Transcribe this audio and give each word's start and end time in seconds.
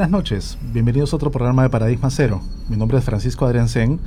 Buenas 0.00 0.12
noches, 0.12 0.56
bienvenidos 0.72 1.12
a 1.12 1.16
otro 1.16 1.30
programa 1.30 1.62
de 1.62 1.68
Paradigma 1.68 2.08
Cero. 2.08 2.40
Mi 2.70 2.78
nombre 2.78 2.96
es 2.96 3.04
Francisco 3.04 3.44
Adrián 3.44 3.68
Sen, 3.68 4.00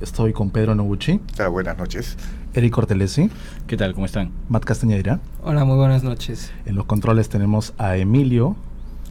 estoy 0.00 0.32
con 0.32 0.48
Pedro 0.48 0.74
Noguchi. 0.74 1.20
Ah, 1.38 1.48
buenas 1.48 1.76
noches. 1.76 2.16
Eric 2.54 2.72
Cortelesi. 2.72 3.28
¿Qué 3.66 3.76
tal? 3.76 3.92
¿Cómo 3.92 4.06
están? 4.06 4.30
Matt 4.48 4.64
Castañeira. 4.64 5.20
Hola, 5.42 5.66
muy 5.66 5.76
buenas 5.76 6.02
noches. 6.02 6.54
En 6.64 6.74
los 6.74 6.86
controles 6.86 7.28
tenemos 7.28 7.74
a 7.76 7.98
Emilio. 7.98 8.56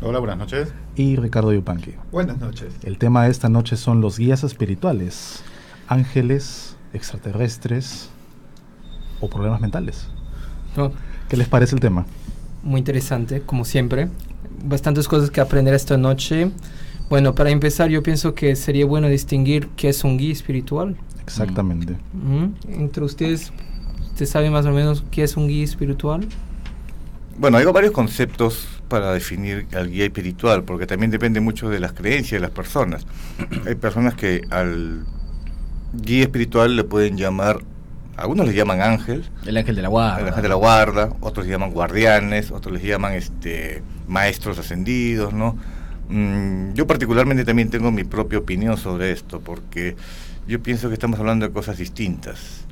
Hola, 0.02 0.18
buenas 0.18 0.40
noches. 0.40 0.74
Y 0.96 1.16
Ricardo 1.16 1.54
Yupanqui. 1.54 1.94
Buenas 2.12 2.40
noches. 2.40 2.74
El 2.82 2.98
tema 2.98 3.26
de 3.26 3.30
esta 3.30 3.48
noche 3.48 3.78
son 3.78 4.02
los 4.02 4.18
guías 4.18 4.44
espirituales, 4.44 5.44
ángeles, 5.88 6.76
extraterrestres 6.94 8.10
o 9.22 9.30
problemas 9.30 9.62
mentales. 9.62 10.08
Oh, 10.76 10.90
¿Qué 11.30 11.38
les 11.38 11.48
parece 11.48 11.76
el 11.76 11.82
tema? 11.82 12.08
muy 12.64 12.80
interesante, 12.80 13.44
como 13.44 13.64
siempre. 13.64 14.10
Bastantes 14.66 15.08
cosas 15.08 15.30
que 15.30 15.42
aprender 15.42 15.74
esta 15.74 15.98
noche. 15.98 16.52
Bueno, 17.10 17.36
para 17.36 17.52
empezar, 17.52 17.90
yo 17.90 18.02
pienso 18.02 18.34
que 18.34 18.56
sería 18.56 18.86
bueno 18.86 19.08
distinguir 19.08 19.70
qué 19.76 19.90
es 19.90 20.04
un 20.04 20.18
guía 20.18 20.34
espiritual. 20.34 20.98
Exactamente. 21.22 21.94
Ujú. 21.94 22.52
Entre 22.68 23.04
ustedes, 23.04 23.52
¿usted 24.12 24.26
sabe 24.26 24.50
más 24.50 24.66
o 24.66 24.72
menos 24.72 25.04
qué 25.12 25.24
es 25.24 25.38
un 25.38 25.48
guía 25.48 25.64
espiritual? 25.64 26.28
Bueno, 27.38 27.58
hay 27.58 27.66
varios 27.66 27.92
conceptos 27.92 28.68
para 28.88 29.12
definir 29.14 29.68
al 29.76 29.90
guía 29.90 30.06
espiritual, 30.06 30.64
porque 30.64 30.88
también 30.88 31.12
depende 31.12 31.42
mucho 31.42 31.70
de 31.70 31.80
las 31.80 31.94
creencias 31.94 32.40
de 32.42 32.48
las 32.48 32.52
personas. 32.52 33.06
hay 33.68 33.76
personas 33.76 34.16
que 34.16 34.42
al 34.50 35.06
guía 35.94 36.24
espiritual 36.24 36.76
le 36.76 36.84
pueden 36.84 37.18
llamar, 37.18 37.60
algunos 38.18 38.48
le 38.48 38.54
llaman 38.54 38.82
ángel, 38.82 39.26
El 39.46 39.58
ángel 39.58 39.76
de 39.76 39.82
la 39.82 39.90
guarda. 39.90 40.22
el 40.22 40.28
ángel 40.28 40.44
de 40.44 40.50
la 40.50 40.56
guarda, 40.56 41.10
otros 41.20 41.46
le 41.46 41.52
llaman 41.52 41.72
guardianes, 41.72 42.52
otros 42.52 42.74
les 42.74 42.84
llaman 42.84 43.14
este 43.14 43.84
maestros 44.08 44.58
ascendidos, 44.58 45.34
¿no? 45.34 45.58
Mm, 46.10 46.74
yo 46.74 46.88
particularmente 46.88 47.44
también 47.44 47.70
tengo 47.70 47.92
mi 47.92 48.04
propia 48.04 48.40
opinión 48.40 48.78
sobre 48.78 49.12
esto, 49.12 49.42
porque 49.42 49.96
yo 50.48 50.62
pienso 50.62 50.88
que 50.88 50.94
estamos 50.94 51.20
hablando 51.20 51.48
de 51.48 51.54
cosas 51.54 51.78
distintas, 51.78 52.66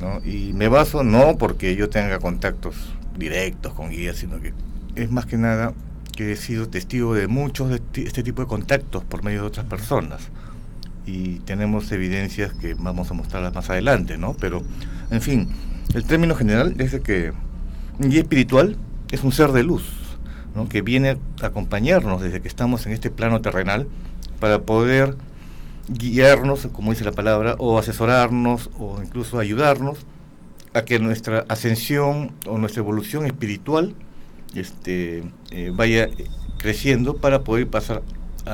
¿no? 0.00 0.24
Y 0.24 0.52
me 0.54 0.68
baso 0.68 1.02
no 1.02 1.36
porque 1.36 1.76
yo 1.76 1.88
tenga 1.90 2.18
contactos 2.18 2.76
directos 3.16 3.74
con 3.74 3.90
guías, 3.90 4.16
sino 4.16 4.40
que 4.40 4.52
es 4.94 5.10
más 5.10 5.26
que 5.26 5.36
nada 5.36 5.72
que 6.16 6.32
he 6.32 6.36
sido 6.36 6.68
testigo 6.68 7.14
de 7.14 7.28
muchos 7.28 7.68
de 7.68 7.80
este 8.04 8.22
tipo 8.22 8.42
de 8.42 8.48
contactos 8.48 9.04
por 9.04 9.22
medio 9.22 9.42
de 9.42 9.46
otras 9.48 9.66
personas 9.66 10.30
y 11.08 11.40
tenemos 11.46 11.90
evidencias 11.90 12.52
que 12.52 12.74
vamos 12.74 13.10
a 13.10 13.14
mostrarlas 13.14 13.54
más 13.54 13.70
adelante, 13.70 14.18
¿no? 14.18 14.34
Pero, 14.34 14.62
en 15.10 15.22
fin, 15.22 15.48
el 15.94 16.04
término 16.04 16.34
general 16.34 16.74
es 16.78 16.92
de 16.92 17.00
que 17.00 17.32
guía 17.98 18.20
espiritual 18.20 18.76
es 19.10 19.24
un 19.24 19.32
ser 19.32 19.52
de 19.52 19.62
luz, 19.62 19.90
¿no? 20.54 20.68
Que 20.68 20.82
viene 20.82 21.16
a 21.40 21.46
acompañarnos 21.46 22.20
desde 22.20 22.42
que 22.42 22.48
estamos 22.48 22.86
en 22.86 22.92
este 22.92 23.10
plano 23.10 23.40
terrenal 23.40 23.88
para 24.38 24.60
poder 24.60 25.16
guiarnos, 25.88 26.68
como 26.72 26.90
dice 26.90 27.04
la 27.04 27.12
palabra, 27.12 27.54
o 27.58 27.78
asesorarnos 27.78 28.68
o 28.78 29.00
incluso 29.02 29.38
ayudarnos 29.38 30.00
a 30.74 30.82
que 30.82 30.98
nuestra 30.98 31.46
ascensión 31.48 32.32
o 32.46 32.58
nuestra 32.58 32.80
evolución 32.80 33.24
espiritual 33.24 33.94
este, 34.54 35.24
eh, 35.52 35.72
vaya 35.74 36.10
creciendo 36.58 37.16
para 37.16 37.44
poder 37.44 37.66
pasar 37.66 38.02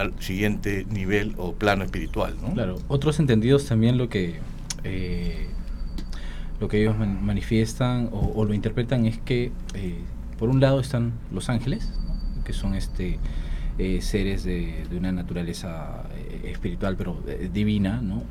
al 0.01 0.13
siguiente 0.21 0.87
nivel 0.91 1.35
o 1.37 1.53
plano 1.55 1.85
espiritual. 1.85 2.37
¿no? 2.43 2.53
Claro, 2.55 2.77
otros 2.89 3.19
entendidos 3.21 3.67
también 3.67 3.97
lo 3.99 4.09
que 4.09 4.37
eh, 4.85 5.47
lo 6.61 6.69
que 6.69 6.81
ellos 6.81 6.97
man- 6.99 7.25
manifiestan 7.25 8.09
o, 8.13 8.45
lo 8.45 8.55
interpretan 8.55 9.07
es 9.07 9.19
que 9.19 9.51
eh, 9.75 9.99
por 10.39 10.49
un 10.49 10.61
lado 10.61 10.81
están 10.81 11.13
los 11.33 11.49
ángeles, 11.49 11.93
que 12.45 12.53
son 12.53 12.75
este 12.75 13.19
eh, 13.79 14.01
seres 14.03 14.45
de, 14.45 14.87
una 14.97 15.11
naturaleza 15.13 16.05
eh, 16.17 16.51
espiritual 16.53 16.97
pero 16.97 17.21
divina, 17.53 18.01
¿no? 18.01 18.23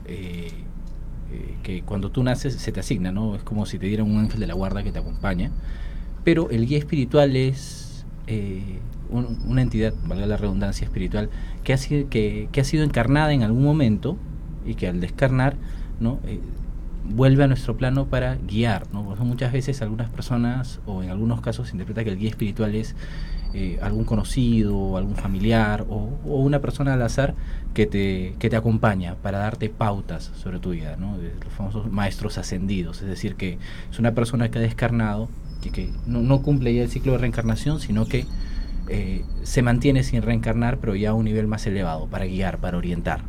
Que 1.63 1.81
cuando 1.81 2.11
tú 2.11 2.21
naces 2.23 2.53
se 2.55 2.71
te 2.71 2.79
asigna, 2.81 3.11
¿no? 3.11 3.35
Es 3.35 3.43
como 3.43 3.65
si 3.65 3.79
te 3.79 3.87
dieran 3.87 4.09
un 4.11 4.17
ángel 4.19 4.39
de 4.39 4.47
la 4.47 4.53
guarda 4.53 4.83
que 4.83 4.91
te 4.91 4.99
acompaña. 4.99 5.49
Pero 6.23 6.49
el 6.51 6.67
guía 6.67 6.77
espiritual 6.77 7.35
es 7.35 8.05
un- 9.09 9.39
una 9.47 9.61
entidad, 9.61 9.93
valga 10.05 10.25
la 10.25 10.37
redundancia 10.37 10.85
espiritual, 10.85 11.29
que 11.63 11.73
ha, 11.73 11.77
sido, 11.77 12.09
que, 12.09 12.49
que 12.51 12.61
ha 12.61 12.63
sido 12.63 12.83
encarnada 12.83 13.33
en 13.33 13.43
algún 13.43 13.63
momento 13.63 14.17
y 14.65 14.75
que 14.75 14.87
al 14.87 14.99
descarnar, 14.99 15.55
¿no? 15.99 16.19
Eh, 16.25 16.39
vuelve 17.05 17.43
a 17.43 17.47
nuestro 17.47 17.75
plano 17.75 18.05
para 18.05 18.35
guiar, 18.35 18.87
¿no? 18.93 19.03
Muchas 19.03 19.51
veces 19.51 19.81
algunas 19.81 20.09
personas, 20.09 20.79
o 20.85 21.03
en 21.03 21.09
algunos 21.09 21.41
casos, 21.41 21.67
se 21.67 21.73
interpreta 21.73 22.03
que 22.03 22.11
el 22.11 22.17
guía 22.17 22.29
espiritual 22.29 22.75
es 22.75 22.95
eh, 23.53 23.77
algún 23.81 24.05
conocido, 24.05 24.97
algún 24.97 25.15
familiar, 25.15 25.85
o, 25.89 26.17
o 26.25 26.37
una 26.37 26.59
persona 26.59 26.93
al 26.93 27.01
azar 27.01 27.35
que 27.73 27.85
te, 27.85 28.35
que 28.39 28.49
te 28.49 28.55
acompaña 28.55 29.15
para 29.15 29.39
darte 29.39 29.69
pautas 29.69 30.31
sobre 30.35 30.59
tu 30.59 30.71
vida, 30.71 30.95
¿no? 30.97 31.17
Los 31.17 31.53
famosos 31.53 31.91
maestros 31.91 32.37
ascendidos, 32.37 33.01
es 33.01 33.07
decir, 33.07 33.35
que 33.35 33.57
es 33.91 33.99
una 33.99 34.13
persona 34.13 34.49
que 34.49 34.59
ha 34.59 34.61
descarnado 34.61 35.29
y 35.63 35.69
que 35.69 35.91
no, 36.05 36.21
no 36.21 36.41
cumple 36.41 36.73
ya 36.73 36.83
el 36.83 36.89
ciclo 36.89 37.13
de 37.13 37.19
reencarnación, 37.19 37.79
sino 37.79 38.05
que 38.05 38.25
eh, 38.87 39.23
se 39.43 39.61
mantiene 39.61 40.03
sin 40.03 40.21
reencarnar, 40.21 40.77
pero 40.77 40.95
ya 40.95 41.11
a 41.11 41.13
un 41.13 41.25
nivel 41.25 41.47
más 41.47 41.65
elevado, 41.65 42.07
para 42.07 42.25
guiar, 42.25 42.57
para 42.59 42.77
orientar. 42.77 43.21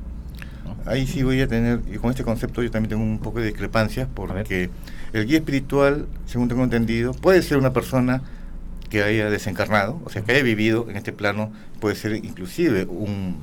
¿no? 0.65 0.91
Ahí 0.91 1.07
sí 1.07 1.23
voy 1.23 1.41
a 1.41 1.49
tener, 1.49 1.81
y 1.93 1.99
con 1.99 2.11
este 2.11 2.25
concepto 2.25 2.63
yo 2.63 2.71
también 2.71 2.91
tengo 2.91 3.03
un 3.03 3.19
poco 3.19 3.41
de 3.41 3.47
discrepancias, 3.47 4.09
porque 4.13 4.71
el 5.13 5.27
guía 5.27 5.39
espiritual, 5.39 6.07
según 6.27 6.49
tengo 6.49 6.65
entendido, 6.65 7.13
puede 7.13 7.43
ser 7.43 7.59
una 7.59 7.73
persona 7.73 8.23
que 8.91 9.03
haya 9.03 9.31
desencarnado, 9.31 10.01
o 10.05 10.11
sea, 10.11 10.23
que 10.23 10.33
haya 10.33 10.43
vivido 10.43 10.87
en 10.89 10.97
este 10.97 11.13
plano, 11.13 11.53
puede 11.81 11.97
ser 11.97 12.15
inclusive 12.25 12.85
un 12.85 13.37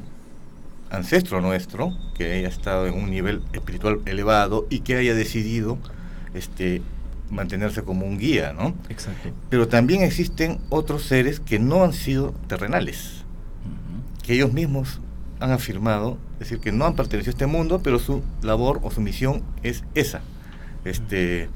ancestro 0.90 1.42
nuestro, 1.42 1.94
que 2.18 2.34
haya 2.34 2.48
estado 2.48 2.88
en 2.88 2.94
un 2.94 3.10
nivel 3.10 3.42
espiritual 3.54 4.00
elevado 4.06 4.68
y 4.70 4.82
que 4.82 4.96
haya 4.96 5.16
decidido 5.16 5.78
este, 6.34 6.82
mantenerse 7.32 7.82
como 7.84 8.06
un 8.06 8.20
guía, 8.20 8.54
¿no? 8.54 8.76
Exacto. 8.90 9.30
Pero 9.50 9.68
también 9.68 10.04
existen 10.04 10.60
otros 10.70 11.04
seres 11.04 11.40
que 11.40 11.58
no 11.58 11.84
han 11.84 11.94
sido 11.94 12.34
terrenales, 12.48 13.24
que 14.22 14.34
ellos 14.34 14.54
mismos 14.54 15.02
han 15.40 15.52
afirmado, 15.52 16.18
es 16.34 16.40
decir, 16.40 16.60
que 16.60 16.72
no 16.72 16.86
han 16.86 16.96
pertenecido 16.96 17.32
a 17.32 17.34
este 17.34 17.48
mundo, 17.48 17.82
pero 17.82 17.98
su 17.98 18.22
labor 18.44 18.80
o 18.84 18.92
su 18.92 19.02
misión 19.02 19.44
es 19.64 19.84
esa, 19.96 20.22
este, 20.86 21.50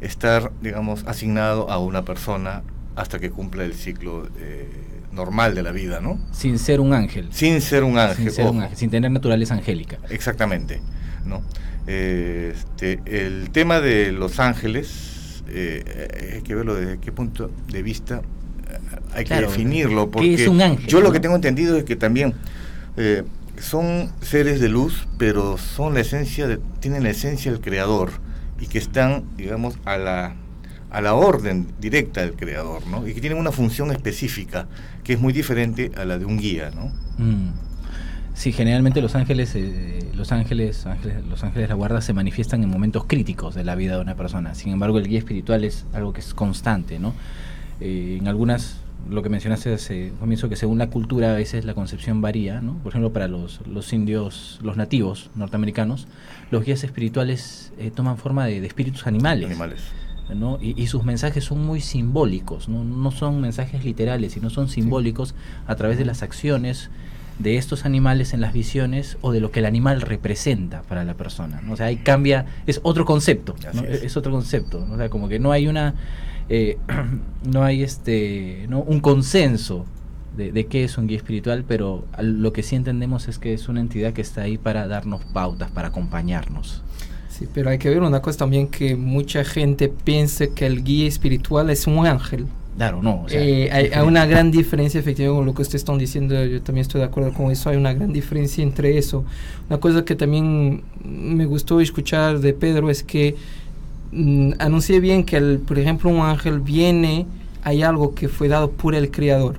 estar, 0.00 0.52
digamos, 0.60 1.04
asignado 1.06 1.70
a 1.70 1.78
una 1.78 2.04
persona 2.04 2.62
hasta 2.94 3.18
que 3.18 3.30
cumpla 3.30 3.64
el 3.64 3.74
ciclo 3.74 4.28
eh, 4.38 4.68
normal 5.12 5.54
de 5.54 5.62
la 5.62 5.72
vida, 5.72 6.00
¿no? 6.00 6.18
Sin 6.30 6.58
ser 6.58 6.80
un 6.80 6.92
ángel. 6.92 7.28
Sin 7.32 7.60
ser 7.60 7.84
un 7.84 7.98
ángel. 7.98 8.24
sin, 8.24 8.30
ser 8.32 8.46
un 8.46 8.62
ángel, 8.62 8.76
sin 8.76 8.90
tener 8.90 9.10
naturaleza 9.10 9.54
angélica. 9.54 9.98
Exactamente, 10.10 10.80
¿no? 11.24 11.42
Este, 11.86 13.00
el 13.06 13.50
tema 13.50 13.80
de 13.80 14.12
los 14.12 14.38
ángeles, 14.38 15.11
eh, 15.52 15.84
eh, 15.86 16.30
hay 16.36 16.42
que 16.42 16.54
verlo 16.54 16.74
desde 16.74 16.98
qué 16.98 17.12
punto 17.12 17.50
de 17.70 17.82
vista 17.82 18.22
eh, 18.68 18.78
hay 19.14 19.24
Claro, 19.24 19.46
que 19.46 19.52
definirlo. 19.52 20.06
¿qué 20.06 20.12
Porque 20.12 20.34
es 20.34 20.48
un 20.48 20.60
ángel, 20.60 20.86
Yo 20.86 21.00
lo 21.00 21.12
que 21.12 21.20
tengo 21.20 21.34
entendido 21.36 21.76
es 21.76 21.84
que 21.84 21.96
también 21.96 22.34
eh, 22.96 23.22
son 23.58 24.10
seres 24.22 24.60
de 24.60 24.68
luz, 24.68 25.06
pero 25.18 25.58
son 25.58 25.94
la 25.94 26.00
esencia, 26.00 26.46
de- 26.48 26.58
tienen 26.80 27.02
la 27.02 27.10
esencia 27.10 27.52
del 27.52 27.60
creador 27.60 28.10
y 28.60 28.66
que 28.66 28.78
están, 28.78 29.24
digamos, 29.36 29.78
a 29.84 29.96
la 29.98 30.36
a 30.90 31.00
la 31.00 31.14
orden 31.14 31.68
directa 31.80 32.20
del 32.20 32.34
creador, 32.34 32.86
¿no? 32.86 33.08
Y 33.08 33.14
que 33.14 33.20
tienen 33.22 33.38
una 33.38 33.50
función 33.50 33.90
específica 33.92 34.66
que 35.04 35.14
es 35.14 35.20
muy 35.20 35.32
diferente 35.32 35.90
a 35.96 36.04
la 36.04 36.18
de 36.18 36.26
un 36.26 36.36
guía, 36.36 36.70
¿no? 36.70 36.92
Mm. 37.16 37.48
Sí, 38.34 38.52
generalmente 38.52 39.02
los 39.02 39.14
ángeles, 39.14 39.54
eh, 39.54 40.10
los 40.14 40.32
ángeles, 40.32 40.86
ángeles, 40.86 41.24
los 41.26 41.44
ángeles 41.44 41.64
de 41.64 41.68
la 41.68 41.74
guarda 41.74 42.00
se 42.00 42.12
manifiestan 42.12 42.62
en 42.62 42.70
momentos 42.70 43.04
críticos 43.04 43.54
de 43.54 43.62
la 43.62 43.74
vida 43.74 43.96
de 43.96 44.02
una 44.02 44.16
persona. 44.16 44.54
Sin 44.54 44.72
embargo, 44.72 44.98
el 44.98 45.06
guía 45.06 45.18
espiritual 45.18 45.64
es 45.64 45.84
algo 45.92 46.12
que 46.12 46.20
es 46.20 46.32
constante, 46.32 46.98
¿no? 46.98 47.12
Eh, 47.80 48.16
en 48.20 48.28
algunas, 48.28 48.80
lo 49.08 49.22
que 49.22 49.28
mencionaste 49.28 49.74
hace 49.74 50.12
un 50.12 50.16
comienzo, 50.16 50.48
que 50.48 50.56
según 50.56 50.78
la 50.78 50.88
cultura 50.88 51.32
a 51.32 51.34
veces 51.34 51.64
la 51.66 51.74
concepción 51.74 52.22
varía, 52.22 52.60
¿no? 52.60 52.78
Por 52.78 52.92
ejemplo, 52.92 53.12
para 53.12 53.28
los, 53.28 53.60
los 53.66 53.92
indios, 53.92 54.58
los 54.62 54.76
nativos 54.76 55.30
norteamericanos, 55.34 56.08
los 56.50 56.64
guías 56.64 56.84
espirituales 56.84 57.72
eh, 57.78 57.90
toman 57.94 58.16
forma 58.16 58.46
de, 58.46 58.60
de 58.60 58.66
espíritus 58.66 59.06
animales. 59.06 59.46
Animales. 59.46 59.82
¿no? 60.34 60.58
Y, 60.62 60.80
y 60.80 60.86
sus 60.86 61.04
mensajes 61.04 61.44
son 61.44 61.66
muy 61.66 61.82
simbólicos, 61.82 62.68
¿no? 62.68 62.84
no 62.84 63.10
son 63.10 63.42
mensajes 63.42 63.84
literales, 63.84 64.32
sino 64.32 64.48
son 64.48 64.68
simbólicos 64.68 65.34
a 65.66 65.74
través 65.74 65.98
de 65.98 66.06
las 66.06 66.22
acciones 66.22 66.88
de 67.38 67.56
estos 67.56 67.84
animales 67.84 68.34
en 68.34 68.40
las 68.40 68.52
visiones 68.52 69.18
o 69.20 69.32
de 69.32 69.40
lo 69.40 69.50
que 69.50 69.60
el 69.60 69.66
animal 69.66 70.00
representa 70.00 70.82
para 70.82 71.04
la 71.04 71.14
persona. 71.14 71.60
¿no? 71.62 71.72
O 71.72 71.76
sea, 71.76 71.86
ahí 71.86 71.96
cambia, 71.96 72.46
es 72.66 72.80
otro 72.82 73.04
concepto, 73.04 73.54
es. 73.72 74.02
es. 74.02 74.16
otro 74.16 74.32
concepto, 74.32 74.84
¿no? 74.86 74.94
o 74.94 74.96
sea, 74.96 75.08
como 75.08 75.28
que 75.28 75.38
no 75.38 75.52
hay 75.52 75.66
una, 75.66 75.94
eh, 76.48 76.78
no 77.44 77.64
hay 77.64 77.82
este, 77.82 78.66
¿no? 78.68 78.80
un 78.80 79.00
consenso 79.00 79.86
de, 80.36 80.52
de 80.52 80.66
qué 80.66 80.84
es 80.84 80.96
un 80.98 81.06
guía 81.06 81.18
espiritual, 81.18 81.64
pero 81.66 82.06
lo 82.20 82.52
que 82.52 82.62
sí 82.62 82.76
entendemos 82.76 83.28
es 83.28 83.38
que 83.38 83.52
es 83.52 83.68
una 83.68 83.80
entidad 83.80 84.12
que 84.12 84.22
está 84.22 84.42
ahí 84.42 84.58
para 84.58 84.86
darnos 84.86 85.24
pautas, 85.24 85.70
para 85.70 85.88
acompañarnos. 85.88 86.82
Sí, 87.28 87.48
pero 87.52 87.70
hay 87.70 87.78
que 87.78 87.88
ver 87.88 88.02
una 88.02 88.20
cosa 88.20 88.40
también 88.40 88.68
que 88.68 88.94
mucha 88.94 89.42
gente 89.42 89.88
piensa 89.88 90.48
que 90.48 90.66
el 90.66 90.84
guía 90.84 91.08
espiritual 91.08 91.70
es 91.70 91.86
un 91.86 92.06
ángel. 92.06 92.46
Claro, 92.76 93.02
no. 93.02 93.26
Eh, 93.30 93.68
hay, 93.70 93.90
una 94.02 94.24
gran 94.24 94.50
diferencia, 94.50 94.98
efectivamente, 94.98 95.38
con 95.38 95.46
lo 95.46 95.54
que 95.54 95.62
ustedes 95.62 95.82
están 95.82 95.98
diciendo. 95.98 96.42
Yo 96.44 96.62
también 96.62 96.82
estoy 96.82 97.00
de 97.00 97.06
acuerdo 97.06 97.32
con 97.32 97.50
eso. 97.50 97.68
Hay 97.68 97.76
una 97.76 97.92
gran 97.92 98.12
diferencia 98.12 98.62
entre 98.62 98.96
eso. 98.96 99.24
Una 99.68 99.78
cosa 99.78 100.04
que 100.04 100.14
también 100.14 100.82
me 101.04 101.44
gustó 101.44 101.80
escuchar 101.80 102.40
de 102.40 102.54
Pedro 102.54 102.88
es 102.88 103.02
que 103.02 103.36
mm, 104.12 104.52
anuncié 104.58 105.00
bien 105.00 105.24
que, 105.24 105.36
el, 105.36 105.58
por 105.58 105.78
ejemplo, 105.78 106.10
un 106.10 106.20
ángel 106.20 106.60
viene, 106.60 107.26
hay 107.62 107.82
algo 107.82 108.14
que 108.14 108.28
fue 108.28 108.48
dado 108.48 108.70
por 108.70 108.94
el 108.94 109.10
Creador. 109.10 109.58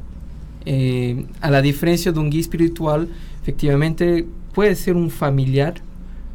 Eh, 0.65 1.25
a 1.41 1.51
la 1.51 1.61
diferencia 1.61 2.11
de 2.11 2.19
un 2.19 2.29
guía 2.29 2.41
espiritual, 2.41 3.09
efectivamente 3.41 4.25
puede 4.53 4.75
ser 4.75 4.95
un 4.95 5.09
familiar 5.09 5.75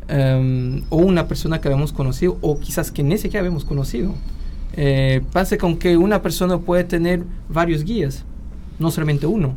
em, 0.09 0.83
o 0.91 0.97
una 0.97 1.27
persona 1.27 1.61
que 1.61 1.69
habíamos 1.69 1.93
conocido 1.93 2.37
o 2.41 2.61
quizás 2.61 2.91
que 2.93 3.03
ni 3.03 3.17
siquiera 3.19 3.41
habíamos 3.41 3.65
conocido. 3.65 4.15
Eh, 4.75 5.23
pasa 5.33 5.57
con 5.59 5.77
que 5.77 5.97
una 5.97 6.23
persona 6.23 6.59
puede 6.59 6.85
tener 6.85 7.25
varios 7.49 7.85
guías, 7.85 8.25
no 8.79 8.91
solamente 8.91 9.27
uno. 9.27 9.55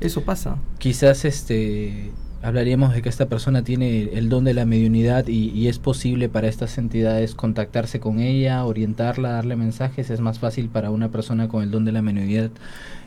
Eso 0.00 0.22
pasa. 0.22 0.56
Quizás 0.78 1.24
este 1.24 2.10
hablaríamos 2.42 2.92
de 2.92 3.02
que 3.02 3.08
esta 3.08 3.26
persona 3.26 3.62
tiene 3.62 4.10
el 4.14 4.28
don 4.28 4.44
de 4.44 4.52
la 4.52 4.66
mediunidad 4.66 5.26
y, 5.28 5.68
es 5.68 5.78
posible 5.78 6.28
para 6.28 6.48
estas 6.48 6.76
entidades 6.76 7.34
contactarse 7.34 8.00
con 8.00 8.18
ella, 8.18 8.64
orientarla, 8.64 9.30
darle 9.30 9.56
mensajes. 9.56 10.10
Es 10.10 10.20
más 10.20 10.38
fácil 10.38 10.68
para 10.68 10.90
una 10.90 11.10
persona 11.10 11.48
con 11.48 11.62
el 11.62 11.70
don 11.70 11.84
de 11.84 11.92
la 11.92 12.02
mediunidad 12.02 12.50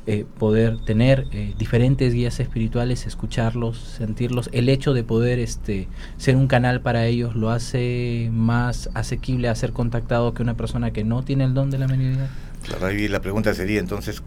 eh, 0.07 0.25
poder 0.37 0.77
tener 0.85 1.27
eh, 1.31 1.53
diferentes 1.57 2.13
guías 2.13 2.39
espirituales, 2.39 3.05
escucharlos, 3.05 3.77
sentirlos. 3.77 4.49
El 4.53 4.69
hecho 4.69 4.93
de 4.93 5.03
poder 5.03 5.39
este, 5.39 5.87
ser 6.17 6.35
un 6.37 6.47
canal 6.47 6.81
para 6.81 7.05
ellos 7.05 7.35
lo 7.35 7.49
hace 7.49 8.29
más 8.31 8.89
asequible 8.93 9.49
a 9.49 9.55
ser 9.55 9.73
contactado 9.73 10.33
que 10.33 10.43
una 10.43 10.55
persona 10.55 10.91
que 10.91 11.03
no 11.03 11.23
tiene 11.23 11.43
el 11.43 11.53
don 11.53 11.71
de 11.71 11.77
la 11.77 11.87
mediunidad. 11.87 12.29
Claro, 12.63 12.85
ahí 12.87 13.07
la 13.07 13.21
pregunta 13.21 13.53
sería 13.53 13.79
entonces, 13.79 14.23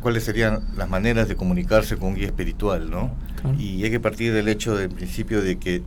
cuáles 0.00 0.24
serían 0.24 0.60
las 0.76 0.88
maneras 0.88 1.28
de 1.28 1.36
comunicarse 1.36 1.96
con 1.96 2.08
un 2.08 2.14
guía 2.14 2.26
espiritual, 2.26 2.90
¿no? 2.90 3.10
Y 3.58 3.82
hay 3.84 3.90
que 3.90 4.00
partir 4.00 4.32
del 4.32 4.48
hecho 4.48 4.76
del 4.76 4.90
principio 4.90 5.42
de 5.42 5.58
que 5.58 5.82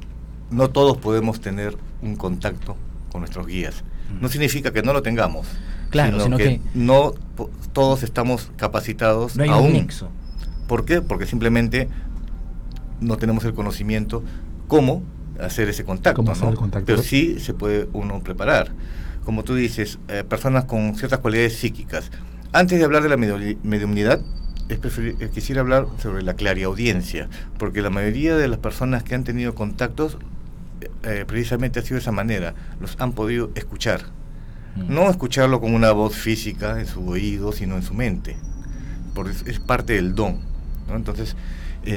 no 0.52 0.70
todos 0.70 0.98
podemos 0.98 1.40
tener 1.40 1.78
un 2.02 2.16
contacto 2.16 2.76
con 3.12 3.22
nuestros 3.22 3.48
guías. 3.48 3.84
No 4.22 4.30
significa 4.30 4.72
que 4.72 4.84
no 4.84 4.94
lo 4.94 5.02
tengamos. 5.02 5.48
Claro, 5.90 6.20
sino, 6.20 6.38
que, 6.38 6.62
no 6.74 7.14
todos 7.74 8.04
estamos 8.04 8.52
capacitados 8.58 9.36
no 9.36 9.44
hay 9.44 9.50
aún. 9.50 9.68
Un 9.68 9.74
nexo. 9.74 10.10
¿Por 10.68 10.86
qué? 10.86 11.02
Porque 11.02 11.26
simplemente 11.26 11.88
no 13.00 13.18
tenemos 13.18 13.46
el 13.46 13.54
conocimiento 13.54 14.24
cómo 14.68 15.04
hacer 15.40 15.70
ese 15.70 15.84
contacto, 15.84 16.24
Pero 16.86 17.02
sí 17.02 17.40
se 17.40 17.54
puede 17.54 17.88
uno 17.94 18.22
preparar. 18.22 18.72
Como 19.24 19.44
tú 19.44 19.56
dices, 19.56 20.00
eh, 20.08 20.24
personas 20.28 20.66
con 20.66 20.96
ciertas 20.96 21.20
cualidades 21.20 21.56
psíquicas 21.56 22.12
antes 22.56 22.80
de 22.80 22.86
hablar 22.86 23.04
de 23.04 23.10
la 23.10 23.18
mediunidad, 23.18 24.22
eh, 24.70 25.30
quisiera 25.34 25.60
hablar 25.60 25.88
sobre 26.02 26.24
la 26.24 26.36
clariaudiencia, 26.36 27.28
porque 27.60 27.82
la 27.82 27.90
mayoría 27.90 28.38
de 28.38 28.48
las 28.48 28.60
personas 28.60 29.04
que 29.04 29.14
han 29.14 29.26
tenido 29.26 29.54
contactos 29.54 30.18
eh, 30.80 30.90
eh, 31.04 31.26
precisamente 31.28 31.80
ha 31.80 31.84
sido 31.84 31.96
de 31.96 32.02
esa 32.02 32.14
manera, 32.14 32.56
los 32.80 32.96
han 33.00 33.12
podido 33.12 33.52
escuchar. 33.56 34.04
Mm. 34.78 34.94
No 34.94 35.10
escucharlo 35.10 35.60
con 35.60 35.74
una 35.74 35.92
voz 35.92 36.16
física 36.16 36.80
en 36.80 36.88
su 36.88 37.06
oído, 37.06 37.52
sino 37.52 37.76
en 37.76 37.84
su 37.84 37.94
mente, 37.94 38.38
porque 39.14 39.34
es, 39.46 39.60
parte 39.60 39.94
del 39.94 40.16
don. 40.16 40.40
Entonces, 40.90 41.36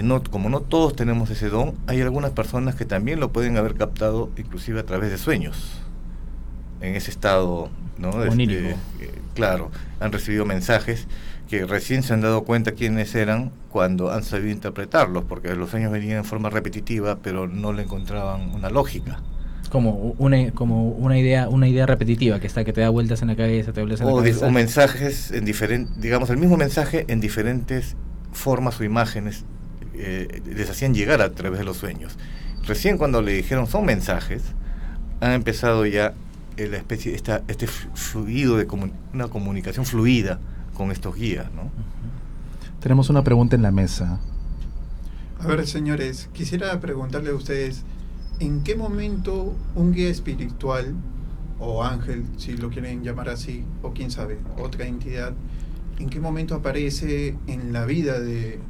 no, 0.03 0.25
como 0.25 0.51
no 0.51 0.61
todos 0.61 0.97
tenemos 0.97 1.31
ese 1.31 1.51
don, 1.51 1.77
hay 1.87 2.01
algunas 2.01 2.33
personas 2.33 2.75
que 2.75 2.85
también 2.85 3.21
lo 3.21 3.33
pueden 3.33 3.57
haber 3.59 3.75
captado 3.77 4.31
inclusive 4.37 4.81
a 4.81 4.87
través 4.87 5.11
de 5.11 5.19
sueños, 5.19 5.79
en 6.81 6.95
ese 6.95 7.11
estado 7.11 7.71
¿no? 7.99 8.25
Este, 8.25 8.77
claro, 9.35 9.71
han 10.01 10.13
recibido 10.13 10.45
mensajes 10.45 11.07
que 11.49 11.65
recién 11.67 12.03
se 12.03 12.13
han 12.13 12.21
dado 12.21 12.45
cuenta 12.45 12.73
quiénes 12.73 13.15
eran 13.15 13.51
cuando 13.71 14.13
han 14.13 14.23
sabido 14.23 14.51
interpretarlos, 14.51 15.25
porque 15.25 15.55
los 15.55 15.71
sueños 15.71 15.91
venían 15.93 16.19
en 16.19 16.25
forma 16.25 16.51
repetitiva, 16.51 17.19
pero 17.23 17.49
no 17.49 17.73
le 17.73 17.83
encontraban 17.83 18.55
una 18.55 18.71
lógica. 18.71 19.21
Como 19.71 20.15
una, 20.19 20.51
como 20.53 20.89
una 20.89 21.19
idea 21.19 21.49
una 21.49 21.69
idea 21.69 21.85
repetitiva 21.85 22.41
que 22.41 22.47
está 22.47 22.65
que 22.65 22.73
te 22.73 22.81
da 22.81 22.89
vueltas 22.89 23.21
en 23.21 23.29
la 23.29 23.37
cabeza, 23.37 23.73
te 23.73 23.81
vueltas 23.81 24.01
en 24.01 24.07
la 24.07 24.15
cabeza. 24.15 24.47
O 24.47 24.51
mensajes 24.51 25.31
en 25.31 25.45
diferentes, 25.45 26.01
digamos, 26.01 26.31
el 26.31 26.39
mismo 26.39 26.57
mensaje 26.57 27.05
en 27.09 27.21
diferentes 27.21 27.97
formas 28.33 28.81
o 28.81 28.85
imágenes 28.85 29.45
eh, 29.95 30.41
les 30.47 30.71
hacían 30.71 30.95
llegar 30.95 31.21
a 31.21 31.33
través 31.33 31.59
de 31.59 31.65
los 31.65 31.77
sueños. 31.77 32.17
Recién 32.67 32.97
cuando 32.97 33.21
le 33.21 33.33
dijeron 33.33 33.67
son 33.67 33.85
mensajes, 33.85 34.43
han 35.21 35.33
empezado 35.33 35.85
ya 35.85 36.15
la 36.67 36.79
especie, 36.79 37.15
esta, 37.15 37.43
este 37.47 37.67
fluido 37.67 38.57
de 38.57 38.67
una 39.13 39.29
comunicación 39.29 39.87
fluida 39.87 40.41
con 40.75 40.91
estos 40.91 41.15
guías. 41.15 41.53
¿no? 41.53 41.71
Tenemos 42.81 43.11
una 43.11 43.23
pregunta 43.23 43.57
en 43.57 43.63
la 43.63 43.71
mesa. 43.71 44.21
A 45.41 45.47
ver, 45.47 45.67
señores, 45.67 46.29
quisiera 46.33 46.81
preguntarle 46.81 47.31
a 47.31 47.35
ustedes, 47.35 47.85
¿en 48.41 48.63
qué 48.63 48.75
momento 48.75 49.55
un 49.77 49.93
guía 49.93 50.09
espiritual 50.09 50.95
o 51.61 51.85
ángel, 51.85 52.25
si 52.37 52.57
lo 52.57 52.71
quieren 52.71 53.03
llamar 53.03 53.29
así, 53.29 53.65
o 53.83 53.93
quién 53.93 54.11
sabe, 54.11 54.39
otra 54.59 54.87
entidad, 54.87 55.35
en 55.99 56.09
qué 56.09 56.21
momento 56.21 56.55
aparece 56.55 57.37
en 57.47 57.73
la 57.73 57.85
vida 57.85 58.21
de, 58.21 58.61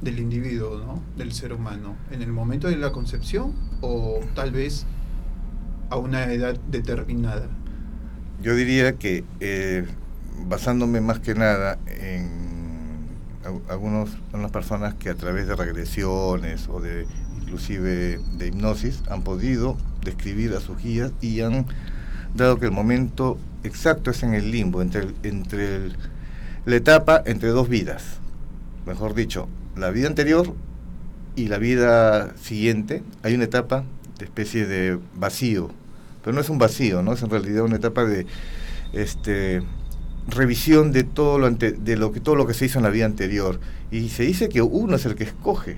del 0.00 0.18
individuo, 0.18 0.78
¿no? 0.78 1.02
del 1.16 1.32
ser 1.32 1.52
humano? 1.52 1.96
¿En 2.10 2.22
el 2.22 2.32
momento 2.32 2.68
de 2.68 2.76
la 2.76 2.92
concepción 2.92 3.54
o 3.80 4.20
tal 4.34 4.50
vez 4.50 4.86
a 5.90 5.96
una 5.96 6.32
edad 6.32 6.58
determinada? 6.70 7.48
Yo 8.42 8.54
diría 8.54 8.94
que 8.94 9.24
eh, 9.40 9.86
basándome 10.46 11.00
más 11.00 11.20
que 11.20 11.34
nada 11.34 11.78
en 11.86 12.44
algunos 13.68 14.10
algunas 14.32 14.50
personas 14.50 14.94
que 14.94 15.10
a 15.10 15.14
través 15.14 15.46
de 15.46 15.54
regresiones 15.54 16.68
o 16.68 16.80
de 16.80 17.06
inclusive 17.40 18.18
de 18.38 18.46
hipnosis 18.46 19.02
han 19.08 19.22
podido 19.22 19.76
describir 20.02 20.54
a 20.54 20.60
sus 20.60 20.82
guías 20.82 21.12
y 21.20 21.40
han 21.40 21.66
dado 22.34 22.58
que 22.58 22.66
el 22.66 22.72
momento 22.72 23.38
exacto 23.62 24.10
es 24.10 24.22
en 24.22 24.34
el 24.34 24.50
limbo 24.50 24.82
entre 24.82 25.08
entre 25.22 25.90
la 26.64 26.76
etapa 26.76 27.22
entre 27.26 27.50
dos 27.50 27.68
vidas 27.68 28.18
mejor 28.86 29.14
dicho 29.14 29.48
la 29.76 29.90
vida 29.90 30.08
anterior 30.08 30.54
y 31.36 31.48
la 31.48 31.58
vida 31.58 32.34
siguiente 32.36 33.02
hay 33.22 33.34
una 33.34 33.44
etapa 33.44 33.84
de 34.18 34.24
especie 34.24 34.66
de 34.66 34.98
vacío 35.14 35.70
pero 36.24 36.34
no 36.34 36.40
es 36.40 36.48
un 36.48 36.58
vacío, 36.58 37.02
¿no? 37.02 37.12
Es 37.12 37.22
en 37.22 37.30
realidad 37.30 37.64
una 37.64 37.76
etapa 37.76 38.04
de 38.04 38.26
este 38.94 39.62
revisión 40.26 40.90
de 40.90 41.04
todo 41.04 41.38
lo 41.38 41.46
ante, 41.46 41.72
de 41.72 41.96
lo 41.96 42.12
que 42.12 42.20
todo 42.20 42.34
lo 42.34 42.46
que 42.46 42.54
se 42.54 42.64
hizo 42.64 42.78
en 42.78 42.84
la 42.84 42.90
vida 42.90 43.04
anterior 43.04 43.60
y 43.90 44.08
se 44.08 44.22
dice 44.22 44.48
que 44.48 44.62
uno 44.62 44.96
es 44.96 45.04
el 45.04 45.16
que 45.16 45.24
escoge 45.24 45.76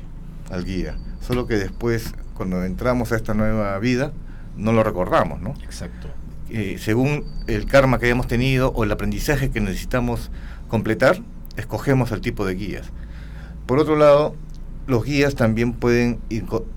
al 0.50 0.64
guía, 0.64 0.96
solo 1.20 1.48
que 1.48 1.56
después 1.56 2.14
cuando 2.34 2.62
entramos 2.64 3.10
a 3.10 3.16
esta 3.16 3.34
nueva 3.34 3.76
vida 3.80 4.12
no 4.56 4.72
lo 4.72 4.84
recordamos, 4.84 5.40
¿no? 5.40 5.54
Exacto. 5.64 6.08
Eh, 6.48 6.76
según 6.78 7.24
el 7.48 7.66
karma 7.66 7.98
que 7.98 8.06
hayamos 8.06 8.28
tenido 8.28 8.68
o 8.68 8.84
el 8.84 8.92
aprendizaje 8.92 9.50
que 9.50 9.60
necesitamos 9.60 10.30
completar, 10.68 11.20
escogemos 11.56 12.12
el 12.12 12.20
tipo 12.20 12.46
de 12.46 12.54
guías. 12.54 12.92
Por 13.66 13.80
otro 13.80 13.96
lado, 13.96 14.36
los 14.86 15.04
guías 15.04 15.34
también 15.34 15.72
pueden 15.72 16.20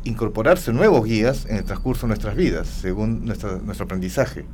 incorporarse 0.03 0.73
nuevos 0.73 1.05
guías 1.05 1.45
en 1.45 1.57
el 1.57 1.63
transcurso 1.63 2.01
de 2.01 2.09
nuestras 2.09 2.35
vidas, 2.35 2.67
según 2.67 3.25
nuestro 3.25 3.83
aprendizaje. 3.83 4.45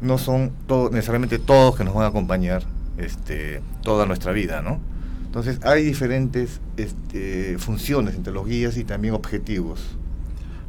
No 0.00 0.18
son 0.18 0.52
necesariamente 0.92 1.38
todos 1.38 1.76
que 1.76 1.84
nos 1.84 1.94
van 1.94 2.04
a 2.04 2.08
acompañar 2.08 2.64
este, 2.96 3.60
toda 3.82 4.06
nuestra 4.06 4.32
vida, 4.32 4.62
¿no? 4.62 4.80
Entonces 5.24 5.62
hay 5.64 5.84
diferentes 5.84 6.60
este, 6.78 7.58
funciones 7.58 8.14
entre 8.14 8.32
los 8.32 8.46
guías 8.46 8.78
y 8.78 8.84
también 8.84 9.12
objetivos. 9.12 9.80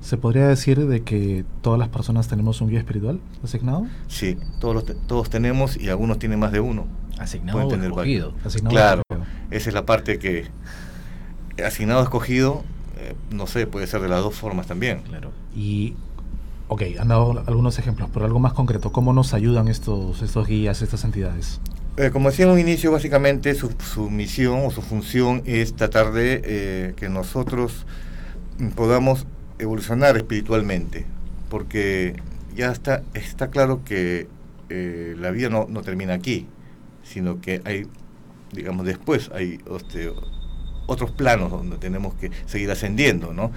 ¿Se 0.01 0.17
podría 0.17 0.47
decir 0.47 0.85
de 0.87 1.03
que 1.03 1.45
todas 1.61 1.79
las 1.79 1.89
personas 1.89 2.27
tenemos 2.27 2.61
un 2.61 2.69
guía 2.69 2.79
espiritual 2.79 3.19
asignado? 3.43 3.87
Sí, 4.07 4.37
todos, 4.59 4.85
todos 5.07 5.29
tenemos 5.29 5.77
y 5.77 5.89
algunos 5.89 6.19
tienen 6.19 6.39
más 6.39 6.51
de 6.51 6.59
uno. 6.59 6.85
Asignado 7.17 7.65
o 7.65 7.73
escogido. 7.73 8.33
claro, 8.69 9.01
esa 9.49 9.69
es 9.69 9.73
la 9.73 9.85
parte 9.85 10.19
que 10.19 10.45
asignado 11.65 12.03
escogido, 12.03 12.63
eh, 12.97 13.15
no 13.31 13.47
sé, 13.47 13.67
puede 13.67 13.87
ser 13.87 14.01
de 14.01 14.09
las 14.09 14.21
dos 14.21 14.35
formas 14.35 14.67
también. 14.67 15.01
Claro. 15.01 15.31
Y, 15.55 15.95
ok, 16.67 16.83
han 16.99 17.07
dado 17.07 17.43
algunos 17.45 17.79
ejemplos, 17.79 18.09
pero 18.13 18.25
algo 18.25 18.39
más 18.39 18.53
concreto, 18.53 18.91
¿cómo 18.91 19.13
nos 19.13 19.33
ayudan 19.33 19.67
estos, 19.67 20.21
estos 20.21 20.47
guías, 20.47 20.81
estas 20.81 21.03
entidades? 21.03 21.59
Eh, 21.97 22.11
como 22.11 22.29
decía 22.29 22.45
en 22.45 22.51
un 22.51 22.59
inicio, 22.59 22.91
básicamente 22.91 23.55
su, 23.55 23.71
su, 23.79 24.09
misión 24.09 24.61
o 24.65 24.71
su 24.71 24.81
función 24.81 25.41
es 25.45 25.75
tratar 25.75 26.11
de 26.11 26.41
eh, 26.43 26.93
que 26.95 27.09
nosotros 27.09 27.85
podamos 28.75 29.25
evolucionar 29.59 30.17
espiritualmente, 30.17 31.05
porque 31.49 32.15
ya 32.55 32.71
está, 32.71 33.03
está 33.13 33.49
claro 33.49 33.83
que 33.83 34.27
la 34.69 35.31
vida 35.31 35.47
no, 35.47 35.65
no 35.69 35.81
termina 35.81 36.13
aquí, 36.13 36.45
sino 37.03 37.39
que 37.39 37.61
hay, 37.63 37.87
digamos, 38.51 38.85
después 38.85 39.31
hay 39.33 39.59
este, 39.73 40.11
otros 40.87 41.11
planos 41.11 41.51
donde 41.51 41.77
tenemos 41.77 42.15
que 42.15 42.31
seguir 42.47 42.71
ascendiendo, 42.71 43.33
¿no? 43.33 43.51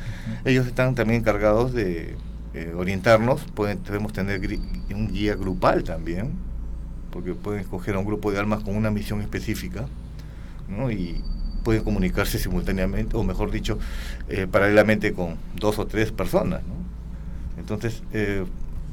Ellos 0.45 0.67
están 0.67 0.95
también 0.95 1.21
encargados 1.21 1.73
de 1.73 2.17
eh, 2.53 2.73
orientarnos, 2.77 3.43
podemos 3.55 4.13
tener 4.13 4.41
un 4.93 5.13
guía 5.13 5.37
grupal 5.37 5.85
también, 5.85 6.33
porque 7.11 7.35
pueden 7.35 7.61
escoger 7.61 7.95
a 7.95 7.99
un 8.01 8.05
grupo 8.05 8.31
de 8.33 8.39
almas 8.39 8.63
con 8.63 8.77
una 8.77 8.91
misión 8.91 9.21
específica, 9.23 9.87
¿no? 10.69 10.91
Y 10.91 11.23
pueden 11.65 11.85
comunicarse 11.85 12.39
simultáneamente, 12.39 13.17
o 13.17 13.23
mejor 13.23 13.51
dicho, 13.51 13.79
eh, 14.29 14.47
paralelamente 14.51 15.13
con 15.13 15.37
dos 15.55 15.79
o 15.79 15.87
tres 15.87 16.11
personas, 16.11 16.63
¿no? 16.65 16.75
Entonces, 17.59 18.03
eh, 18.13 18.45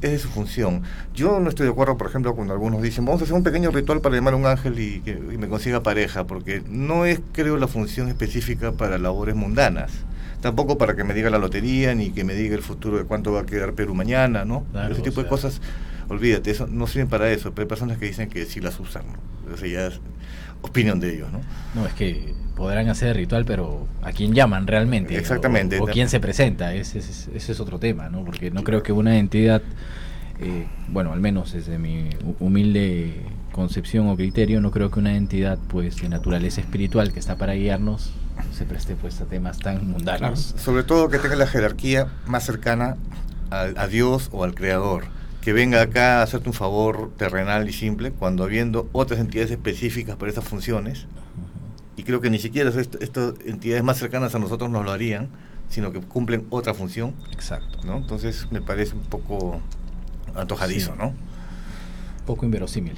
es 0.02 0.22
su 0.22 0.30
función. 0.30 0.84
Yo 1.14 1.40
no 1.40 1.50
estoy 1.50 1.66
de 1.66 1.72
acuerdo, 1.72 1.98
por 1.98 2.08
ejemplo, 2.08 2.36
cuando 2.36 2.54
algunos 2.54 2.82
dicen, 2.82 3.06
vamos 3.06 3.22
a 3.22 3.24
hacer 3.26 3.36
un 3.36 3.44
pequeño 3.44 3.72
ritual 3.72 4.02
para 4.02 4.16
llamar 4.16 4.34
a 4.34 4.38
un 4.38 4.46
ángel 4.46 4.80
y 4.80 5.02
que 5.02 5.12
y 5.12 5.38
me 5.38 5.48
consiga 5.48 5.84
pareja, 5.84 6.26
porque 6.26 6.62
no 6.70 7.06
es, 7.06 7.22
creo, 7.32 7.58
la 7.58 7.68
función 7.68 8.08
específica 8.08 8.72
para 8.72 8.98
labores 8.98 9.36
mundanas. 9.36 9.92
Tampoco 10.42 10.78
para 10.78 10.96
que 10.96 11.04
me 11.04 11.14
diga 11.14 11.30
la 11.30 11.40
lotería, 11.40 11.96
ni 11.96 12.12
que 12.12 12.24
me 12.24 12.36
diga 12.36 12.56
el 12.56 12.62
futuro 12.62 12.98
de 12.98 13.06
cuánto 13.06 13.32
va 13.32 13.42
a 13.42 13.46
quedar 13.46 13.74
Perú 13.74 13.96
mañana, 13.96 14.46
¿no? 14.46 14.66
Claro, 14.72 14.94
Ese 14.94 15.02
tipo 15.02 15.22
o 15.22 15.24
de 15.24 15.30
cosas, 15.30 15.62
olvídate, 16.10 16.52
eso 16.52 16.68
no 16.68 16.88
sirven 16.88 17.08
para 17.10 17.30
eso, 17.32 17.52
pero 17.52 17.64
hay 17.66 17.70
personas 17.70 17.98
que 17.98 18.06
dicen 18.06 18.30
que 18.30 18.46
sí 18.46 18.60
las 18.62 18.80
usan, 18.80 19.04
¿no? 19.08 19.54
O 19.54 19.58
sea, 19.58 19.68
ya 19.68 19.88
es 19.88 20.00
opinión 20.62 21.00
de 21.00 21.14
ellos, 21.16 21.30
¿no? 21.32 21.40
No, 21.76 21.88
es 21.88 21.94
que 21.94 22.34
podrán 22.56 22.90
hacer 22.90 23.10
el 23.10 23.16
ritual, 23.16 23.46
pero 23.46 23.88
¿a 24.02 24.12
quién 24.12 24.34
llaman 24.34 24.66
realmente? 24.68 25.16
Exactamente. 25.18 25.80
O, 25.80 25.84
o 25.84 25.88
quién 25.88 26.10
se 26.10 26.20
presenta, 26.20 26.74
ese, 26.74 27.00
ese- 27.00 27.36
ese 27.36 27.52
es 27.52 27.60
otro 27.60 27.78
tema, 27.80 28.10
¿no? 28.10 28.24
Porque 28.26 28.50
no 28.52 28.64
creo 28.64 28.82
que 28.84 28.92
una 28.92 29.18
entidad, 29.20 29.62
eh, 30.40 30.66
bueno, 30.90 31.14
al 31.14 31.20
menos 31.20 31.54
desde 31.54 31.78
mi 31.78 32.10
hu- 32.10 32.36
humilde 32.40 33.22
concepción 33.52 34.08
o 34.10 34.16
criterio, 34.16 34.62
no 34.62 34.72
creo 34.72 34.92
que 34.92 35.00
una 35.00 35.16
entidad 35.16 35.58
pues 35.68 35.98
de 36.02 36.10
naturaleza 36.10 36.62
espiritual 36.62 37.12
que 37.12 37.20
está 37.20 37.38
para 37.38 37.54
guiarnos 37.54 38.12
se 38.54 38.66
preste 38.66 38.96
pues 38.96 39.20
a 39.22 39.26
temas 39.26 39.58
tan 39.60 39.88
mundanos. 39.88 40.54
Sobre 40.58 40.84
todo 40.84 41.10
que 41.10 41.18
tenga 41.18 41.36
la 41.36 41.48
jerarquía 41.48 42.08
más 42.28 42.44
cercana 42.46 42.98
a, 43.50 43.62
a 43.76 43.88
Dios 43.88 44.30
o 44.32 44.44
al 44.44 44.54
Creador. 44.54 45.06
Que 45.48 45.54
venga 45.54 45.82
acá 45.82 46.20
a 46.20 46.24
hacerte 46.24 46.50
un 46.50 46.54
favor 46.54 47.10
terrenal 47.16 47.70
y 47.70 47.72
simple, 47.72 48.12
cuando 48.12 48.44
habiendo 48.44 48.90
otras 48.92 49.18
entidades 49.22 49.50
específicas 49.50 50.18
para 50.18 50.30
esas 50.30 50.44
funciones, 50.44 51.06
y 51.96 52.04
creo 52.04 52.20
que 52.20 52.30
ni 52.30 52.38
siquiera 52.38 52.70
est- 52.70 53.02
estas 53.02 53.34
entidades 53.46 53.82
más 53.82 53.98
cercanas 53.98 54.36
a 54.36 54.40
nosotros 54.40 54.70
nos 54.70 54.84
lo 54.84 54.92
harían, 54.92 55.30
sino 55.70 55.94
que 55.94 56.02
cumplen 56.02 56.46
otra 56.50 56.74
función, 56.74 57.14
Exacto. 57.32 57.80
¿no? 57.86 57.96
Entonces 57.96 58.52
me 58.52 58.62
parece 58.62 58.96
un 58.96 59.04
poco 59.04 59.62
antojadizo, 60.36 60.92
Sí. 60.92 60.98
¿no? 61.00 61.14
Poco 62.26 62.44
inverosímil. 62.44 62.96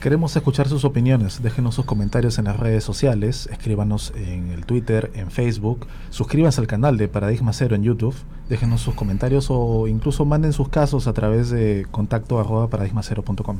Queremos 0.00 0.34
escuchar 0.34 0.66
sus 0.66 0.86
opiniones. 0.86 1.42
Déjenos 1.42 1.74
sus 1.74 1.84
comentarios 1.84 2.38
en 2.38 2.46
las 2.46 2.58
redes 2.58 2.82
sociales. 2.82 3.48
Escríbanos 3.52 4.14
en 4.16 4.50
el 4.50 4.64
Twitter, 4.64 5.10
en 5.14 5.30
Facebook. 5.30 5.86
Suscríbanse 6.08 6.58
al 6.60 6.66
canal 6.66 6.96
de 6.96 7.06
Paradigma 7.06 7.52
Cero 7.52 7.76
en 7.76 7.82
YouTube. 7.82 8.14
Déjenos 8.48 8.80
sus 8.80 8.94
comentarios 8.94 9.48
o 9.50 9.86
incluso 9.88 10.24
manden 10.24 10.54
sus 10.54 10.70
casos 10.70 11.06
a 11.06 11.12
través 11.12 11.50
de 11.50 11.86
contacto 11.90 12.40
arroba 12.40 12.68
paradigmacero.com. 12.70 13.58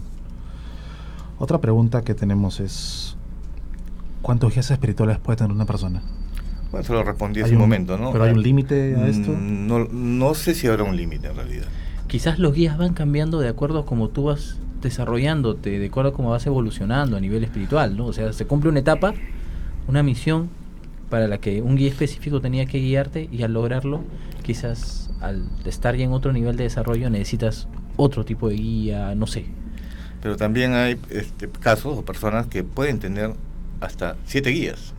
Otra 1.38 1.59
pregunta 1.61 2.02
que 2.04 2.14
tenemos 2.14 2.59
es: 2.61 3.16
¿cuántos 4.23 4.54
guías 4.54 4.70
espirituales 4.70 5.18
puede 5.18 5.37
tener 5.37 5.52
una 5.52 5.66
persona? 5.66 6.02
Bueno, 6.70 6.87
se 6.87 6.92
lo 6.94 7.02
respondí 7.04 7.40
hace 7.42 7.50
un 7.50 7.56
un- 7.56 7.62
momento, 7.62 7.99
¿no? 7.99 8.12
pero 8.12 8.25
hay 8.25 8.32
un 8.32 8.42
límite 8.42 8.97
a 8.97 9.09
esto? 9.09 9.30
Mm, 9.32 9.66
No, 9.66 9.80
no 9.92 10.35
sé 10.35 10.54
si 10.54 10.68
habrá 10.68 10.85
un 10.85 10.97
límite 10.97 11.28
en 11.28 11.37
realidad. 11.37 11.66
Quizás 12.06 12.38
los 12.38 12.54
guías 12.54 12.78
van 12.78 12.94
cambiando 12.94 13.40
de 13.40 13.49
acuerdo 13.49 13.80
a 13.80 13.85
cómo 13.87 14.09
tú 14.09 14.25
vas 14.25 14.56
desarrollándote, 14.82 15.78
de 15.78 15.87
acuerdo 15.87 16.10
a 16.10 16.12
cómo 16.12 16.30
vas 16.30 16.46
evolucionando 16.46 17.16
a 17.16 17.20
nivel 17.20 17.44
espiritual, 17.44 17.96
¿no? 17.96 18.06
O 18.06 18.12
sea, 18.12 18.32
se 18.32 18.46
cumple 18.46 18.70
una 18.70 18.80
etapa, 18.80 19.14
una 19.88 20.02
misión 20.02 20.49
para 21.08 21.26
la 21.28 21.38
que 21.38 21.60
un 21.62 21.76
guía 21.76 21.88
específico 21.88 22.40
tenía 22.40 22.66
que 22.66 22.78
guiarte 22.78 23.28
y 23.32 23.42
al 23.42 23.52
lograrlo, 23.52 24.02
quizás 24.42 25.10
al 25.20 25.44
estar 25.64 25.96
ya 25.96 26.04
en 26.04 26.12
otro 26.12 26.32
nivel 26.32 26.56
de 26.56 26.64
desarrollo 26.64 27.10
necesitas 27.10 27.66
otro 27.96 28.25
tipo 28.25 28.49
de 28.49 28.54
guía, 28.54 29.14
no 29.14 29.26
sé. 29.26 29.44
Pero 30.22 30.37
también 30.37 30.75
hay 30.75 30.99
este, 31.10 31.49
casos 31.49 31.99
o 31.99 32.04
personas 32.04 32.46
que 32.46 32.62
pueden 32.62 32.99
tener 32.99 33.32
hasta 33.80 34.16
siete 34.26 34.50
guías. 34.50 34.92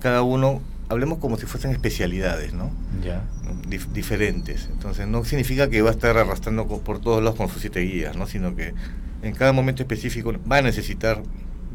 Cada 0.00 0.22
uno, 0.22 0.60
hablemos 0.88 1.18
como 1.18 1.36
si 1.38 1.46
fuesen 1.46 1.70
especialidades, 1.72 2.52
¿no? 2.54 2.70
Ya. 3.02 3.24
Dif- 3.68 3.88
diferentes. 3.92 4.68
Entonces 4.70 5.08
no 5.08 5.24
significa 5.24 5.68
que 5.68 5.82
va 5.82 5.88
a 5.88 5.92
estar 5.92 6.16
arrastrando 6.16 6.66
por 6.66 7.00
todos 7.00 7.22
lados 7.22 7.36
con 7.36 7.48
sus 7.48 7.60
siete 7.62 7.80
guías, 7.80 8.16
¿no? 8.16 8.26
Sino 8.26 8.54
que 8.54 8.74
en 9.22 9.34
cada 9.34 9.52
momento 9.52 9.82
específico 9.82 10.32
va 10.50 10.58
a 10.58 10.62
necesitar 10.62 11.22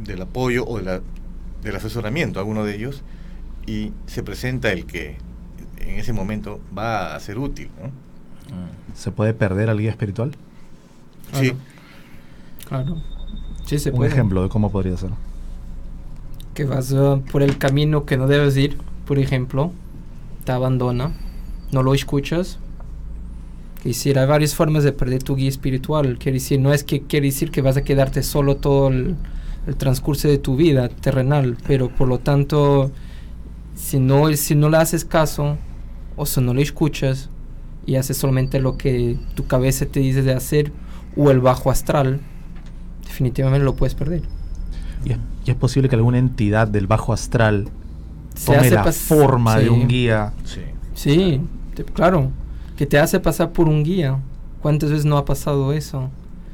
del 0.04 0.22
apoyo 0.22 0.66
o 0.66 0.78
de 0.78 0.84
la- 0.84 1.02
del 1.64 1.76
asesoramiento 1.76 2.40
a 2.40 2.42
alguno 2.42 2.64
de 2.66 2.76
ellos 2.76 3.04
y 3.66 3.92
se 4.08 4.24
presenta 4.24 4.72
el 4.72 4.86
que 4.86 5.18
en 5.78 5.96
ese 6.00 6.14
momento 6.14 6.60
va 6.78 7.16
a 7.16 7.20
ser 7.20 7.38
útil, 7.38 7.70
¿no? 7.82 7.90
¿Se 8.96 9.12
puede 9.12 9.34
perder 9.34 9.70
al 9.70 9.80
guía 9.80 9.90
espiritual? 9.92 10.36
Sí, 11.34 11.54
Claro. 12.68 13.02
Sí, 13.66 13.80
se 13.80 13.90
Un 13.92 13.98
puede. 13.98 14.12
ejemplo 14.12 14.44
de 14.44 14.50
cómo 14.50 14.72
podría 14.72 14.98
ser. 14.98 15.12
que 16.54 16.66
vas 16.66 16.92
uh, 16.92 17.22
por 17.32 17.42
el 17.42 17.58
camino 17.58 18.06
que 18.06 18.16
no 18.18 18.28
debes 18.28 18.56
ir, 18.58 18.78
por 19.08 19.18
ejemplo, 19.18 19.72
te 20.46 20.52
abandona, 20.52 21.12
no 21.72 21.82
lo 21.82 21.94
escuchas. 21.96 22.60
Quiere 23.84 23.98
decir, 23.98 24.18
hay 24.18 24.28
varias 24.28 24.56
formas 24.56 24.86
de 24.86 24.94
perder 24.94 25.24
tu 25.24 25.36
guía 25.36 25.50
espiritual. 25.50 26.18
Quiere 26.18 26.38
decir, 26.38 26.58
no 26.58 26.74
es 26.74 26.86
que 26.86 27.02
quiere 27.02 27.26
decir 27.26 27.52
que 27.52 27.62
vas 27.62 27.76
a 27.76 27.84
quedarte 27.84 28.24
solo 28.24 28.56
todo 28.56 28.88
el, 28.88 29.18
el 29.68 29.76
transcurso 29.76 30.30
de 30.30 30.38
tu 30.38 30.56
vida 30.56 30.88
terrenal, 30.88 31.58
pero 31.68 31.90
por 31.90 32.08
lo 32.08 32.18
tanto, 32.20 32.92
si 33.76 34.00
no, 34.00 34.32
si 34.38 34.56
no 34.56 34.70
le 34.70 34.78
haces 34.78 35.04
caso 35.04 35.58
o 36.16 36.26
si 36.26 36.40
no 36.40 36.54
le 36.54 36.62
escuchas 36.62 37.30
y 37.86 37.96
haces 37.96 38.16
solamente 38.16 38.62
lo 38.62 38.78
que 38.78 39.20
tu 39.36 39.48
cabeza 39.48 39.86
te 39.86 40.00
dice 40.00 40.22
de 40.22 40.32
hacer 40.32 40.72
o 41.18 41.30
el 41.30 41.42
bajo 41.42 41.70
astral, 41.70 42.22
definitivamente 43.04 43.66
lo 43.66 43.76
puedes 43.76 43.96
perder. 43.96 44.22
Y 45.04 45.12
es, 45.12 45.18
y 45.46 45.52
es 45.52 45.58
posible 45.58 45.90
que 45.90 45.98
alguna 45.98 46.20
entidad 46.20 46.70
del 46.70 46.88
bajo 46.88 47.12
astral 47.12 47.68
Se 48.34 48.46
tome 48.46 48.60
hace 48.60 48.72
la 48.72 48.94
forma 48.94 49.58
de 49.58 49.66
sí. 49.66 49.70
un 49.70 49.88
guía. 49.90 50.32
Sí. 50.46 50.62
Sí, 50.94 51.42
claro. 51.94 52.32
Que 52.78 52.86
te 52.86 52.98
hace 53.00 53.20
pasar 53.20 53.52
por 53.52 53.68
un 53.70 53.84
guía. 53.84 54.20
¿Cuántas 54.62 54.90
veces 54.92 55.06
no 55.06 55.18
ha 55.18 55.26
pasado 55.26 55.74
eso? 55.74 56.10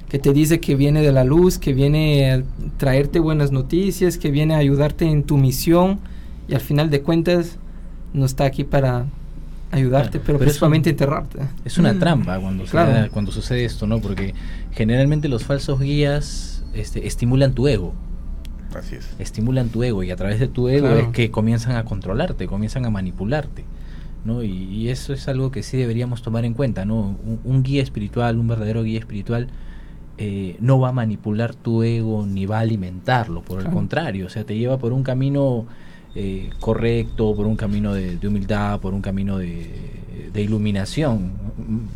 Que 0.10 0.18
te 0.20 0.34
dice 0.34 0.60
que 0.60 0.76
viene 0.76 1.02
de 1.02 1.12
la 1.12 1.24
luz, 1.24 1.60
que 1.60 1.74
viene 1.74 2.32
a 2.32 2.44
traerte 2.78 3.20
buenas 3.20 3.52
noticias, 3.52 4.18
que 4.18 4.32
viene 4.32 4.56
a 4.56 4.58
ayudarte 4.58 5.06
en 5.06 5.24
tu 5.24 5.38
misión 5.38 6.00
y 6.48 6.56
al 6.56 6.62
final 6.62 6.90
de 6.90 7.02
cuentas 7.02 7.58
no 8.14 8.26
está 8.26 8.46
aquí 8.46 8.64
para 8.64 9.06
ayudarte, 9.72 10.14
Claro, 10.14 10.24
pero, 10.26 10.40
pero 10.40 10.50
es 10.50 10.56
principalmente 10.56 10.90
enterrarte. 10.90 11.40
Es 11.64 11.78
una 11.78 11.94
Mm. 11.94 12.00
trampa 12.00 12.40
cuando, 12.40 12.66
se 12.66 12.72
Claro. 12.72 12.92
da- 12.92 13.10
cuando 13.10 13.32
sucede 13.32 13.66
esto, 13.66 13.86
¿no? 13.86 14.00
Porque 14.00 14.34
generalmente 14.72 15.28
los 15.30 15.44
falsos 15.44 15.80
guías 15.80 16.64
este, 16.74 17.06
estimulan 17.08 17.54
tu 17.54 17.68
ego. 17.68 17.94
así 18.76 18.96
es. 18.96 19.10
estimulan 19.18 19.70
tu 19.70 19.82
ego 19.84 20.04
y 20.04 20.12
a 20.12 20.16
través 20.16 20.40
de 20.40 20.48
tu 20.48 20.70
ego 20.70 20.86
Claro. 20.88 21.00
es 21.02 21.08
que 21.10 21.32
comienzan 21.32 21.76
a 21.76 21.86
controlarte, 21.86 22.46
comienzan 22.48 22.86
a 22.86 22.90
manipularte. 22.92 23.64
¿No? 24.26 24.44
Y, 24.44 24.50
y 24.50 24.90
eso 24.90 25.14
es 25.14 25.28
algo 25.28 25.52
que 25.52 25.64
sí 25.64 25.78
deberíamos 25.78 26.22
tomar 26.22 26.46
en 26.46 26.54
cuenta. 26.54 26.86
¿no? 26.86 27.18
Un, 27.24 27.40
un 27.44 27.64
guía 27.64 27.84
espiritual, 27.84 28.38
un 28.38 28.48
verdadero 28.48 28.84
guía 28.84 29.00
espiritual, 29.00 29.48
eh, 30.22 30.58
no 30.60 30.80
va 30.82 30.90
a 30.90 30.92
manipular 30.92 31.56
tu 31.56 31.82
ego 31.82 32.26
ni 32.26 32.46
va 32.46 32.58
a 32.58 32.62
alimentarlo, 32.62 33.42
por 33.42 33.62
el 33.62 33.70
contrario, 33.70 34.26
o 34.26 34.30
sea, 34.30 34.44
te 34.44 34.58
lleva 34.58 34.78
por 34.78 34.92
un 34.92 35.02
camino 35.02 35.66
eh, 36.14 36.50
correcto, 36.60 37.34
por 37.36 37.48
un 37.48 37.56
camino 37.56 37.94
de, 37.94 38.18
de 38.18 38.28
humildad, 38.28 38.82
por 38.82 38.94
un 38.94 39.02
camino 39.02 39.38
de, 39.38 40.30
de 40.34 40.42
iluminación, 40.42 41.32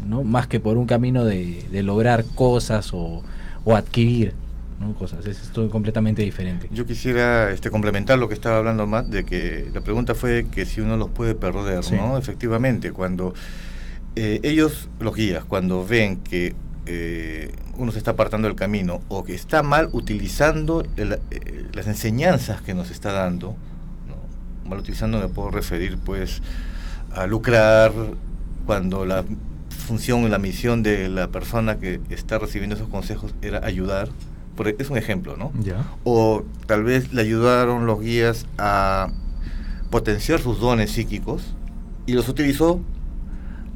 ¿no? 0.07 0.23
más 0.23 0.47
que 0.47 0.61
por 0.61 0.77
un 0.77 0.85
camino 0.85 1.25
de, 1.25 1.65
de 1.69 1.83
lograr 1.83 2.23
cosas 2.23 2.93
o, 2.93 3.23
o 3.65 3.75
adquirir 3.75 4.35
¿no? 4.83 4.93
cosas. 4.95 5.25
Es 5.25 5.41
esto 5.41 5.69
completamente 5.69 6.21
diferente. 6.21 6.67
Yo 6.71 6.85
quisiera 6.85 7.51
este, 7.51 7.69
complementar 7.71 8.19
lo 8.19 8.27
que 8.27 8.33
estaba 8.33 8.57
hablando 8.57 8.85
Matt, 8.87 9.07
de 9.07 9.23
que 9.23 9.69
la 9.73 9.81
pregunta 9.81 10.13
fue 10.15 10.45
que 10.51 10.65
si 10.65 10.81
uno 10.81 10.97
los 10.97 11.09
puede 11.09 11.35
perder, 11.35 11.83
Sí. 11.83 11.95
¿no? 11.95 12.17
Efectivamente, 12.17 12.91
cuando 12.91 13.33
eh, 14.15 14.39
ellos, 14.43 14.89
los 14.99 15.15
guías, 15.15 15.43
cuando 15.45 15.85
ven 15.85 16.17
que 16.17 16.53
eh, 16.85 17.51
uno 17.77 17.91
se 17.91 17.97
está 17.97 18.11
apartando 18.11 18.47
del 18.47 18.55
camino 18.57 19.01
o 19.07 19.23
que 19.23 19.33
está 19.33 19.63
mal 19.63 19.89
utilizando 19.93 20.83
el- 20.97 21.19
eh, 21.31 21.65
las 21.73 21.87
enseñanzas 21.87 22.61
que 22.61 22.73
nos 22.73 22.91
está 22.91 23.11
dando, 23.13 23.55
¿no? 24.07 24.69
mal 24.69 24.79
utilizando 24.79 25.17
me 25.19 25.29
puedo 25.29 25.49
referir 25.49 25.97
pues 25.97 26.41
a 27.15 27.25
lucrar 27.25 27.91
cuando 28.65 29.05
la 29.05 29.23
función 29.87 30.23
y 30.23 30.29
la 30.29 30.39
misión 30.39 30.83
de 30.83 31.09
la 31.09 31.27
persona 31.29 31.79
que 31.79 31.99
está 32.09 32.37
recibiendo 32.37 32.75
esos 32.75 32.87
consejos 32.89 33.33
era 33.41 33.65
ayudar, 33.65 34.09
es 34.77 34.89
un 34.89 34.97
ejemplo, 34.97 35.37
¿no? 35.37 35.51
O 36.03 36.43
tal 36.67 36.83
vez 36.83 37.13
le 37.13 37.21
ayudaron 37.21 37.85
los 37.85 37.99
guías 38.01 38.45
a 38.57 39.09
potenciar 39.89 40.39
sus 40.39 40.59
dones 40.59 40.91
psíquicos 40.91 41.53
y 42.05 42.13
los 42.13 42.27
utilizó 42.29 42.81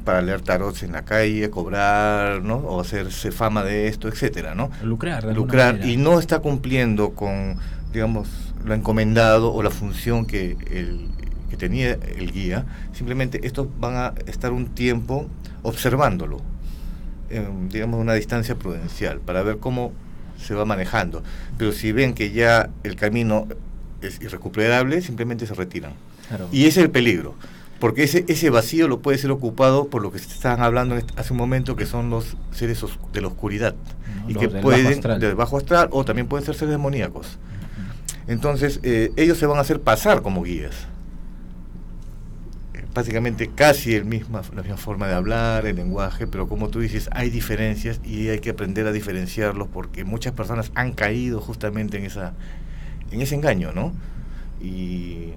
para 0.04 0.22
leer 0.22 0.40
tarots 0.40 0.82
en 0.82 0.92
la 0.92 1.04
calle, 1.04 1.50
cobrar, 1.50 2.42
¿no? 2.42 2.56
O 2.56 2.80
hacerse 2.80 3.30
fama 3.30 3.62
de 3.62 3.88
esto, 3.88 4.08
etcétera, 4.08 4.54
¿no? 4.54 4.70
Lucrar, 4.82 5.26
de 5.26 5.34
Lucrar 5.34 5.74
manera. 5.74 5.90
y 5.90 5.96
no 5.96 6.18
está 6.18 6.38
cumpliendo 6.38 7.10
con, 7.10 7.56
digamos, 7.92 8.54
lo 8.64 8.74
encomendado 8.74 9.52
o 9.52 9.62
la 9.62 9.70
función 9.70 10.24
que 10.24 10.56
el 10.70 11.08
que 11.50 11.56
tenía 11.56 11.92
el 11.92 12.32
guía, 12.32 12.66
simplemente 12.92 13.46
estos 13.46 13.68
van 13.80 13.96
a 13.96 14.14
estar 14.26 14.52
un 14.52 14.66
tiempo 14.68 15.26
observándolo, 15.62 16.40
en, 17.30 17.68
digamos, 17.68 18.00
una 18.00 18.14
distancia 18.14 18.54
prudencial, 18.54 19.20
para 19.20 19.42
ver 19.42 19.58
cómo 19.58 19.92
se 20.40 20.54
va 20.54 20.64
manejando. 20.64 21.22
Pero 21.56 21.72
si 21.72 21.92
ven 21.92 22.14
que 22.14 22.30
ya 22.30 22.70
el 22.82 22.96
camino 22.96 23.46
es 24.00 24.20
irrecuperable, 24.20 25.02
simplemente 25.02 25.46
se 25.46 25.54
retiran. 25.54 25.92
Y 26.52 26.66
ese 26.66 26.80
es 26.80 26.84
el 26.84 26.90
peligro. 26.90 27.34
Porque 27.80 28.02
ese, 28.02 28.24
ese 28.28 28.50
vacío 28.50 28.88
lo 28.88 29.00
puede 29.00 29.18
ser 29.18 29.30
ocupado 29.30 29.88
por 29.88 30.02
lo 30.02 30.10
que 30.10 30.18
estaban 30.18 30.62
hablando 30.62 30.98
hace 31.16 31.32
un 31.32 31.38
momento, 31.38 31.76
que 31.76 31.86
son 31.86 32.10
los 32.10 32.36
seres 32.50 32.84
de 33.12 33.20
la 33.20 33.28
oscuridad. 33.28 33.74
y 34.26 34.34
que 34.34 34.48
pueden, 34.48 35.00
del 35.20 35.34
bajo 35.34 35.56
astral, 35.56 35.88
o 35.92 36.04
también 36.04 36.26
pueden 36.26 36.44
ser 36.44 36.54
seres 36.54 36.72
demoníacos. 36.72 37.38
Entonces, 38.26 38.80
eh, 38.82 39.12
ellos 39.16 39.38
se 39.38 39.46
van 39.46 39.58
a 39.58 39.62
hacer 39.62 39.80
pasar 39.80 40.22
como 40.22 40.42
guías. 40.42 40.74
Básicamente 42.98 43.48
casi 43.54 43.94
el 43.94 44.04
misma, 44.04 44.42
la 44.56 44.62
misma 44.62 44.76
forma 44.76 45.06
de 45.06 45.14
hablar, 45.14 45.66
el 45.66 45.76
lenguaje, 45.76 46.26
pero 46.26 46.48
como 46.48 46.68
tú 46.68 46.80
dices, 46.80 47.08
hay 47.12 47.30
diferencias 47.30 48.00
y 48.04 48.26
hay 48.26 48.40
que 48.40 48.50
aprender 48.50 48.88
a 48.88 48.92
diferenciarlos 48.92 49.68
porque 49.68 50.02
muchas 50.02 50.32
personas 50.32 50.72
han 50.74 50.94
caído 50.94 51.40
justamente 51.40 51.96
en, 51.96 52.06
esa, 52.06 52.32
en 53.12 53.20
ese 53.20 53.36
engaño, 53.36 53.70
¿no? 53.70 53.92
Y 54.60 55.28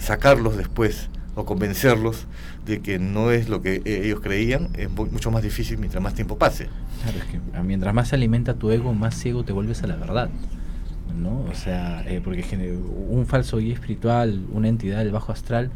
sacarlos 0.00 0.56
después 0.56 1.10
o 1.36 1.44
convencerlos 1.44 2.26
de 2.66 2.80
que 2.80 2.98
no 2.98 3.30
es 3.30 3.48
lo 3.48 3.62
que 3.62 3.80
ellos 3.84 4.18
creían 4.18 4.70
es 4.74 4.90
mucho 4.90 5.30
más 5.30 5.44
difícil 5.44 5.78
mientras 5.78 6.02
más 6.02 6.14
tiempo 6.14 6.38
pase. 6.38 6.66
Claro, 7.04 7.18
es 7.18 7.24
que 7.26 7.62
mientras 7.62 7.94
más 7.94 8.08
se 8.08 8.16
alimenta 8.16 8.54
tu 8.54 8.72
ego, 8.72 8.92
más 8.94 9.14
ciego 9.14 9.44
te 9.44 9.52
vuelves 9.52 9.84
a 9.84 9.86
la 9.86 9.94
verdad. 9.94 10.28
¿no? 11.16 11.44
O 11.48 11.54
sea, 11.54 12.02
eh, 12.08 12.20
porque 12.22 12.44
un 13.08 13.26
falso 13.26 13.58
guía 13.58 13.74
espiritual, 13.74 14.44
una 14.50 14.66
entidad 14.66 14.98
del 14.98 15.12
bajo 15.12 15.30
astral, 15.30 15.70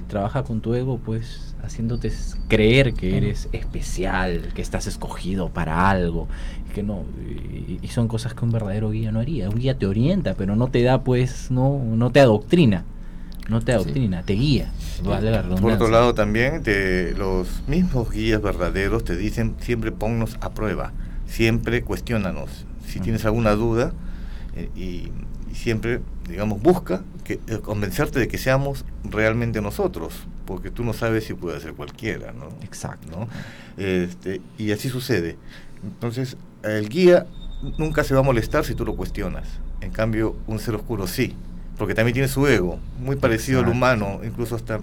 trabaja 0.00 0.42
con 0.42 0.60
tu 0.60 0.74
ego, 0.74 0.98
pues 0.98 1.54
haciéndote 1.62 2.10
creer 2.48 2.94
que 2.94 3.16
eres 3.16 3.48
especial, 3.52 4.52
que 4.54 4.62
estás 4.62 4.86
escogido 4.86 5.50
para 5.50 5.90
algo, 5.90 6.28
que 6.74 6.82
no, 6.82 7.04
y, 7.82 7.86
son 7.88 8.08
cosas 8.08 8.34
que 8.34 8.44
un 8.44 8.50
verdadero 8.50 8.90
guía 8.90 9.12
no 9.12 9.20
haría. 9.20 9.48
Un 9.50 9.58
guía 9.58 9.78
te 9.78 9.86
orienta, 9.86 10.34
pero 10.34 10.56
no 10.56 10.68
te 10.68 10.82
da, 10.82 11.04
pues, 11.04 11.50
no, 11.50 11.78
no 11.84 12.10
te 12.10 12.20
adoctrina 12.20 12.84
no 13.48 13.60
te 13.60 13.72
adoctrina, 13.72 14.22
te 14.22 14.34
guía. 14.34 14.70
Por 15.02 15.72
otro 15.72 15.88
lado 15.88 16.14
también 16.14 16.62
te, 16.62 17.12
los 17.14 17.62
mismos 17.66 18.10
guías 18.10 18.40
verdaderos 18.40 19.04
te 19.04 19.16
dicen 19.16 19.56
siempre 19.60 19.92
ponnos 19.92 20.36
a 20.40 20.50
prueba, 20.50 20.92
siempre 21.26 21.82
cuestionanos. 21.82 22.66
Si 22.86 23.00
tienes 23.00 23.24
alguna 23.24 23.52
duda 23.52 23.92
eh, 24.54 24.68
y, 24.76 25.10
siempre, 25.54 26.00
digamos, 26.28 26.62
busca 26.62 27.02
que, 27.24 27.34
eh, 27.34 27.58
convencerte 27.62 28.18
de 28.18 28.28
que 28.28 28.38
seamos 28.38 28.84
realmente 29.04 29.60
nosotros, 29.60 30.26
porque 30.46 30.70
tú 30.70 30.84
no 30.84 30.92
sabes 30.92 31.24
si 31.24 31.34
puede 31.34 31.60
ser 31.60 31.74
cualquiera, 31.74 32.32
¿no? 32.32 32.48
Exacto. 32.62 33.28
Este, 33.76 34.40
y 34.58 34.72
así 34.72 34.88
sucede. 34.88 35.36
Entonces, 35.82 36.36
el 36.62 36.88
guía 36.88 37.26
nunca 37.78 38.04
se 38.04 38.14
va 38.14 38.20
a 38.20 38.24
molestar 38.24 38.64
si 38.64 38.74
tú 38.74 38.84
lo 38.84 38.96
cuestionas. 38.96 39.48
En 39.80 39.90
cambio, 39.90 40.36
un 40.46 40.58
ser 40.58 40.74
oscuro 40.74 41.06
sí 41.06 41.34
porque 41.82 41.94
también 41.94 42.12
tiene 42.12 42.28
su 42.28 42.46
ego, 42.46 42.78
muy 43.00 43.16
parecido 43.16 43.60
al 43.60 43.68
humano, 43.68 44.20
incluso 44.22 44.54
está 44.54 44.80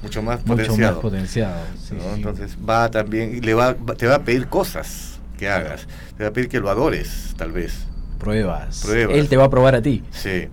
mucho 0.00 0.22
más 0.22 0.40
potenciado. 0.40 1.00
potenciado 1.00 1.56
Entonces 2.14 2.56
va 2.56 2.90
también, 2.90 3.40
le 3.44 3.54
va, 3.54 3.74
te 3.74 4.06
va 4.06 4.16
a 4.16 4.22
pedir 4.22 4.46
cosas 4.46 5.18
que 5.38 5.48
hagas, 5.48 5.88
te 6.16 6.22
va 6.22 6.30
a 6.30 6.32
pedir 6.32 6.48
que 6.48 6.60
lo 6.60 6.70
adores, 6.70 7.34
tal 7.36 7.52
vez. 7.52 7.86
Pruebas. 8.18 8.82
Pruebas. 8.84 9.16
Él 9.16 9.28
te 9.28 9.36
va 9.36 9.44
a 9.44 9.50
probar 9.50 9.74
a 9.74 9.82
ti. 9.82 10.04
Sí. 10.10 10.48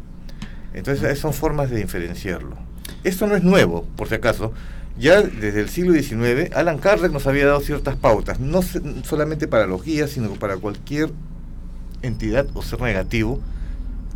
Entonces 0.74 1.20
son 1.20 1.34
formas 1.34 1.70
de 1.70 1.78
diferenciarlo. 1.78 2.58
Esto 3.04 3.28
no 3.28 3.36
es 3.36 3.44
nuevo, 3.44 3.86
por 3.96 4.08
si 4.10 4.16
acaso. 4.16 4.54
Ya 4.98 5.22
desde 5.22 5.60
el 5.60 5.70
siglo 5.70 5.94
XIX, 5.94 6.56
Alan 6.56 6.78
Kardec 6.78 7.12
nos 7.12 7.26
había 7.26 7.48
dado 7.48 7.60
ciertas 7.62 7.96
pautas, 7.96 8.40
no 8.40 8.62
solamente 9.04 9.48
para 9.48 9.66
los 9.66 9.84
guías, 9.84 10.12
sino 10.12 10.30
para 10.34 10.58
cualquier 10.58 11.12
entidad 12.04 12.48
o 12.54 12.62
ser 12.62 12.82
negativo 12.82 13.40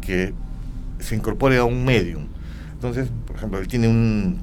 que 0.01 0.33
se 0.99 1.15
incorpore 1.15 1.57
a 1.57 1.63
un 1.63 1.83
medium. 1.83 2.27
Entonces, 2.73 3.09
por 3.25 3.35
ejemplo, 3.37 3.59
él 3.59 3.67
tiene 3.67 4.37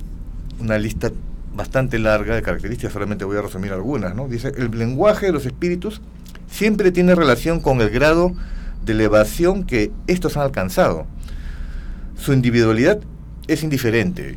una 0.59 0.79
lista 0.79 1.13
bastante 1.55 2.01
larga 2.01 2.35
de 2.35 2.43
características, 2.43 2.93
solamente 2.93 3.25
voy 3.25 3.37
a 3.37 3.43
resumir 3.43 3.73
algunas, 3.73 4.15
¿no? 4.15 4.27
Dice, 4.27 4.53
el 4.57 4.77
lenguaje 4.77 5.27
de 5.27 5.33
los 5.33 5.47
espíritus 5.47 6.01
siempre 6.49 6.91
tiene 6.91 7.15
relación 7.15 7.61
con 7.61 7.81
el 7.81 7.91
grado 7.91 8.33
de 8.85 8.93
elevación 8.93 9.65
que 9.65 9.93
estos 10.09 10.37
han 10.37 10.43
alcanzado. 10.43 11.07
Su 12.17 12.33
individualidad 12.33 13.01
es 13.47 13.63
indiferente, 13.63 14.37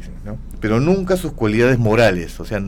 pero 0.60 0.80
nunca 0.80 1.18
sus 1.18 1.32
cualidades 1.32 1.80
morales, 1.80 2.40
o 2.40 2.46
sea, 2.46 2.62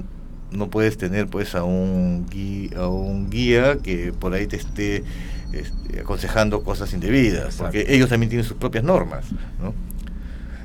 no 0.52 0.70
puedes 0.70 0.98
tener 0.98 1.28
pues 1.28 1.56
a 1.56 1.64
un 1.64 2.26
guía, 2.30 2.80
a 2.80 2.88
un 2.88 3.30
guía 3.30 3.78
que 3.78 4.14
por 4.14 4.34
ahí 4.34 4.48
te 4.48 4.56
esté 4.56 5.04
este, 5.52 6.02
aconsejando 6.02 6.64
cosas 6.64 6.94
indebidas, 6.94 7.56
porque 7.56 7.86
ellos 7.90 8.10
también 8.10 8.30
tienen 8.30 8.46
sus 8.46 8.58
propias 8.58 8.84
normas. 8.84 9.26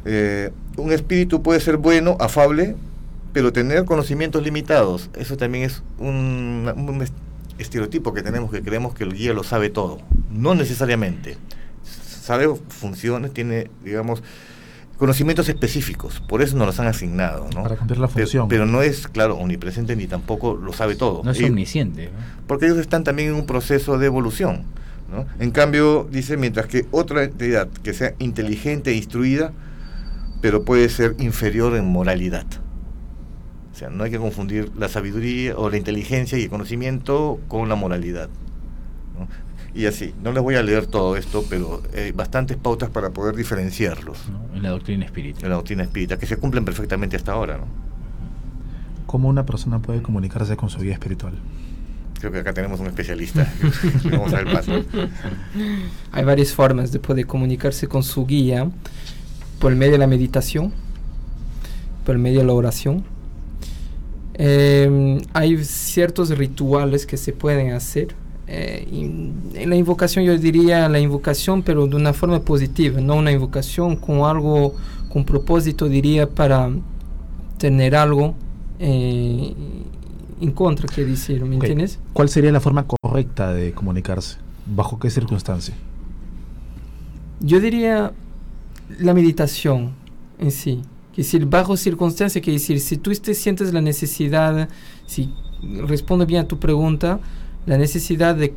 Eh, 0.05 0.51
un 0.77 0.93
espíritu 0.93 1.43
puede 1.43 1.61
ser 1.61 1.77
bueno, 1.79 2.17
afable, 2.21 2.77
pero 3.33 3.53
tener 3.53 3.85
conocimientos 3.85 4.43
limitados, 4.43 5.11
eso 5.15 5.37
también 5.37 5.65
es 5.65 5.83
un, 5.99 6.73
un 6.77 7.05
estereotipo 7.59 8.13
que 8.13 8.23
tenemos, 8.23 8.51
que 8.51 8.63
creemos 8.63 8.95
que 8.95 9.05
el 9.05 9.15
guía 9.15 9.33
lo 9.33 9.43
sabe 9.43 9.71
todo. 9.71 10.01
No 10.31 10.55
necesariamente. 10.55 11.37
Sabe 12.25 12.49
funciones, 12.71 13.35
tiene, 13.35 13.71
digamos, 13.85 14.23
conocimientos 14.97 15.47
específicos, 15.51 16.23
por 16.27 16.41
eso 16.41 16.57
nos 16.57 16.67
los 16.67 16.81
han 16.81 16.87
asignado. 16.87 17.51
¿no? 17.55 17.63
Para 17.63 17.77
cumplir 17.77 17.99
la 17.99 18.09
función. 18.09 18.49
Pero, 18.49 18.65
no 18.65 18.81
es, 18.81 19.09
claro, 19.09 19.37
omnipresente 19.37 19.95
ni 19.95 20.07
tampoco 20.07 20.55
lo 20.55 20.73
sabe 20.73 20.95
todo. 20.95 21.23
No 21.23 21.33
es 21.33 21.43
omnisciente. 21.43 22.09
Porque 22.47 22.65
ellos 22.65 22.79
están 22.79 23.05
también 23.05 23.29
en 23.29 23.35
un 23.35 23.45
proceso 23.45 23.99
de 23.99 24.07
evolución. 24.07 24.63
¿no? 25.13 25.27
En 25.39 25.51
cambio, 25.51 26.09
dice, 26.11 26.39
mientras 26.39 26.65
que 26.67 26.87
otra 26.93 27.25
entidad 27.25 27.69
que 27.69 27.93
sea 27.93 28.15
inteligente 28.19 28.93
e 28.93 28.95
instruida, 28.95 29.53
pero 30.41 30.65
puede 30.65 30.89
ser 30.89 31.17
inferior 31.19 31.77
en 31.77 31.85
moralidad. 31.85 32.47
O 33.71 33.77
sea, 33.77 33.91
no 33.91 34.03
hay 34.03 34.11
que 34.11 34.19
confundir 34.19 34.73
la 34.79 34.89
sabiduría 34.89 35.59
o 35.59 35.69
la 35.69 35.77
inteligencia 35.77 36.39
y 36.39 36.45
el 36.45 36.49
conocimiento 36.49 37.39
con 37.49 37.69
la 37.69 37.75
moralidad. 37.75 38.31
¿no? 39.19 39.29
Y 39.75 39.87
así. 39.87 40.15
No 40.23 40.33
les 40.33 40.43
voy 40.43 40.55
a 40.55 40.63
leer 40.63 40.87
todo 40.87 41.17
esto, 41.17 41.45
pero 41.51 41.83
hay 41.97 42.13
bastantes 42.13 42.57
pautas 42.57 42.91
para 42.91 43.11
poder 43.11 43.35
diferenciarlos. 43.35 44.19
En 44.55 44.63
la 44.63 44.71
doctrina 44.71 45.05
espírita. 45.05 45.41
En 45.43 45.49
la 45.49 45.57
doctrina 45.57 45.83
espírita, 45.83 46.17
que 46.17 46.27
se 46.27 46.37
cumplen 46.37 46.65
perfectamente 46.65 47.17
hasta 47.17 47.33
ahora. 47.33 47.59
¿no? 47.59 47.65
¿Cómo 49.07 49.29
una 49.29 49.45
persona 49.45 49.81
puede 49.83 50.01
comunicarse 50.01 50.57
con 50.57 50.71
su 50.71 50.79
vida 50.79 50.93
espiritual? 50.93 51.35
Creo 52.21 52.33
que 52.33 52.39
acá 52.39 52.55
tenemos 52.55 52.81
un 52.81 52.87
especialista. 52.87 53.53
Vamos 54.11 54.33
a 54.33 54.37
ver 54.43 54.53
paso. 54.53 54.85
Hay 56.13 56.25
varias 56.25 56.53
formas 56.53 56.93
de 56.93 57.01
poder 57.01 57.27
comunicarse 57.27 57.89
con 57.89 58.03
su 58.03 58.25
guía 58.27 58.71
por 59.59 59.75
medio 59.75 59.93
de 59.93 59.99
la 59.99 60.07
meditación, 60.07 60.73
por 62.07 62.17
medio 62.17 62.41
de 62.41 62.47
la 62.47 62.53
oración. 62.53 63.05
Eh, 64.35 65.21
hay 65.33 65.63
ciertos 65.65 66.31
rituales 66.31 67.07
que 67.07 67.17
se 67.17 67.33
pueden 67.33 67.73
hacer 67.73 68.15
eh, 68.47 68.87
en 68.91 69.71
la 69.71 69.77
invocación 69.77 70.25
yo 70.25 70.37
diría 70.37 70.89
la 70.89 71.01
invocación 71.01 71.63
pero 71.63 71.87
de 71.87 71.97
una 71.97 72.13
forma 72.13 72.41
positiva, 72.41 73.01
no 73.01 73.17
una 73.17 73.33
invocación 73.33 73.97
con 73.97 74.23
algo, 74.25 74.75
con 75.09 75.25
propósito 75.25 75.89
diría 75.89 76.29
para 76.29 76.71
tener 77.59 77.97
algo 77.97 78.35
eh, 78.79 79.55
en 80.41 80.51
contra, 80.53 80.87
que 80.89 81.05
decir, 81.05 81.45
¿me 81.45 81.55
entiendes? 81.55 81.99
¿Cuál 82.13 82.29
sería 82.29 82.53
la 82.53 82.61
forma 82.61 82.87
correcta 82.87 83.53
de 83.55 83.73
comunicarse? 83.73 84.37
¿Bajo 84.67 84.99
qué 84.99 85.09
circunstancia? 85.11 85.75
Yo 87.41 87.61
diría 87.61 88.13
la 88.99 89.15
meditación 89.15 89.93
en 90.39 90.51
sí. 90.51 90.83
Que 91.15 91.23
decir, 91.23 91.47
bajo 91.47 91.77
circunstancia, 91.77 92.41
que 92.41 92.51
decir, 92.51 92.81
si 92.81 92.97
tú 92.97 93.13
te 93.13 93.35
sientes 93.35 93.73
la 93.73 93.81
necesidad, 93.81 94.69
si 95.07 95.33
respondo 95.87 96.27
bien 96.27 96.43
a 96.43 96.49
tu 96.49 96.59
pregunta, 96.59 97.21
la 97.67 97.79
necesidad 97.79 98.35
de, 98.35 98.55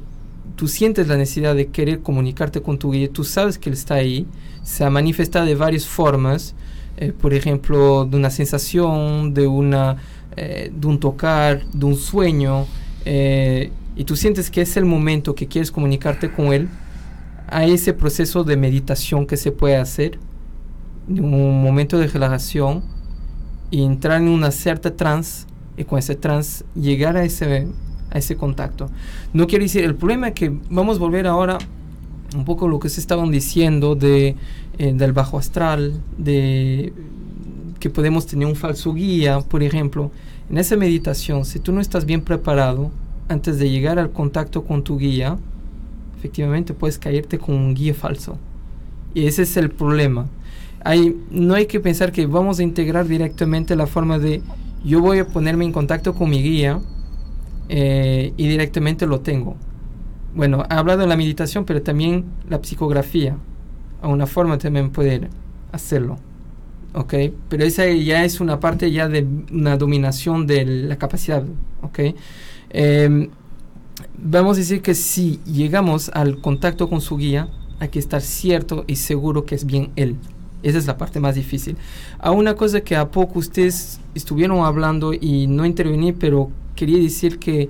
tú 0.56 0.67
sientes 0.67 1.08
la 1.08 1.17
necesidad 1.17 1.56
de 1.56 1.67
querer 1.67 2.02
comunicarte 2.02 2.62
con 2.62 2.78
tu 2.78 2.91
guía, 2.91 3.10
tú 3.12 3.24
sabes 3.24 3.58
que 3.58 3.70
él 3.70 3.74
está 3.74 3.96
ahí, 3.96 4.26
se 4.63 4.84
ha 4.84 4.89
manifestado 4.89 5.46
de 5.46 5.56
varias 5.56 5.86
formas, 5.86 6.56
eh, 6.98 7.13
por 7.13 7.34
ejemplo, 7.34 8.06
de 8.06 8.17
una 8.17 8.30
sensación, 8.30 9.34
de, 9.34 9.48
una, 9.48 9.98
eh, 10.36 10.72
de 10.74 10.88
un 10.88 11.00
tocar, 11.00 11.65
de 11.72 11.86
un 11.86 11.96
sueño, 11.96 12.65
eh, 13.06 13.72
y 13.96 14.04
tú 14.04 14.15
sientes 14.15 14.52
que 14.52 14.62
es 14.62 14.76
el 14.78 14.86
momento 14.86 15.36
que 15.36 15.48
quieres 15.48 15.72
comunicarte 15.72 16.32
con 16.32 16.54
él, 16.54 16.67
hay 17.48 17.72
ese 17.72 17.93
proceso 17.93 18.43
de 18.43 18.58
meditación 18.58 19.26
que 19.26 19.38
se 19.38 19.52
puede 19.52 19.78
hacer, 19.78 20.20
un 21.08 21.62
momento 21.62 21.98
de 21.98 22.08
relajación, 22.08 22.84
y 23.70 23.84
entrar 23.84 24.22
en 24.22 24.28
una 24.28 24.52
cierta 24.52 24.96
trance, 24.96 25.46
y 25.78 25.84
con 25.84 26.00
ese 26.00 26.15
trance 26.15 26.65
llegar 26.74 27.15
a 27.15 27.24
ese 27.24 27.67
a 28.12 28.17
ese 28.17 28.36
contacto. 28.36 28.89
No 29.34 29.48
quiere 29.48 29.65
decir, 29.65 29.84
el 29.84 29.96
problema 29.96 30.30
es 30.30 30.34
que 30.34 30.52
vamos 30.70 30.98
a 30.98 31.00
volver 31.00 31.28
ahora 31.28 31.58
un 32.36 32.46
poco 32.46 32.67
lo 32.67 32.80
que 32.80 32.89
se 32.89 33.00
estaban 33.00 33.32
diciendo 33.32 33.96
de, 33.96 34.36
eh, 34.78 34.93
del 34.93 35.13
bajo 35.13 35.38
astral, 35.38 36.02
de 36.17 36.93
que 37.80 37.89
podemos 37.89 38.26
tener 38.26 38.48
un 38.48 38.56
falso 38.56 38.93
guía, 38.93 39.39
por 39.41 39.63
ejemplo. 39.63 40.12
En 40.50 40.58
esa 40.58 40.78
meditación, 40.78 41.46
si 41.46 41.60
tú 41.60 41.72
no 41.72 41.82
estás 41.82 42.06
bien 42.06 42.22
preparado 42.22 42.91
antes 43.28 43.60
de 43.60 43.70
llegar 43.70 44.00
al 44.00 44.12
contacto 44.12 44.63
con 44.63 44.84
tu 44.84 44.98
guía, 44.98 45.38
efectivamente 46.17 46.74
puedes 46.74 46.98
caerte 46.98 47.38
con 47.38 47.56
un 47.56 47.74
guía 47.74 47.93
falso. 47.93 48.38
Y 49.13 49.26
ese 49.26 49.43
es 49.43 49.58
el 49.58 49.70
problema. 49.70 50.28
Hay, 50.84 51.17
no 51.32 51.54
hay 51.54 51.65
que 51.65 51.80
pensar 51.80 52.12
que 52.12 52.26
vamos 52.26 52.60
a 52.60 52.63
integrar 52.63 53.08
directamente 53.08 53.76
la 53.76 53.88
forma 53.88 54.20
de 54.20 54.41
yo 54.86 55.02
voy 55.02 55.20
a 55.20 55.28
ponerme 55.28 55.65
en 55.65 55.72
contacto 55.72 56.13
con 56.13 56.30
mi 56.30 56.41
guía 56.41 56.80
eh, 57.70 58.34
y 58.38 58.48
directamente 58.48 59.06
lo 59.06 59.20
tengo. 59.22 59.56
Bueno, 60.36 60.64
he 60.70 60.74
hablado 60.74 61.02
de 61.02 61.08
la 61.08 61.18
meditación, 61.18 61.66
pero 61.66 61.82
también 61.82 62.26
la 62.50 62.60
psicografía. 62.62 63.38
A 64.02 64.08
una 64.08 64.28
forma 64.28 64.58
también 64.58 64.92
poder 64.92 65.30
hacerlo. 65.72 66.18
¿Ok? 66.94 67.14
Pero 67.50 67.64
esa 67.64 67.88
ya 67.88 68.24
es 68.24 68.40
una 68.40 68.60
parte 68.60 68.92
ya 68.92 69.08
de 69.08 69.26
una 69.52 69.78
dominación 69.78 70.48
de 70.48 70.66
la 70.66 70.98
capacidad. 70.98 71.44
¿Ok? 71.82 72.00
Em, 72.70 73.30
vamos 74.18 74.58
a 74.58 74.60
decir 74.60 74.82
que 74.82 74.94
si 74.94 75.40
llegamos 75.46 76.10
al 76.14 76.40
contacto 76.42 76.90
con 76.90 77.02
su 77.02 77.18
guía, 77.18 77.50
hay 77.80 77.90
que 77.90 78.00
estar 78.00 78.22
cierto 78.22 78.84
y 78.88 78.96
seguro 78.96 79.46
que 79.46 79.56
es 79.56 79.66
bien 79.66 79.92
él. 79.96 80.18
Esa 80.64 80.80
es 80.80 80.88
la 80.88 80.98
parte 80.98 81.20
más 81.20 81.36
difícil. 81.36 81.78
A 82.20 82.32
una 82.32 82.56
cosa 82.56 82.82
que 82.82 82.96
a 82.96 83.10
poco 83.10 83.40
ustedes 83.40 84.00
estuvieron 84.16 84.66
hablando 84.66 85.14
y 85.14 85.48
no 85.48 85.66
intervení, 85.66 86.14
pero 86.14 86.50
quería 86.78 86.98
decir 87.00 87.40
que 87.40 87.70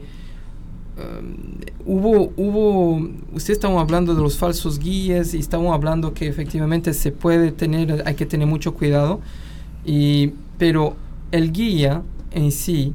um, 0.98 1.56
hubo, 1.84 2.32
hubo, 2.38 2.98
ustedes 3.34 3.58
estaban 3.58 3.80
hablando 3.80 4.14
de 4.14 4.22
los 4.22 4.38
falsos 4.38 4.78
guías 4.78 5.34
y 5.34 5.40
estaban 5.40 5.68
hablando 5.68 6.14
que 6.14 6.28
efectivamente 6.28 6.94
se 6.94 7.12
puede 7.12 7.52
tener, 7.52 8.04
hay 8.06 8.14
que 8.14 8.28
tener 8.28 8.48
mucho 8.48 8.76
cuidado, 8.76 9.20
y, 9.84 10.34
pero 10.60 10.96
el 11.32 11.52
guía 11.52 12.04
en 12.32 12.52
sí, 12.52 12.94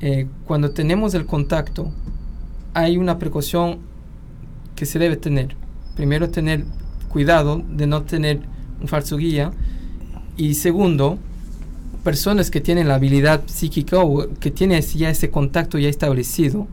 eh, 0.00 0.26
cuando 0.44 0.72
tenemos 0.72 1.14
el 1.14 1.24
contacto, 1.24 1.90
hay 2.74 2.98
una 2.98 3.18
precaución 3.18 3.78
que 4.74 4.86
se 4.86 4.98
debe 4.98 5.16
tener. 5.16 5.56
Primero, 5.94 6.30
tener 6.30 6.64
cuidado 7.08 7.62
de 7.70 7.86
no 7.86 8.02
tener 8.02 8.40
un 8.80 8.88
falso 8.88 9.16
guía. 9.16 9.52
Y 10.36 10.54
segundo, 10.54 11.18
personas 12.02 12.50
que 12.50 12.60
tienen 12.60 12.88
la 12.88 12.96
habilidad 12.96 13.42
psíquica 13.46 14.00
o 14.00 14.28
que 14.40 14.50
tienen 14.50 14.82
ya 14.82 15.10
ese 15.10 15.30
contacto 15.30 15.78
ya 15.78 15.88
establecido, 15.88 16.66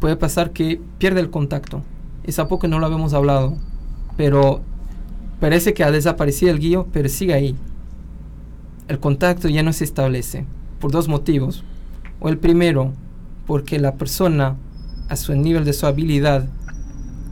puede 0.00 0.16
pasar 0.16 0.50
que 0.50 0.80
pierde 0.98 1.20
el 1.20 1.30
contacto. 1.30 1.82
Es 2.24 2.38
a 2.38 2.48
poco 2.48 2.68
no 2.68 2.78
lo 2.78 2.86
habíamos 2.86 3.12
hablado, 3.14 3.56
pero 4.16 4.60
parece 5.40 5.74
que 5.74 5.84
ha 5.84 5.90
desaparecido 5.90 6.52
el 6.52 6.58
guía, 6.58 6.84
pero 6.92 7.08
sigue 7.08 7.34
ahí. 7.34 7.56
El 8.88 8.98
contacto 8.98 9.48
ya 9.48 9.62
no 9.62 9.72
se 9.72 9.84
establece 9.84 10.44
por 10.80 10.90
dos 10.90 11.08
motivos. 11.08 11.64
O 12.20 12.28
el 12.28 12.38
primero, 12.38 12.92
porque 13.46 13.78
la 13.78 13.94
persona 13.94 14.56
a 15.08 15.16
su 15.16 15.34
nivel 15.34 15.64
de 15.64 15.72
su 15.72 15.86
habilidad 15.86 16.48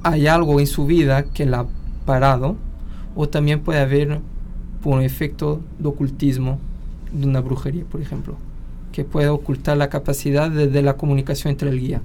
hay 0.03 0.27
algo 0.27 0.61
en 0.61 0.67
su 0.67 0.87
vida 0.87 1.25
que 1.25 1.47
la 1.47 1.61
ha 1.61 1.67
parado 2.05 2.57
o 3.15 3.29
también 3.29 3.61
puede 3.61 3.81
haber 3.81 4.21
por 4.83 5.03
efecto 5.03 5.61
de 5.79 5.89
ocultismo 5.89 6.59
de 7.13 7.27
una 7.27 7.41
brujería, 7.41 7.85
por 7.85 8.01
ejemplo, 8.01 8.37
que 8.93 9.05
puede 9.05 9.29
ocultar 9.29 9.77
la 9.77 9.89
capacidad 9.89 10.51
de, 10.51 10.83
la 10.83 10.97
comunicación 10.97 11.53
entre 11.53 11.71
el 11.71 11.81
guía. 11.81 12.01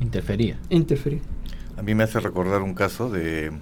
Interferir. 0.00 0.56
Interferir. 0.70 1.20
A 1.76 1.82
mí 1.82 1.94
me 1.94 2.04
hace 2.04 2.20
recordar 2.20 2.62
un 2.62 2.74
caso 2.74 3.10
de 3.10 3.52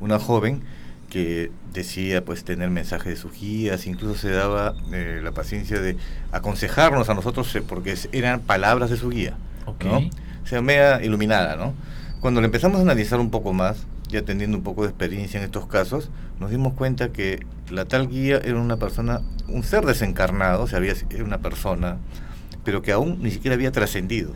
una 0.00 0.18
joven 0.18 0.62
que 1.10 1.52
decía 1.72 2.24
pues 2.24 2.44
tener 2.44 2.70
mensajes 2.70 3.06
de 3.14 3.16
sus 3.16 3.32
guías, 3.38 3.86
incluso 3.86 4.16
se 4.16 4.30
daba 4.30 4.74
eh, 4.92 5.20
la 5.22 5.32
paciencia 5.32 5.80
de 5.80 5.96
aconsejarnos 6.32 7.08
a 7.08 7.14
nosotros 7.14 7.54
eh, 7.54 7.62
porque 7.62 7.94
eran 8.12 8.40
palabras 8.40 8.90
de 8.90 8.96
su 8.96 9.10
guía, 9.10 9.36
okay. 9.66 9.90
¿no? 9.90 9.98
O 10.42 10.46
sea, 10.46 10.60
media 10.60 11.02
iluminada, 11.04 11.56
¿no? 11.56 11.72
Cuando 12.20 12.40
le 12.40 12.46
empezamos 12.46 12.78
a 12.78 12.82
analizar 12.82 13.20
un 13.20 13.30
poco 13.30 13.52
más, 13.52 13.86
ya 14.08 14.22
teniendo 14.22 14.56
un 14.56 14.62
poco 14.62 14.82
de 14.82 14.88
experiencia 14.88 15.38
en 15.38 15.44
estos 15.44 15.66
casos, 15.66 16.10
nos 16.38 16.50
dimos 16.50 16.74
cuenta 16.74 17.12
que 17.12 17.44
la 17.70 17.84
tal 17.84 18.08
guía 18.08 18.38
era 18.44 18.60
una 18.60 18.76
persona, 18.76 19.22
un 19.48 19.62
ser 19.62 19.84
desencarnado, 19.84 20.64
o 20.64 20.66
sea, 20.66 20.78
había, 20.78 20.94
era 21.10 21.24
una 21.24 21.38
persona, 21.38 21.98
pero 22.64 22.82
que 22.82 22.92
aún 22.92 23.22
ni 23.22 23.30
siquiera 23.30 23.54
había 23.54 23.72
trascendido. 23.72 24.32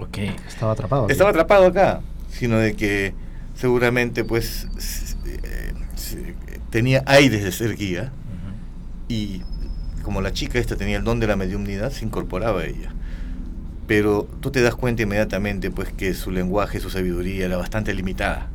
Ok, 0.00 0.18
estaba 0.46 0.72
atrapado. 0.72 1.08
Estaba 1.08 1.30
atrapado 1.30 1.66
acá, 1.66 2.00
sino 2.30 2.58
de 2.58 2.74
que 2.74 3.14
seguramente 3.54 4.24
pues 4.24 4.68
eh, 5.26 5.72
tenía 6.70 7.02
aires 7.06 7.42
de 7.42 7.52
ser 7.52 7.76
guía 7.76 8.12
y 9.08 9.42
como 10.02 10.20
la 10.20 10.32
chica 10.32 10.58
esta 10.58 10.76
tenía 10.76 10.98
el 10.98 11.04
don 11.04 11.20
de 11.20 11.26
la 11.26 11.36
mediumnidad, 11.36 11.90
se 11.90 12.04
incorporaba 12.04 12.60
a 12.60 12.64
ella. 12.64 12.94
Pero 13.86 14.28
tú 14.40 14.50
te 14.50 14.60
das 14.60 14.74
cuenta 14.74 15.02
inmediatamente 15.02 15.70
pues 15.70 15.92
que 15.92 16.14
su 16.14 16.30
lenguaje, 16.30 16.78
su 16.78 16.90
sabiduría 16.90 17.46
era 17.46 17.56
bastante 17.56 17.92
limitada 17.94 18.48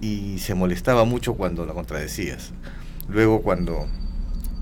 y 0.00 0.38
se 0.38 0.54
molestaba 0.54 1.04
mucho 1.04 1.34
cuando 1.34 1.66
la 1.66 1.74
contradecías. 1.74 2.52
Luego 3.08 3.42
cuando 3.42 3.86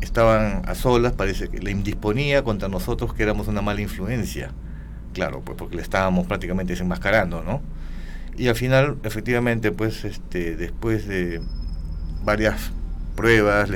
estaban 0.01 0.63
a 0.67 0.75
solas 0.75 1.13
parece 1.13 1.49
que 1.49 1.59
le 1.59 1.71
indisponía 1.71 2.45
contra 2.45 2.69
nosotros 2.69 3.15
que 3.15 3.23
éramos 3.23 3.49
una 3.49 3.63
mala 3.63 3.81
influencia. 3.81 4.51
Claro, 5.13 5.43
pues 5.45 5.57
porque 5.57 5.77
le 5.77 5.83
estábamos 5.83 6.27
prácticamente 6.27 6.75
desenmascarando, 6.75 7.43
¿no? 7.43 7.63
Y 8.37 8.49
al 8.49 8.55
final, 8.55 8.99
efectivamente, 9.03 9.73
pues 9.73 10.05
este, 10.05 10.57
después 10.57 11.09
de 11.09 11.41
varias 12.23 12.71
pruebas, 13.15 13.71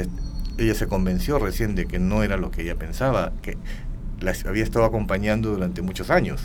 ella 0.58 0.74
se 0.74 0.86
convenció 0.86 1.38
recién 1.38 1.74
de 1.74 1.86
que 1.86 1.98
no 1.98 2.22
era 2.22 2.36
lo 2.36 2.50
que 2.50 2.62
ella 2.62 2.76
pensaba, 2.76 3.32
que 3.40 3.56
la 4.20 4.34
había 4.46 4.62
estado 4.62 4.84
acompañando 4.84 5.50
durante 5.50 5.80
muchos 5.80 6.10
años. 6.10 6.42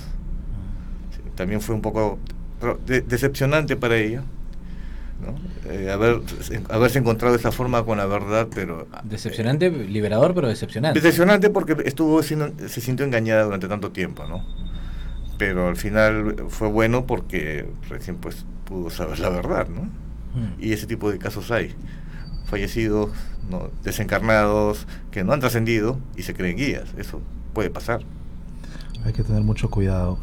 También 1.36 1.60
fue 1.60 1.76
un 1.76 1.82
poco 1.82 2.18
decepcionante 2.86 3.76
para 3.76 3.98
ella, 3.98 4.24
eh, 5.70 5.90
haber, 5.92 6.22
haberse 6.70 7.00
encontrado 7.00 7.36
esa 7.36 7.52
forma 7.52 7.84
con 7.84 7.98
la 7.98 8.06
verdad, 8.06 8.48
pero... 8.54 8.88
Decepcionante, 9.04 9.70
liberador, 9.70 10.34
pero 10.34 10.48
decepcionante. 10.48 11.00
Decepcionante 11.00 11.50
porque 11.50 11.76
estuvo 11.86 12.22
se 12.22 12.82
sintió 12.82 13.06
engañada 13.06 13.44
durante 13.44 13.68
tanto 13.68 13.92
tiempo, 13.92 14.26
¿no? 14.26 14.46
Pero 15.38 15.68
al 15.68 15.76
final 15.76 16.36
fue 16.50 16.68
bueno 16.68 17.06
porque 17.06 17.68
recién 17.90 18.18
pues 18.18 18.46
pudo 18.66 18.90
saber 18.90 19.20
la 19.20 19.30
verdad, 19.30 19.68
¿no? 19.68 19.82
Hmm. 19.82 20.54
Y 20.60 20.74
ese 20.74 20.88
tipo 20.88 21.12
de 21.12 21.18
casos 21.18 21.52
hay. 21.52 21.74
Fallecidos, 22.46 23.10
¿no? 23.50 23.70
desencarnados, 23.84 24.86
que 25.12 25.24
no 25.24 25.34
han 25.34 25.40
trascendido 25.40 26.00
y 26.16 26.24
se 26.24 26.34
creen 26.34 26.58
guías. 26.58 26.94
Eso 26.98 27.22
puede 27.54 27.70
pasar. 27.70 28.02
Hay 29.04 29.14
que 29.14 29.24
tener 29.24 29.42
mucho 29.42 29.70
cuidado. 29.70 30.20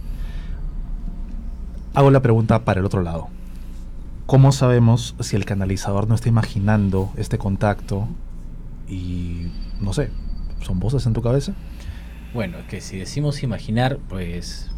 Hago 1.95 2.11
la 2.11 2.21
pregunta 2.21 2.65
para 2.65 2.81
el 2.81 2.87
otro 2.87 3.03
lado. 3.03 3.29
¿Cómo 4.33 4.51
sabemos 4.51 5.15
si 5.21 5.37
el 5.37 5.45
canalizador 5.45 6.09
no 6.09 6.15
está 6.15 6.31
imaginando 6.31 7.13
este 7.19 7.37
contacto 7.37 8.09
y 8.89 9.49
no 9.79 9.93
sé, 9.93 10.09
son 10.63 10.81
voces 10.81 11.05
en 11.05 11.13
tu 11.13 11.21
cabeza? 11.21 11.53
Bueno, 12.33 12.57
que 12.67 12.81
si 12.81 12.97
decimos 12.97 13.43
imaginar, 13.43 13.99
pues 14.09 14.71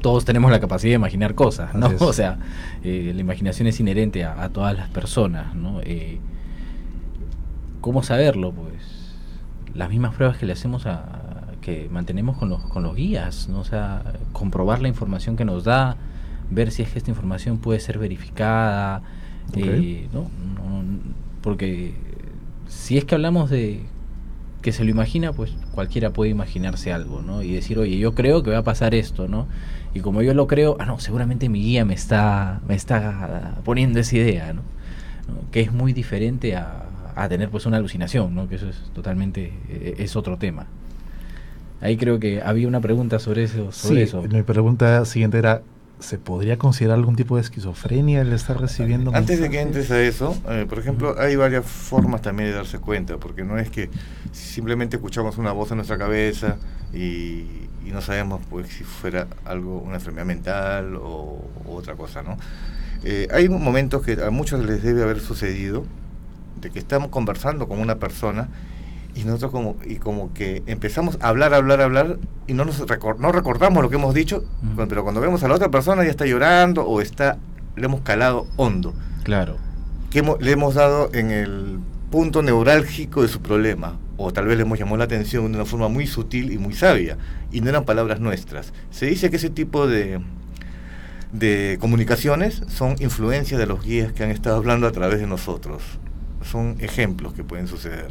todos 0.00 0.24
tenemos 0.24 0.50
la 0.50 0.58
capacidad 0.58 0.92
de 0.92 0.96
imaginar 0.96 1.34
cosas, 1.34 1.74
¿no? 1.74 1.90
O 2.00 2.14
sea, 2.14 2.38
eh, 2.82 3.12
la 3.14 3.20
imaginación 3.20 3.68
es 3.68 3.78
inherente 3.78 4.24
a, 4.24 4.48
todas 4.48 4.74
las 4.74 4.88
personas, 4.88 5.54
¿no? 5.54 5.82
Eh, 5.82 6.18
¿Cómo 7.82 8.02
saberlo? 8.02 8.52
Pues 8.52 9.12
las 9.74 9.90
mismas 9.90 10.14
pruebas 10.14 10.38
que 10.38 10.46
le 10.46 10.54
hacemos 10.54 10.86
a 10.86 11.52
que 11.60 11.90
mantenemos 11.90 12.38
con 12.38 12.48
los, 12.48 12.62
con 12.62 12.84
los 12.84 12.96
guías, 12.96 13.50
¿no? 13.50 13.60
O 13.60 13.64
sea, 13.64 14.02
comprobar 14.32 14.80
la 14.80 14.88
información 14.88 15.36
que 15.36 15.44
nos 15.44 15.64
da, 15.64 15.98
ver 16.50 16.70
si 16.70 16.82
es 16.82 16.90
que 16.90 16.98
esta 16.98 17.10
información 17.10 17.58
puede 17.58 17.80
ser 17.80 17.98
verificada, 17.98 19.02
eh, 19.56 20.08
¿no? 20.12 20.30
porque 21.42 21.94
si 22.68 22.96
es 22.96 23.04
que 23.04 23.14
hablamos 23.14 23.50
de 23.50 23.82
que 24.62 24.72
se 24.72 24.82
lo 24.82 24.90
imagina, 24.90 25.34
pues 25.34 25.52
cualquiera 25.72 26.10
puede 26.10 26.30
imaginarse 26.30 26.90
algo, 26.90 27.20
¿no? 27.20 27.42
Y 27.42 27.52
decir, 27.52 27.78
oye, 27.78 27.98
yo 27.98 28.14
creo 28.14 28.42
que 28.42 28.50
va 28.50 28.58
a 28.58 28.62
pasar 28.62 28.94
esto, 28.94 29.28
¿no? 29.28 29.46
Y 29.92 30.00
como 30.00 30.22
yo 30.22 30.32
lo 30.32 30.46
creo, 30.46 30.78
ah, 30.80 30.86
no, 30.86 30.98
seguramente 30.98 31.50
mi 31.50 31.62
guía 31.62 31.84
me 31.84 31.92
está, 31.92 32.62
me 32.66 32.74
está 32.74 33.58
poniendo 33.62 34.00
esa 34.00 34.16
idea, 34.16 34.54
¿no? 34.54 34.62
Que 35.52 35.60
es 35.60 35.70
muy 35.70 35.92
diferente 35.92 36.56
a, 36.56 36.86
a, 37.14 37.28
tener 37.28 37.50
pues 37.50 37.66
una 37.66 37.76
alucinación, 37.76 38.34
¿no? 38.34 38.48
Que 38.48 38.54
eso 38.54 38.70
es 38.70 38.76
totalmente, 38.94 39.52
eh, 39.68 39.96
es 39.98 40.16
otro 40.16 40.38
tema. 40.38 40.66
Ahí 41.82 41.98
creo 41.98 42.18
que 42.18 42.40
había 42.40 42.66
una 42.66 42.80
pregunta 42.80 43.18
sobre 43.18 43.44
eso. 43.44 43.70
Sobre 43.70 43.96
sí, 43.96 44.02
eso. 44.02 44.22
mi 44.22 44.42
pregunta 44.42 45.04
siguiente 45.04 45.36
era, 45.36 45.60
¿se 46.00 46.18
podría 46.18 46.58
considerar 46.58 46.98
algún 46.98 47.16
tipo 47.16 47.36
de 47.36 47.42
esquizofrenia 47.42 48.20
el 48.20 48.32
estar 48.32 48.60
recibiendo 48.60 49.14
Antes 49.14 49.40
de 49.40 49.48
que 49.50 49.60
entres 49.60 49.90
a 49.90 50.00
eso, 50.00 50.36
eh, 50.48 50.66
por 50.68 50.78
ejemplo, 50.78 51.14
hay 51.18 51.36
varias 51.36 51.64
formas 51.64 52.22
también 52.22 52.50
de 52.50 52.56
darse 52.56 52.78
cuenta, 52.78 53.16
porque 53.18 53.44
no 53.44 53.58
es 53.58 53.70
que 53.70 53.90
simplemente 54.32 54.96
escuchamos 54.96 55.38
una 55.38 55.52
voz 55.52 55.70
en 55.70 55.78
nuestra 55.78 55.98
cabeza 55.98 56.56
y, 56.92 57.46
no 57.84 58.00
sabemos 58.00 58.40
pues 58.50 58.66
si 58.70 58.82
fuera 58.82 59.28
algo, 59.44 59.78
una 59.78 59.94
enfermedad 59.96 60.26
mental 60.26 60.96
o, 60.96 61.44
otra 61.68 61.94
cosa, 61.94 62.22
¿no? 62.22 62.36
Eh, 63.04 63.28
hay 63.30 63.48
momentos 63.48 64.02
que 64.02 64.20
a 64.20 64.30
muchos 64.30 64.64
les 64.64 64.82
debe 64.82 65.04
haber 65.04 65.20
sucedido 65.20 65.84
de 66.60 66.70
que 66.70 66.80
estamos 66.80 67.10
conversando 67.10 67.68
con 67.68 67.78
una 67.78 67.96
persona 67.96 68.48
y 69.14 69.24
nosotros 69.24 69.50
como 69.52 69.76
y 69.84 69.96
como 69.96 70.32
que 70.34 70.62
empezamos 70.66 71.18
a 71.20 71.28
hablar, 71.28 71.54
hablar, 71.54 71.80
hablar 71.80 72.18
y 72.46 72.54
no 72.54 72.64
nos 72.64 72.78
no 73.18 73.32
recordamos 73.32 73.82
lo 73.82 73.88
que 73.90 73.96
hemos 73.96 74.14
dicho, 74.14 74.44
pero 74.88 75.02
cuando 75.02 75.20
vemos 75.20 75.42
a 75.44 75.48
la 75.48 75.54
otra 75.54 75.70
persona 75.70 76.04
ya 76.04 76.10
está 76.10 76.26
llorando 76.26 76.84
o 76.86 77.00
está 77.00 77.38
le 77.76 77.86
hemos 77.86 78.00
calado 78.02 78.46
hondo. 78.56 78.94
Claro. 79.24 79.56
Que 80.10 80.20
hemos- 80.20 80.40
le 80.40 80.52
hemos 80.52 80.74
dado 80.74 81.10
en 81.12 81.30
el 81.30 81.78
punto 82.10 82.42
neurálgico 82.42 83.22
de 83.22 83.28
su 83.28 83.40
problema. 83.40 83.98
O 84.16 84.32
tal 84.32 84.46
vez 84.46 84.56
le 84.56 84.62
hemos 84.62 84.78
llamado 84.78 84.98
la 84.98 85.04
atención 85.04 85.50
de 85.50 85.56
una 85.58 85.64
forma 85.64 85.88
muy 85.88 86.06
sutil 86.06 86.52
y 86.52 86.58
muy 86.58 86.72
sabia. 86.74 87.18
Y 87.50 87.60
no 87.60 87.68
eran 87.70 87.84
palabras 87.84 88.20
nuestras. 88.20 88.72
Se 88.90 89.06
dice 89.06 89.28
que 89.28 89.36
ese 89.36 89.50
tipo 89.50 89.88
de, 89.88 90.20
de 91.32 91.78
comunicaciones 91.80 92.62
son 92.68 92.94
influencias 93.00 93.58
de 93.58 93.66
los 93.66 93.82
guías 93.82 94.12
que 94.12 94.22
han 94.22 94.30
estado 94.30 94.56
hablando 94.56 94.86
a 94.86 94.92
través 94.92 95.18
de 95.18 95.26
nosotros. 95.26 95.82
Son 96.42 96.76
ejemplos 96.78 97.32
que 97.34 97.42
pueden 97.42 97.66
suceder. 97.66 98.10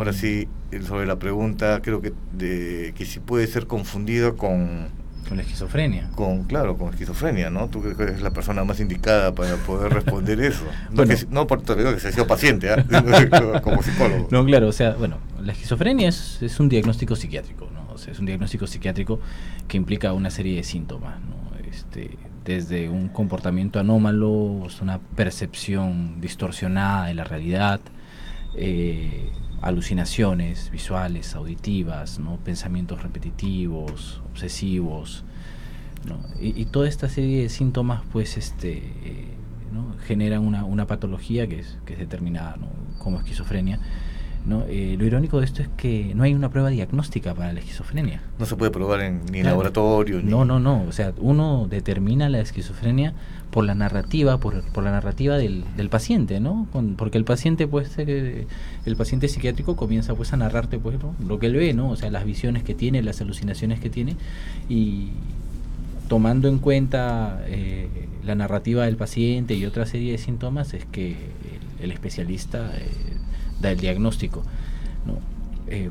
Ahora 0.00 0.14
sí, 0.14 0.48
eh, 0.72 0.80
sobre 0.80 1.04
la 1.06 1.18
pregunta, 1.18 1.80
creo 1.82 2.00
que, 2.00 2.14
de, 2.32 2.94
que 2.96 3.04
si 3.04 3.20
puede 3.20 3.46
ser 3.46 3.66
confundido 3.66 4.34
con, 4.34 4.88
Con 5.28 5.36
la 5.36 5.42
esquizofrenia. 5.42 6.08
con, 6.14 6.44
claro, 6.44 6.78
con 6.78 6.88
esquizofrenia, 6.88 7.50
¿no? 7.50 7.68
Tú 7.68 7.82
que 7.82 8.02
eres 8.02 8.22
la 8.22 8.30
persona 8.30 8.64
más 8.64 8.80
indicada 8.80 9.34
para 9.34 9.56
poder 9.56 9.92
responder 9.92 10.40
eso. 10.52 10.64
No, 10.88 11.04
Bueno. 11.04 11.14
que, 11.14 11.26
no 11.28 11.46
por 11.46 11.60
te 11.60 11.76
digo 11.76 11.92
que 11.92 12.00
se 12.00 12.08
ha 12.08 12.12
sido 12.12 12.26
paciente, 12.26 12.70
¿ah? 12.70 12.82
como 13.62 13.82
psicólogo. 13.82 14.26
No, 14.30 14.42
claro, 14.46 14.68
o 14.68 14.72
sea, 14.72 14.92
bueno, 14.94 15.18
la 15.38 15.52
esquizofrenia 15.52 16.08
es, 16.08 16.40
es 16.40 16.58
un 16.60 16.70
diagnóstico 16.70 17.14
psiquiátrico, 17.14 17.68
¿no? 17.74 17.92
O 17.92 17.98
sea, 17.98 18.14
es 18.14 18.18
un 18.18 18.24
diagnóstico 18.24 18.66
psiquiátrico 18.66 19.20
que 19.68 19.76
implica 19.76 20.14
una 20.14 20.30
serie 20.30 20.56
de 20.56 20.62
síntomas, 20.62 21.20
¿no? 21.20 21.36
Este, 21.70 22.16
desde 22.46 22.88
un 22.88 23.08
comportamiento 23.08 23.78
anómalo, 23.78 24.66
una 24.80 24.98
percepción 25.14 26.22
distorsionada 26.22 27.08
de 27.08 27.14
la 27.14 27.24
realidad, 27.24 27.80
eh, 28.56 29.30
alucinaciones 29.62 30.70
visuales, 30.70 31.34
auditivas, 31.34 32.18
¿no? 32.18 32.36
pensamientos 32.36 33.02
repetitivos, 33.02 34.20
obsesivos, 34.32 35.24
¿no? 36.06 36.18
y, 36.40 36.60
y 36.60 36.64
toda 36.66 36.88
esta 36.88 37.08
serie 37.08 37.42
de 37.42 37.48
síntomas, 37.48 38.02
pues, 38.12 38.36
este, 38.36 38.78
eh, 38.78 39.26
¿no? 39.72 39.94
generan 40.06 40.46
una, 40.46 40.64
una 40.64 40.86
patología 40.86 41.46
que 41.46 41.60
es, 41.60 41.78
que 41.84 41.94
es 41.94 41.98
determinada 41.98 42.56
¿no? 42.58 42.68
como 42.98 43.18
esquizofrenia. 43.18 43.80
¿no? 44.46 44.64
Eh, 44.68 44.96
lo 44.98 45.04
irónico 45.04 45.38
de 45.38 45.44
esto 45.44 45.60
es 45.60 45.68
que 45.76 46.12
no 46.14 46.22
hay 46.22 46.32
una 46.34 46.48
prueba 46.48 46.70
diagnóstica 46.70 47.34
para 47.34 47.52
la 47.52 47.60
esquizofrenia. 47.60 48.22
No 48.38 48.46
se 48.46 48.56
puede 48.56 48.70
probar 48.70 49.00
en, 49.02 49.16
ni 49.26 49.38
en 49.38 49.42
Claro. 49.42 49.48
laboratorio. 49.50 50.22
Ni, 50.22 50.30
No, 50.30 50.46
no, 50.46 50.58
no. 50.58 50.82
O 50.88 50.92
sea, 50.92 51.12
uno 51.18 51.66
determina 51.68 52.30
la 52.30 52.40
esquizofrenia 52.40 53.12
por 53.50 53.64
la 53.64 53.74
narrativa, 53.74 54.38
por, 54.38 54.62
por 54.62 54.84
la 54.84 54.92
narrativa 54.92 55.36
del, 55.36 55.64
del 55.76 55.88
paciente, 55.88 56.40
¿no? 56.40 56.68
Porque 56.96 57.18
el 57.18 57.24
paciente, 57.24 57.66
pues, 57.66 57.92
eh, 57.98 58.46
el 58.86 58.96
paciente 58.96 59.28
psiquiátrico 59.28 59.76
comienza, 59.76 60.14
pues, 60.14 60.32
a 60.32 60.36
narrarte, 60.36 60.78
pues, 60.78 60.98
¿no? 61.00 61.14
lo 61.26 61.38
que 61.38 61.46
él 61.46 61.54
ve, 61.54 61.74
¿no? 61.74 61.90
O 61.90 61.96
sea, 61.96 62.10
las 62.10 62.24
visiones 62.24 62.62
que 62.62 62.74
tiene, 62.74 63.02
las 63.02 63.20
alucinaciones 63.20 63.80
que 63.80 63.90
tiene 63.90 64.16
y 64.68 65.08
tomando 66.08 66.48
en 66.48 66.58
cuenta 66.58 67.42
eh, 67.46 67.88
la 68.24 68.34
narrativa 68.34 68.84
del 68.84 68.96
paciente 68.96 69.54
y 69.54 69.64
otra 69.64 69.86
serie 69.86 70.12
de 70.12 70.18
síntomas 70.18 70.74
es 70.74 70.84
que 70.84 71.16
el, 71.80 71.90
especialista 71.92 72.72
eh, 72.76 72.88
da 73.60 73.72
el 73.72 73.78
diagnóstico, 73.78 74.42
¿no? 75.06 75.18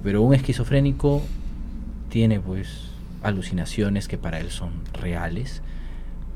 Pero 0.03 0.21
un 0.21 0.33
esquizofrénico 0.33 1.21
tiene 2.09 2.41
pues 2.41 2.89
alucinaciones 3.23 4.09
que 4.09 4.17
para 4.17 4.41
él 4.41 4.51
son 4.51 4.71
reales, 4.91 5.61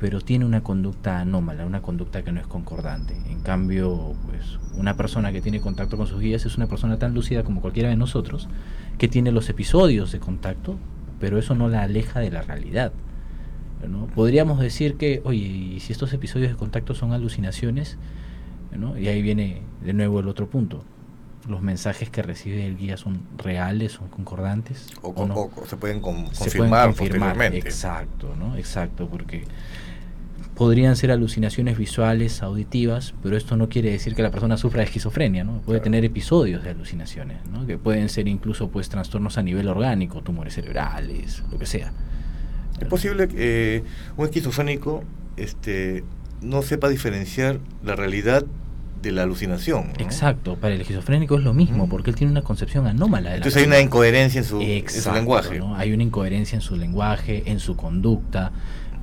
pero 0.04 0.20
tiene 0.20 0.44
una 0.44 0.62
conducta 0.64 1.22
anómala, 1.22 1.66
una 1.66 1.82
conducta 1.82 2.24
que 2.26 2.34
no 2.34 2.42
es 2.42 2.46
concordante. 2.46 3.16
En 3.30 3.40
cambio, 3.40 4.14
pues 4.28 4.60
una 4.76 4.98
persona 4.98 5.32
que 5.32 5.40
tiene 5.42 5.62
contacto 5.62 5.96
con 5.96 6.08
sus 6.08 6.20
guías 6.20 6.46
es 6.46 6.58
una 6.58 6.68
persona 6.68 7.00
tan 7.00 7.14
lúcida 7.14 7.44
como 7.46 7.62
cualquiera 7.62 7.88
de 7.88 7.96
nosotros, 7.96 8.50
que 8.98 9.08
tiene 9.08 9.32
los 9.32 9.48
episodios 9.48 10.12
de 10.12 10.20
contacto, 10.20 10.78
pero 11.22 11.40
eso 11.40 11.56
no 11.56 11.70
la 11.70 11.84
aleja 11.84 12.20
de 12.20 12.32
la 12.32 12.42
realidad. 12.42 12.92
¿no? 13.90 14.08
Podríamos 14.08 14.60
decir 14.60 14.96
que, 14.98 15.22
oye, 15.24 15.40
y 15.40 15.80
si 15.80 15.94
estos 15.94 16.12
episodios 16.12 16.52
de 16.52 16.58
contacto 16.58 16.96
son 16.96 17.14
alucinaciones, 17.14 17.98
¿no? 18.78 18.98
y 19.00 19.08
ahí 19.08 19.22
viene 19.22 19.62
de 19.86 19.94
nuevo 19.94 20.20
el 20.20 20.28
otro 20.28 20.50
punto. 20.50 20.84
Los 21.48 21.62
mensajes 21.62 22.10
que 22.10 22.22
recibe 22.24 22.66
el 22.66 22.76
guía 22.78 22.98
son 22.98 23.22
reales, 23.38 23.94
son 23.94 24.10
concordantes. 24.10 24.88
O, 25.02 25.26
no? 25.26 25.34
o- 25.34 25.66
se 25.66 25.78
pueden 25.78 26.02
con- 26.02 26.28
se 26.34 26.40
confirmar, 26.44 26.70
pueden 26.70 26.94
confirmar. 26.96 27.30
posteriormente. 27.36 27.58
Exacto, 27.70 28.36
¿no? 28.38 28.58
Exacto, 28.58 29.08
porque 29.08 29.46
podrían 30.56 30.96
ser 30.96 31.12
alucinaciones 31.12 31.78
visuales, 31.78 32.44
auditivas, 32.44 33.14
pero 33.24 33.36
esto 33.38 33.58
no 33.58 33.70
quiere 33.70 33.92
decir 33.92 34.14
que 34.16 34.22
la 34.22 34.30
persona 34.32 34.56
sufra 34.58 34.80
de 34.82 34.86
esquizofrenia, 34.86 35.44
¿no? 35.44 35.54
Puede 35.62 35.80
Claro. 35.80 35.84
tener 35.84 36.06
episodios 36.06 36.64
de 36.64 36.70
alucinaciones, 36.72 37.38
¿no? 37.52 37.66
Que 37.66 37.78
pueden 37.78 38.10
ser 38.10 38.28
incluso 38.28 38.70
pues 38.70 38.88
trastornos 38.90 39.38
a 39.38 39.44
nivel 39.44 39.68
orgánico, 39.68 40.22
tumores 40.22 40.54
cerebrales, 40.54 41.44
lo 41.52 41.58
que 41.58 41.66
sea. 41.66 41.92
Es 42.80 42.88
posible 42.88 43.28
que 43.28 43.78
eh, 43.78 43.84
un 44.18 44.26
esquizofrénico 44.26 45.04
este, 45.38 46.04
no 46.42 46.62
sepa 46.62 46.90
diferenciar 46.90 47.60
la 47.84 47.96
realidad 47.96 48.46
de 49.02 49.12
la 49.12 49.24
alucinación. 49.24 49.88
¿no? 49.88 50.06
Exacto, 50.06 50.56
para 50.56 50.76
el 50.76 50.82
esquizofrénico 50.82 51.38
es 51.38 51.44
lo 51.44 51.54
mismo, 51.54 51.90
porque 51.90 52.10
él 52.10 52.16
tiene 52.16 52.32
una 52.32 52.42
concepción 52.42 52.88
anómala 52.88 53.32
de 53.32 53.32
la 53.32 53.36
Entonces 53.38 53.62
hay 53.62 53.68
una 53.68 53.80
incoherencia 53.82 54.40
en 54.40 54.46
su, 54.46 54.62
en 54.62 54.68
su 54.68 54.74
Exacto, 54.98 55.18
lenguaje. 55.18 55.60
¿no? 55.60 55.76
Hay 55.76 55.92
una 55.92 56.04
incoherencia 56.04 56.56
en 56.56 56.62
su 56.62 56.76
lenguaje, 56.78 57.44
en 57.48 57.60
su 57.60 57.76
conducta, 57.76 58.52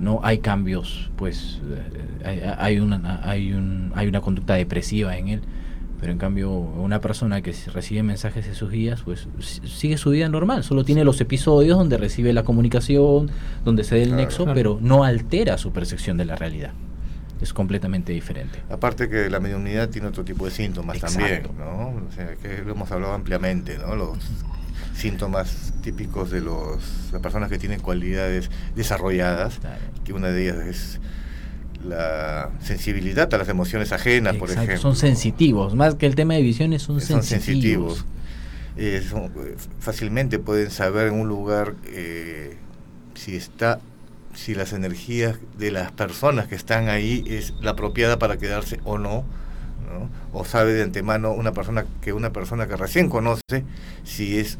no 0.00 0.20
hay 0.24 0.38
cambios, 0.38 1.10
pues 1.16 1.60
eh, 1.64 2.24
hay, 2.24 2.40
hay 2.58 2.80
una 2.80 3.20
hay 3.22 3.52
un 3.52 3.92
hay 3.94 4.08
una 4.08 4.20
conducta 4.20 4.54
depresiva 4.54 5.16
en 5.16 5.28
él, 5.28 5.40
pero 6.00 6.10
en 6.12 6.18
cambio 6.18 6.50
una 6.50 7.00
persona 7.00 7.42
que 7.42 7.54
recibe 7.72 8.02
mensajes 8.02 8.46
de 8.46 8.54
sus 8.54 8.70
guías, 8.70 9.02
pues 9.02 9.28
si- 9.40 9.60
sigue 9.68 9.98
su 9.98 10.10
vida 10.10 10.28
normal, 10.28 10.64
solo 10.64 10.84
tiene 10.84 11.04
los 11.04 11.20
episodios 11.20 11.76
donde 11.76 11.98
recibe 11.98 12.32
la 12.32 12.42
comunicación, 12.42 13.30
donde 13.64 13.84
se 13.84 13.96
da 13.96 14.02
el 14.02 14.08
Claro. 14.08 14.22
nexo, 14.22 14.42
Claro. 14.44 14.54
pero 14.54 14.78
no 14.80 15.04
altera 15.04 15.58
su 15.58 15.70
percepción 15.72 16.16
de 16.16 16.24
la 16.24 16.34
realidad. 16.36 16.72
Es 17.42 17.52
completamente 17.54 18.12
diferente. 18.12 18.62
Aparte 18.70 19.08
que 19.08 19.30
la 19.30 19.40
mediunidad 19.40 19.88
tiene 19.88 20.08
otro 20.08 20.24
tipo 20.24 20.44
de 20.44 20.50
síntomas 20.50 20.96
Exacto. 20.96 21.18
también, 21.20 21.42
¿no? 21.58 21.88
O 22.08 22.12
sea, 22.14 22.34
que 22.36 22.62
lo 22.64 22.72
hemos 22.72 22.90
hablado 22.92 23.14
ampliamente, 23.14 23.78
¿no? 23.78 23.96
Los 23.96 24.18
síntomas 25.00 25.72
típicos 25.82 26.30
de 26.30 26.40
los, 26.40 27.10
las 27.12 27.20
personas 27.22 27.48
que 27.48 27.58
tienen 27.58 27.80
cualidades 27.80 28.50
desarrolladas, 28.76 29.58
Claro. 29.58 29.80
que 30.04 30.12
una 30.12 30.28
de 30.28 30.42
ellas 30.42 30.66
es 30.66 31.00
la 31.84 32.50
sensibilidad 32.62 33.32
a 33.32 33.38
las 33.38 33.48
emociones 33.48 33.92
ajenas, 33.92 34.36
por 34.36 34.50
ejemplo. 34.50 34.76
son 34.76 34.96
sensitivos, 34.96 35.74
más 35.74 35.94
que 35.94 36.06
el 36.06 36.14
tema 36.14 36.34
de 36.34 36.42
visiones 36.42 36.82
son, 36.82 37.00
son 37.00 37.22
sensitivos. 37.22 37.98
sensitivos. 37.98 38.04
Eh, 38.76 39.02
son- 39.08 39.24
eh, 39.46 39.56
fácilmente 39.78 40.38
pueden 40.38 40.70
saber 40.70 41.08
en 41.08 41.14
un 41.14 41.28
lugar 41.28 41.74
eh, 41.86 42.56
si 43.14 43.36
está 43.36 43.80
si 44.34 44.54
las 44.54 44.72
energías 44.72 45.36
de 45.58 45.72
las 45.72 45.90
personas 45.90 46.46
que 46.46 46.54
están 46.54 46.88
ahí 46.88 47.24
es 47.26 47.52
la 47.60 47.72
apropiada 47.72 48.18
para 48.20 48.36
quedarse 48.36 48.78
o 48.84 48.96
no, 48.96 49.24
¿no? 49.90 50.08
o 50.32 50.44
sabe 50.44 50.72
de 50.72 50.84
antemano 50.84 51.32
una 51.32 51.52
persona 51.52 51.84
que 52.00 52.12
una 52.12 52.32
persona 52.32 52.68
que 52.68 52.76
recién 52.76 53.08
conoce 53.08 53.64
si 54.04 54.38
es 54.38 54.56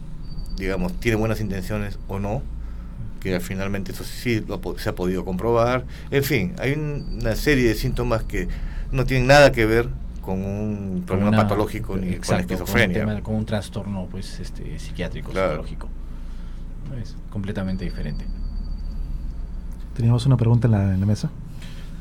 digamos 0.61 0.93
tiene 1.01 1.17
buenas 1.17 1.41
intenciones 1.41 1.99
o 2.09 2.19
no 2.19 2.43
que 3.21 3.39
finalmente 3.41 3.93
eso 3.93 4.05
sí 4.05 4.43
lo 4.47 4.61
se 4.79 4.89
ha 4.89 4.95
podido 4.95 5.25
comprobar 5.25 5.85
en 6.11 6.25
fin 6.25 6.55
hay 6.59 6.73
un- 6.73 7.19
una 7.21 7.35
serie 7.37 7.69
de 7.69 7.75
síntomas 7.75 8.23
que 8.25 8.49
no 8.93 9.05
tienen 9.05 9.27
nada 9.27 9.53
que 9.53 9.67
ver 9.67 9.89
con 10.23 10.43
un 10.45 10.93
Con 10.99 11.03
problema 11.07 11.29
una- 11.31 11.43
patológico 11.43 11.97
ni 11.97 12.09
exacto, 12.09 12.33
con 12.33 12.41
esquizofrenia. 12.57 12.99
Con 13.01 13.09
un, 13.09 13.15
tema- 13.17 13.23
con 13.25 13.35
un 13.37 13.47
trastorno 13.47 14.07
pues 14.11 14.39
este 14.41 14.79
psiquiátrico, 14.79 15.31
Claro. 15.33 15.65
psicológico. 15.65 15.89
Es 17.01 17.17
completamente 17.31 17.85
diferente. 17.85 18.25
Teníamos 19.95 20.27
una 20.27 20.37
pregunta 20.37 20.67
en 20.67 20.73
la, 20.73 20.95
en 20.95 21.01
la 21.01 21.07
mesa. 21.07 21.31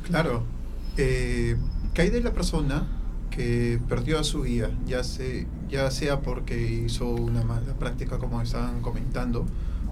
Claro. 0.07 0.43
Eh, 0.97 1.55
¿Qué 1.93 2.01
hay 2.03 2.09
de 2.09 2.21
la 2.21 2.31
persona 2.31 2.83
que 3.29 3.79
perdió 3.87 4.19
a 4.19 4.23
su 4.23 4.43
guía? 4.43 4.71
Ya, 4.85 5.03
se, 5.03 5.47
ya 5.69 5.89
sea 5.91 6.21
porque 6.21 6.61
hizo 6.85 7.09
una 7.09 7.43
mala 7.43 7.73
práctica, 7.73 8.17
como 8.17 8.41
estaban 8.41 8.81
comentando, 8.81 9.45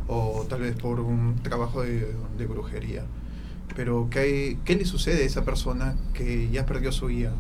o 0.08 0.46
tal 0.50 0.62
vez 0.62 0.76
por 0.76 1.00
un 1.00 1.36
trabajo 1.44 1.82
de, 1.84 2.14
de 2.38 2.46
brujería. 2.46 3.04
Pero 3.76 4.08
¿qué, 4.10 4.58
¿qué 4.66 4.76
le 4.76 4.86
sucede 4.86 5.24
a 5.24 5.26
esa 5.26 5.44
persona 5.46 5.96
que 6.14 6.50
ya 6.50 6.66
perdió 6.66 6.92
su 6.92 7.08
guía? 7.08 7.32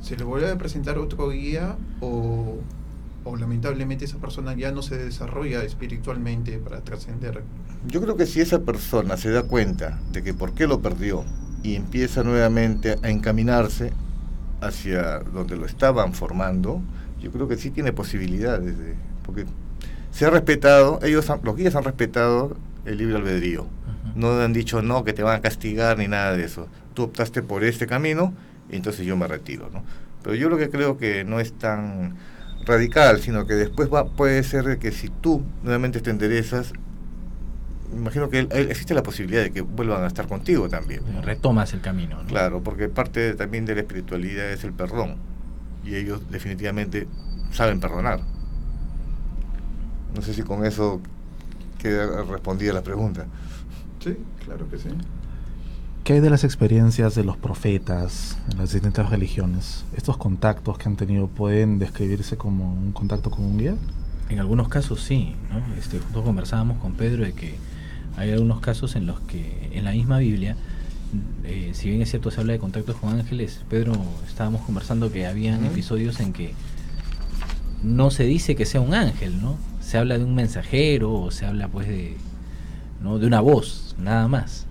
¿Se 0.00 0.16
le 0.16 0.24
vuelve 0.24 0.50
a 0.50 0.58
presentar 0.58 0.98
otro 0.98 1.30
guía 1.30 1.76
o, 2.00 2.56
o 3.24 3.36
lamentablemente 3.36 4.04
esa 4.04 4.18
persona 4.18 4.54
ya 4.54 4.72
no 4.72 4.82
se 4.82 4.96
desarrolla 4.96 5.62
espiritualmente 5.62 6.58
para 6.58 6.80
trascender? 6.80 7.42
Yo 7.86 8.00
creo 8.00 8.16
que 8.16 8.26
si 8.26 8.40
esa 8.40 8.60
persona 8.60 9.16
se 9.16 9.30
da 9.30 9.44
cuenta 9.44 10.00
de 10.12 10.22
que 10.22 10.34
por 10.34 10.52
qué 10.54 10.66
lo 10.66 10.80
perdió 10.80 11.24
y 11.62 11.76
empieza 11.76 12.22
nuevamente 12.22 12.96
a 13.02 13.10
encaminarse 13.10 13.92
hacia 14.66 15.20
donde 15.20 15.56
lo 15.56 15.66
estaban 15.66 16.14
formando, 16.14 16.80
yo 17.20 17.30
creo 17.30 17.48
que 17.48 17.56
sí 17.56 17.70
tiene 17.70 17.92
posibilidades 17.92 18.78
de, 18.78 18.94
porque 19.24 19.46
se 20.10 20.26
ha 20.26 20.30
respetado, 20.30 20.98
ellos 21.02 21.28
han- 21.30 21.40
los 21.42 21.56
guías 21.56 21.74
han 21.74 21.84
respetado 21.84 22.56
el 22.84 22.98
libre 22.98 23.16
albedrío. 23.16 23.66
No 24.14 24.40
han 24.40 24.52
dicho 24.52 24.82
no 24.82 25.02
que 25.04 25.12
te 25.12 25.22
van 25.22 25.36
a 25.36 25.40
castigar 25.40 25.98
ni 25.98 26.06
nada 26.06 26.36
de 26.36 26.44
eso. 26.44 26.68
Tú 26.94 27.04
optaste 27.04 27.42
por 27.42 27.64
este 27.64 27.86
camino 27.86 28.32
y 28.70 28.76
entonces 28.76 29.04
yo 29.06 29.16
me 29.16 29.26
retiro, 29.26 29.70
¿no? 29.72 29.82
Pero 30.22 30.36
yo 30.36 30.48
lo 30.48 30.56
que 30.56 30.70
creo 30.70 30.96
que 30.98 31.24
no 31.24 31.40
es 31.40 31.52
tan 31.54 32.14
radical, 32.64 33.20
sino 33.20 33.46
que 33.46 33.54
después 33.54 33.92
va, 33.92 34.04
puede 34.06 34.42
ser 34.44 34.78
que 34.78 34.92
si 34.92 35.08
tú 35.08 35.42
nuevamente 35.62 36.00
te 36.00 36.10
enderezas, 36.10 36.72
imagino 37.96 38.28
que 38.28 38.40
existe 38.40 38.94
la 38.94 39.02
posibilidad 39.02 39.42
de 39.42 39.52
que 39.52 39.60
vuelvan 39.60 40.04
a 40.04 40.06
estar 40.06 40.26
contigo 40.26 40.68
también. 40.68 41.02
Retomas 41.22 41.72
el 41.74 41.80
camino. 41.80 42.18
Claro, 42.26 42.62
porque 42.62 42.88
parte 42.88 43.34
también 43.34 43.64
de 43.64 43.74
la 43.74 43.80
espiritualidad 43.82 44.50
es 44.50 44.64
el 44.64 44.72
perdón. 44.72 45.16
Y 45.84 45.94
ellos 45.96 46.22
definitivamente 46.30 47.06
saben 47.52 47.80
perdonar. 47.80 48.20
No 50.14 50.22
sé 50.22 50.34
si 50.34 50.42
con 50.42 50.64
eso 50.64 51.00
queda 51.78 52.22
respondida 52.22 52.72
la 52.72 52.82
pregunta. 52.82 53.26
Sí, 54.00 54.16
claro 54.44 54.68
que 54.68 54.78
sí. 54.78 54.88
¿Qué 56.04 56.12
hay 56.12 56.20
de 56.20 56.28
las 56.28 56.44
experiencias 56.44 57.14
de 57.14 57.24
los 57.24 57.38
profetas 57.38 58.36
en 58.50 58.58
las 58.58 58.72
distintas 58.72 59.08
religiones? 59.08 59.84
¿Estos 59.96 60.18
contactos 60.18 60.76
que 60.76 60.88
han 60.88 60.96
tenido 60.96 61.28
pueden 61.28 61.78
describirse 61.78 62.36
como 62.36 62.74
un 62.74 62.92
contacto 62.92 63.30
con 63.30 63.44
un 63.44 63.58
guía? 63.58 63.74
En 64.28 64.38
algunos 64.38 64.68
casos 64.68 65.02
sí, 65.02 65.34
¿no? 65.50 65.62
Este, 65.76 65.98
conversábamos 66.12 66.78
con 66.78 66.92
Pedro 66.92 67.24
de 67.24 67.32
que 67.32 67.56
hay 68.16 68.30
algunos 68.32 68.60
casos 68.60 68.96
en 68.96 69.06
los 69.06 69.20
que 69.20 69.70
en 69.72 69.84
la 69.84 69.92
misma 69.92 70.18
Biblia, 70.18 70.56
eh, 71.44 71.70
si 71.74 71.88
bien 71.88 72.02
es 72.02 72.10
cierto 72.10 72.30
se 72.30 72.40
habla 72.40 72.52
de 72.52 72.58
contactos 72.58 72.96
con 72.96 73.10
ángeles, 73.10 73.60
Pedro 73.68 73.94
estábamos 74.26 74.62
conversando 74.62 75.12
que 75.12 75.26
habían 75.26 75.64
episodios 75.64 76.20
en 76.20 76.32
que 76.32 76.54
no 77.82 78.10
se 78.10 78.24
dice 78.24 78.56
que 78.56 78.66
sea 78.66 78.80
un 78.80 78.94
ángel, 78.94 79.40
¿no? 79.40 79.58
Se 79.80 79.98
habla 79.98 80.18
de 80.18 80.24
un 80.24 80.34
mensajero 80.34 81.12
o 81.12 81.30
se 81.30 81.44
habla 81.44 81.68
pues 81.68 81.86
de, 81.86 82.16
¿no? 83.02 83.18
de 83.18 83.26
una 83.26 83.40
voz, 83.40 83.94
nada 83.98 84.26
más. 84.28 84.66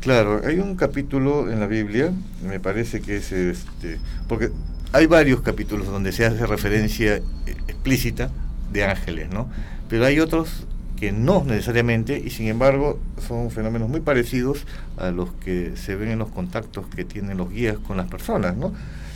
Claro, 0.00 0.40
hay 0.46 0.60
un 0.60 0.76
capítulo 0.76 1.50
en 1.50 1.58
la 1.58 1.66
Biblia, 1.66 2.12
me 2.46 2.60
parece 2.60 3.00
que 3.00 3.16
es 3.16 3.32
este, 3.32 3.98
porque 4.28 4.50
hay 4.92 5.06
varios 5.06 5.40
capítulos 5.40 5.88
donde 5.88 6.12
se 6.12 6.24
hace 6.24 6.46
referencia 6.46 7.16
eh, 7.16 7.22
explícita 7.66 8.30
de 8.72 8.84
ángeles, 8.84 9.28
¿no? 9.30 9.48
Pero 9.88 10.06
hay 10.06 10.20
otros 10.20 10.66
que 10.98 11.12
no 11.12 11.44
necesariamente 11.44 12.18
y 12.18 12.30
sin 12.30 12.48
embargo 12.48 12.98
son 13.26 13.50
fenómenos 13.50 13.88
muy 13.88 14.00
parecidos 14.00 14.66
a 14.96 15.10
los 15.10 15.32
que 15.32 15.76
se 15.76 15.94
ven 15.94 16.10
en 16.10 16.18
los 16.18 16.28
contactos 16.28 16.86
que 16.86 17.04
tienen 17.04 17.38
los 17.38 17.50
guías 17.50 17.78
con 17.78 17.96
las 17.96 18.08
personas, 18.08 18.56
¿no? 18.56 18.72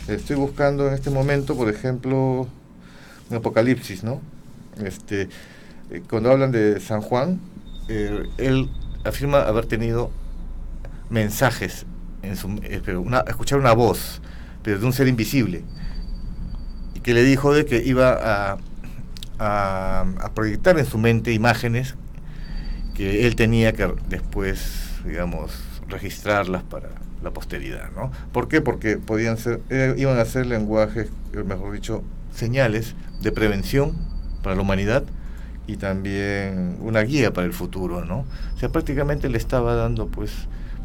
Estoy 0.07 0.35
buscando 0.35 0.87
en 0.87 0.93
este 0.93 1.09
momento, 1.09 1.55
por 1.55 1.69
ejemplo, 1.69 2.47
un 3.29 3.37
Apocalipsis, 3.37 4.03
¿no? 4.03 4.21
Este, 4.83 5.29
eh, 5.91 6.01
cuando 6.09 6.31
hablan 6.31 6.51
de 6.51 6.79
San 6.79 7.01
Juan, 7.01 7.39
eh, 7.89 8.23
él 8.37 8.69
afirma 9.03 9.41
haber 9.41 9.65
tenido 9.65 10.11
mensajes, 11.09 11.85
en 12.21 12.37
su, 12.37 12.59
eh, 12.63 12.81
escuchar 13.27 13.59
una 13.59 13.73
voz, 13.73 14.21
pero 14.61 14.79
de 14.79 14.85
un 14.85 14.93
ser 14.93 15.07
invisible, 15.07 15.63
y 16.95 17.01
que 17.01 17.13
le 17.13 17.23
dijo 17.23 17.53
de 17.53 17.65
que 17.65 17.83
iba 17.83 18.53
a 18.53 18.57
a, 19.39 20.05
proyectar 20.33 20.77
en 20.79 20.85
su 20.85 20.97
mente 20.97 21.33
imágenes 21.33 21.95
que 22.93 23.25
él 23.27 23.35
tenía 23.35 23.73
que 23.73 23.93
después, 24.07 24.91
digamos, 25.05 25.51
registrarlas 25.87 26.63
para 26.63 26.89
la 27.23 27.31
posteridad, 27.31 27.91
¿no? 27.95 28.11
¿Por 28.31 28.47
qué? 28.47 28.61
Porque 28.61 28.97
podían 28.97 29.37
ser, 29.37 29.61
eh, 29.69 29.95
iban 29.97 30.19
a 30.19 30.25
ser 30.25 30.45
lenguajes, 30.45 31.09
eh, 31.33 31.43
mejor 31.43 31.73
dicho, 31.73 32.03
señales 32.33 32.95
de 33.21 33.31
prevención 33.31 33.95
para 34.43 34.55
la 34.55 34.61
humanidad 34.61 35.03
y 35.65 35.77
también 35.77 36.77
una 36.81 37.01
guía 37.01 37.31
para 37.31 37.47
el 37.47 37.53
futuro, 37.53 38.03
¿no? 38.05 38.25
O 38.55 38.59
sea, 38.59 38.69
prácticamente 38.69 39.29
le 39.29 39.37
estaba 39.37 39.75
dando, 39.75 40.07
pues, 40.07 40.31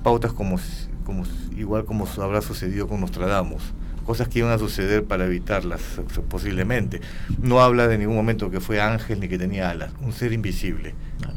pautas 0.02 0.32
como, 0.32 0.58
como 1.04 1.24
igual 1.56 1.84
como 1.84 2.06
habrá 2.18 2.40
sucedido 2.40 2.86
con 2.86 3.00
Nostradamus 3.00 3.74
cosas 4.08 4.28
que 4.28 4.38
iban 4.38 4.50
a 4.50 4.58
suceder 4.58 5.04
para 5.04 5.26
evitarlas 5.26 5.82
posiblemente. 6.30 7.02
No 7.42 7.60
habla 7.60 7.88
de 7.88 7.98
ningún 7.98 8.16
momento 8.16 8.50
que 8.50 8.58
fue 8.58 8.80
ángel 8.80 9.20
ni 9.20 9.28
que 9.28 9.36
tenía 9.36 9.68
alas, 9.68 9.92
un 10.00 10.14
ser 10.14 10.32
invisible, 10.32 10.94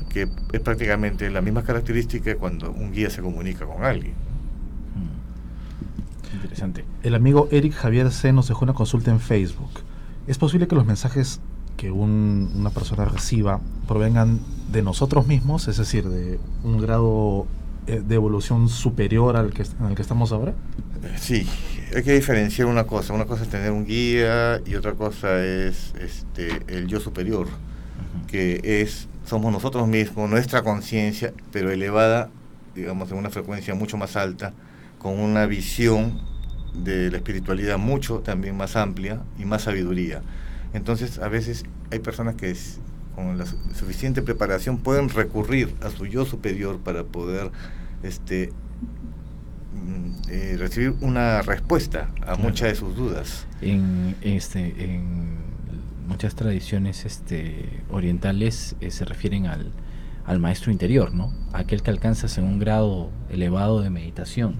que 0.07 0.29
es 0.53 0.59
prácticamente 0.61 1.29
la 1.29 1.41
misma 1.41 1.63
característica 1.63 2.33
cuando 2.37 2.71
un 2.71 2.93
guía 2.93 3.09
se 3.09 3.21
comunica 3.21 3.65
con 3.65 3.83
alguien. 3.83 4.13
Mm. 4.95 6.35
Interesante. 6.35 6.85
El 7.03 7.13
amigo 7.13 7.49
Eric 7.51 7.73
Javier 7.73 8.09
C 8.09 8.31
nos 8.31 8.47
dejó 8.47 8.63
una 8.63 8.73
consulta 8.73 9.11
en 9.11 9.19
Facebook. 9.19 9.81
¿Es 10.25 10.37
posible 10.37 10.69
que 10.69 10.75
los 10.75 10.85
mensajes 10.85 11.41
que 11.75 11.91
una 11.91 12.69
persona 12.69 13.03
reciba 13.03 13.59
provengan 13.85 14.39
de 14.71 14.81
nosotros 14.81 15.27
mismos, 15.27 15.67
es 15.67 15.75
decir, 15.75 16.07
de 16.07 16.39
un 16.63 16.77
grado 16.77 17.47
eh, 17.87 18.01
de 18.07 18.15
evolución 18.15 18.69
superior 18.69 19.35
al 19.35 19.51
que, 19.51 19.63
en 19.63 19.87
el 19.87 19.95
que 19.95 20.03
estamos 20.03 20.31
ahora? 20.31 20.53
Sí, 21.17 21.45
hay 21.95 22.03
que 22.03 22.13
diferenciar 22.13 22.67
una 22.67 22.85
cosa. 22.85 23.13
Una 23.13 23.25
cosa 23.25 23.43
es 23.43 23.49
tener 23.49 23.71
un 23.71 23.85
guía 23.85 24.61
y 24.65 24.75
otra 24.75 24.93
cosa 24.93 25.43
es 25.43 25.93
este, 25.99 26.61
el 26.67 26.87
yo 26.87 26.99
superior, 26.99 27.47
que 28.27 28.61
es 28.63 29.07
somos 29.25 29.51
nosotros 29.51 29.87
mismos, 29.87 30.29
nuestra 30.29 30.63
conciencia, 30.63 31.33
pero 31.51 31.71
elevada, 31.71 32.29
digamos, 32.75 33.11
en 33.11 33.17
una 33.17 33.29
frecuencia 33.29 33.75
mucho 33.75 33.97
más 33.97 34.15
alta, 34.15 34.53
con 34.99 35.19
una 35.19 35.45
visión 35.45 36.19
de 36.73 37.11
la 37.11 37.17
espiritualidad 37.17 37.77
mucho 37.77 38.19
también 38.19 38.55
más 38.55 38.75
amplia 38.75 39.21
y 39.37 39.45
más 39.45 39.63
sabiduría. 39.63 40.21
Entonces, 40.73 41.19
a 41.19 41.27
veces 41.27 41.63
hay 41.91 41.99
personas 41.99 42.35
que 42.35 42.55
con 43.15 43.37
la 43.37 43.45
suficiente 43.45 44.21
preparación 44.21 44.77
pueden 44.77 45.09
recurrir 45.09 45.73
a 45.81 45.89
su 45.89 46.05
yo 46.05 46.25
superior 46.25 46.79
para 46.79 47.03
poder 47.03 47.51
este, 48.03 48.51
eh, 50.29 50.55
recibir 50.57 50.95
una 51.01 51.41
respuesta 51.41 52.09
a 52.25 52.35
muchas 52.35 52.69
de 52.69 52.75
sus 52.75 52.95
dudas. 52.95 53.47
En, 53.61 54.15
este, 54.21 54.83
en 54.83 55.37
muchas 56.07 56.35
tradiciones 56.35 57.05
este, 57.05 57.81
orientales 57.89 58.75
eh, 58.81 58.91
se 58.91 59.05
refieren 59.05 59.47
al, 59.47 59.71
al, 60.25 60.39
maestro 60.39 60.71
interior, 60.71 61.13
¿no? 61.13 61.33
aquel 61.53 61.81
que 61.81 61.91
alcanzas 61.91 62.37
en 62.37 62.45
un 62.45 62.59
grado 62.59 63.09
elevado 63.29 63.81
de 63.81 63.89
meditación. 63.89 64.55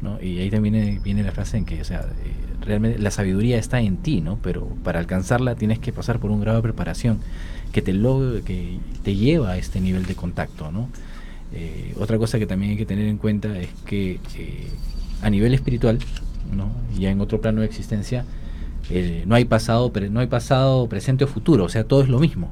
¿no? 0.00 0.20
Y 0.20 0.38
ahí 0.38 0.50
también 0.50 1.00
viene, 1.02 1.22
la 1.22 1.32
frase 1.32 1.56
en 1.56 1.64
que, 1.64 1.80
o 1.80 1.84
sea, 1.84 2.00
eh, 2.00 2.32
realmente 2.60 2.98
la 2.98 3.10
sabiduría 3.10 3.58
está 3.58 3.80
en 3.80 3.98
ti, 3.98 4.20
¿no? 4.20 4.38
Pero 4.42 4.66
para 4.82 4.98
alcanzarla 4.98 5.54
tienes 5.54 5.78
que 5.78 5.92
pasar 5.92 6.18
por 6.18 6.32
un 6.32 6.40
grado 6.40 6.56
de 6.56 6.62
preparación 6.62 7.20
que 7.70 7.82
te 7.82 7.92
que 7.92 8.78
te 9.04 9.14
lleva 9.14 9.52
a 9.52 9.56
este 9.56 9.80
nivel 9.80 10.04
de 10.06 10.16
contacto, 10.16 10.72
¿no? 10.72 10.88
Eh, 11.54 11.94
otra 11.98 12.18
cosa 12.18 12.38
que 12.38 12.46
también 12.46 12.72
hay 12.72 12.76
que 12.76 12.86
tener 12.86 13.06
en 13.06 13.18
cuenta 13.18 13.58
es 13.58 13.68
que 13.84 14.18
eh, 14.36 14.68
a 15.20 15.30
nivel 15.30 15.54
espiritual, 15.54 15.98
¿no? 16.54 16.72
ya 16.98 17.10
en 17.10 17.20
otro 17.20 17.40
plano 17.40 17.60
de 17.60 17.66
existencia, 17.66 18.24
eh, 18.90 19.24
no 19.26 19.34
hay 19.34 19.44
pasado, 19.44 19.92
no 20.10 20.20
hay 20.20 20.26
pasado, 20.26 20.88
presente 20.88 21.24
o 21.24 21.26
futuro, 21.26 21.64
o 21.64 21.68
sea, 21.68 21.84
todo 21.84 22.02
es 22.02 22.08
lo 22.08 22.18
mismo. 22.18 22.50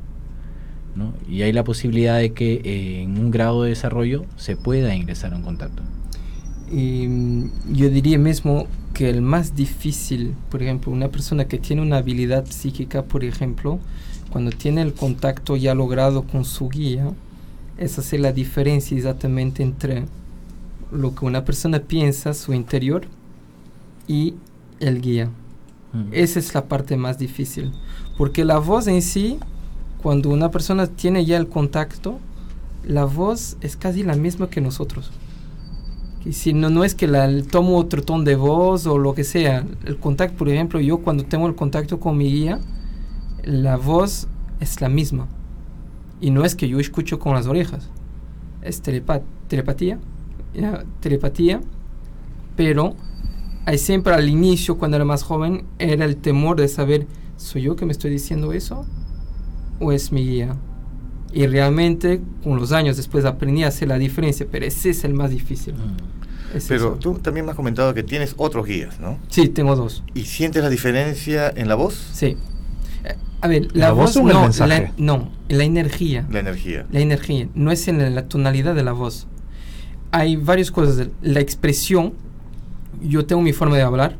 Y 1.28 1.42
hay 1.42 1.52
la 1.52 1.64
posibilidad 1.64 2.18
de 2.18 2.32
que 2.32 3.00
en 3.02 3.16
un 3.16 3.30
grado 3.30 3.62
de 3.62 3.70
desarrollo 3.70 4.26
se 4.36 4.56
pueda 4.56 4.94
ingresar 4.94 5.32
a 5.32 5.36
un 5.36 5.42
contacto. 5.42 5.82
Y 6.70 7.06
mm, 7.08 7.72
yo 7.72 7.88
diría 7.88 8.18
mismo 8.18 8.66
que 8.92 9.08
el 9.08 9.22
más 9.22 9.54
difícil, 9.56 10.34
por 10.50 10.62
ejemplo, 10.62 10.92
una 10.92 11.08
persona 11.08 11.46
que 11.46 11.58
tiene 11.58 11.80
una 11.80 11.98
habilidad 11.98 12.44
psíquica, 12.46 13.02
por 13.04 13.24
ejemplo, 13.24 13.78
cuando 14.30 14.50
tiene 14.50 14.82
el 14.82 14.92
contacto 14.92 15.56
ya 15.56 15.74
logrado 15.74 16.24
con 16.24 16.44
su 16.44 16.68
guía, 16.68 17.12
es 17.80 17.98
hacer 17.98 18.20
la 18.20 18.32
diferencia 18.32 18.96
exactamente 18.96 19.62
entre 19.62 20.04
lo 20.92 21.14
que 21.14 21.24
una 21.24 21.44
persona 21.44 21.80
piensa, 21.80 22.34
su 22.34 22.52
interior, 22.52 23.06
y 24.06 24.34
el 24.80 25.00
guía. 25.00 25.30
Mm. 25.92 26.10
Esa 26.12 26.38
es 26.38 26.54
la 26.54 26.66
parte 26.66 26.96
más 26.96 27.18
difícil. 27.18 27.72
Porque 28.18 28.44
la 28.44 28.58
voz 28.58 28.86
en 28.86 29.02
sí, 29.02 29.38
cuando 30.02 30.28
una 30.28 30.50
persona 30.50 30.86
tiene 30.86 31.24
ya 31.24 31.38
el 31.38 31.48
contacto, 31.48 32.18
la 32.86 33.06
voz 33.06 33.56
es 33.62 33.76
casi 33.76 34.02
la 34.02 34.14
misma 34.14 34.50
que 34.50 34.60
nosotros. 34.60 35.10
Y 36.24 36.34
si 36.34 36.52
no, 36.52 36.68
no 36.68 36.84
es 36.84 36.94
que 36.94 37.06
la, 37.06 37.42
tomo 37.44 37.78
otro 37.78 38.02
tono 38.02 38.24
de 38.24 38.36
voz 38.36 38.86
o 38.86 38.98
lo 38.98 39.14
que 39.14 39.24
sea. 39.24 39.64
El 39.86 39.96
contacto, 39.96 40.36
por 40.36 40.50
ejemplo, 40.50 40.80
yo 40.80 40.98
cuando 40.98 41.24
tengo 41.24 41.46
el 41.46 41.54
contacto 41.54 41.98
con 41.98 42.18
mi 42.18 42.30
guía, 42.30 42.60
la 43.42 43.76
voz 43.78 44.28
es 44.60 44.82
la 44.82 44.90
misma. 44.90 45.28
Y 46.20 46.30
no 46.30 46.44
es 46.44 46.54
que 46.54 46.68
yo 46.68 46.78
escucho 46.78 47.18
con 47.18 47.34
las 47.34 47.46
orejas. 47.46 47.88
Es 48.62 48.82
telepatía. 48.82 49.98
Telepatía. 51.00 51.60
Pero 52.56 52.94
hay 53.64 53.78
siempre 53.78 54.14
al 54.14 54.28
inicio, 54.28 54.78
cuando 54.78 54.96
era 54.96 55.04
más 55.04 55.22
joven, 55.22 55.64
era 55.78 56.04
el 56.04 56.16
temor 56.16 56.60
de 56.60 56.68
saber, 56.68 57.06
¿soy 57.36 57.62
yo 57.62 57.76
que 57.76 57.86
me 57.86 57.92
estoy 57.92 58.10
diciendo 58.10 58.52
eso? 58.52 58.86
¿O 59.78 59.92
es 59.92 60.12
mi 60.12 60.26
guía? 60.26 60.56
Y 61.32 61.46
realmente, 61.46 62.20
con 62.42 62.56
los 62.58 62.72
años 62.72 62.96
después 62.96 63.24
aprendí 63.24 63.62
a 63.62 63.68
hacer 63.68 63.88
la 63.88 63.98
diferencia, 63.98 64.46
pero 64.50 64.66
ese 64.66 64.90
es 64.90 65.04
el 65.04 65.14
más 65.14 65.30
difícil. 65.30 65.74
Mm. 65.74 66.58
pero 66.66 66.94
tú 66.94 67.14
también 67.14 67.46
me 67.46 67.52
has 67.52 67.56
comentado 67.56 67.94
que 67.94 68.02
tienes 68.02 68.34
otros 68.36 68.66
guías, 68.66 68.98
¿no? 68.98 69.18
Sí, 69.28 69.48
tengo 69.48 69.76
dos. 69.76 70.02
¿Y 70.14 70.24
sientes 70.24 70.62
la 70.62 70.68
diferencia 70.68 71.52
en 71.54 71.68
la 71.68 71.76
voz? 71.76 71.94
Sí. 72.12 72.36
A 73.42 73.48
ver, 73.48 73.74
la, 73.74 73.92
voz, 73.92 74.16
no, 74.16 74.48
la, 74.66 74.92
no, 74.98 75.30
la 75.48 75.64
energía. 75.64 76.26
La 76.30 76.40
energía. 76.40 76.86
La 76.90 77.00
energía, 77.00 77.48
no 77.54 77.72
es 77.72 77.88
en 77.88 78.14
la 78.14 78.28
tonalidad 78.28 78.74
de 78.74 78.84
la 78.84 78.92
voz. 78.92 79.26
Hay 80.10 80.36
varias 80.36 80.70
cosas. 80.70 81.08
La 81.22 81.40
expresión, 81.40 82.12
yo 83.00 83.24
tengo 83.24 83.40
mi 83.40 83.52
forma 83.52 83.76
de 83.76 83.82
hablar, 83.82 84.16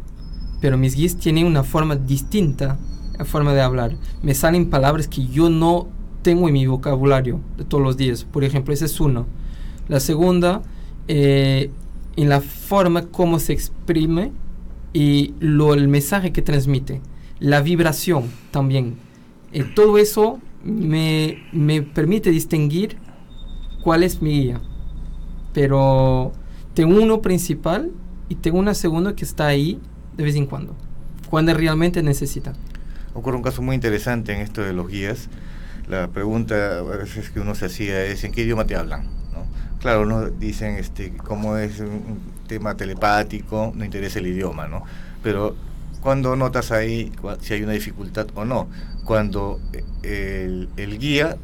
pero 0.61 0.79
mis 0.79 0.97
guías 0.97 1.17
tienen 1.17 1.47
una 1.47 1.65
forma 1.65 1.97
distinta, 1.97 2.79
la 3.19 3.25
forma 3.25 3.53
de 3.53 3.61
hablar. 3.61 3.93
Me 4.23 4.35
salen 4.35 4.71
palabras 4.71 5.07
que 5.07 5.27
yo 5.27 5.51
no 5.51 5.89
tengo 6.23 6.49
en 6.49 6.55
mi 6.55 6.67
vocabulario 6.67 7.41
de 7.59 7.65
todos 7.65 7.83
los 7.83 7.97
días. 7.97 8.25
Por 8.25 8.45
ejemplo, 8.45 8.73
ese 8.73 8.87
es 8.87 9.01
uno. 9.01 9.27
La 9.89 10.01
segunda, 10.01 10.63
eh, 11.09 11.71
en 12.17 12.29
la 12.29 12.41
forma 12.41 13.07
como 13.07 13.39
se 13.39 13.53
exprime 13.53 14.33
y 14.93 15.35
lo, 15.41 15.75
el 15.75 15.89
mensaje 15.89 16.33
que 16.33 16.43
transmite. 16.43 17.01
La 17.39 17.61
vibración 17.61 18.25
también. 18.51 19.10
Eh, 19.53 19.65
todo 19.65 19.99
eso 19.99 20.41
me, 20.65 21.43
me 21.53 21.83
permite 21.83 22.31
distinguir 22.31 22.97
cuál 23.83 24.03
es 24.03 24.23
mi 24.23 24.43
guía. 24.43 24.61
Pero 25.53 26.33
tengo 26.75 27.01
uno 27.03 27.21
principal 27.21 27.91
y 28.29 28.37
tengo 28.37 28.59
una 28.59 28.75
segunda 28.75 29.17
que 29.17 29.25
está 29.25 29.47
ahí 29.47 29.81
de 30.17 30.25
vez 30.25 30.37
en 30.37 30.47
cuando, 30.47 30.75
cuando 31.29 31.53
realmente 31.55 32.03
necesita. 32.03 32.53
Ocurre 33.15 33.37
un 33.37 33.43
caso 33.43 33.63
muy 33.63 33.75
interesante 33.75 34.33
en 34.33 34.41
esto 34.41 34.63
de 34.63 34.73
los 34.73 34.89
guías. 34.89 35.29
La 35.89 36.09
pregunta 36.09 36.79
a 36.79 36.83
veces 36.83 37.31
que 37.31 37.41
uno 37.41 37.55
se 37.57 37.67
hacía 37.67 38.05
es 38.05 38.23
¿en 38.23 38.33
qué 38.33 38.43
idioma 38.43 38.67
te 38.67 38.77
hablan? 38.77 39.07
¿No? 39.33 39.45
Claro, 39.81 40.03
uno 40.03 40.31
dicen 40.31 40.77
este, 40.77 41.17
como 41.17 41.57
es 41.57 41.81
un 41.81 42.21
tema 42.47 42.77
telepático, 42.77 43.73
no 43.75 43.85
interesa 43.85 44.21
el 44.21 44.29
idioma, 44.29 44.69
¿no? 44.69 44.85
Pero 45.23 45.57
cuando 46.01 46.37
notas 46.37 46.73
ahí 46.73 47.13
si 47.41 47.55
hay 47.55 47.63
una 47.63 47.73
dificultad 47.73 48.27
o 48.35 48.45
no, 48.45 48.69
cuando 49.05 49.61
eh, 49.73 50.45
el, 50.45 50.69
el 50.77 50.99
guía 50.99 51.37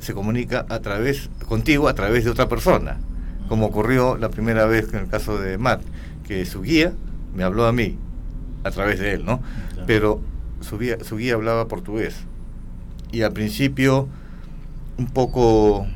se 0.00 0.14
comunica 0.14 0.66
a 0.68 0.80
través 0.80 1.30
contigo 1.46 1.88
a 1.88 1.94
través 1.94 2.24
de 2.24 2.30
otra 2.30 2.48
persona, 2.48 2.98
como 3.48 3.66
ocurrió 3.66 4.16
la 4.16 4.28
primera 4.28 4.66
vez 4.66 4.92
en 4.92 5.00
el 5.00 5.08
caso 5.08 5.38
de 5.38 5.58
Matt, 5.58 5.82
que 6.26 6.44
su 6.46 6.62
guía 6.62 6.92
me 7.34 7.42
habló 7.42 7.66
a 7.66 7.72
mí 7.72 7.98
a 8.64 8.70
través 8.70 8.98
de 8.98 9.14
él, 9.14 9.24
¿no? 9.24 9.40
Pero 9.86 10.20
su 10.60 10.78
guía, 10.78 10.98
su 11.02 11.16
guía 11.16 11.34
hablaba 11.34 11.68
portugués. 11.68 12.16
Y 13.12 13.22
al 13.22 13.32
principio 13.32 14.08
un 14.96 15.06
poco 15.06 15.86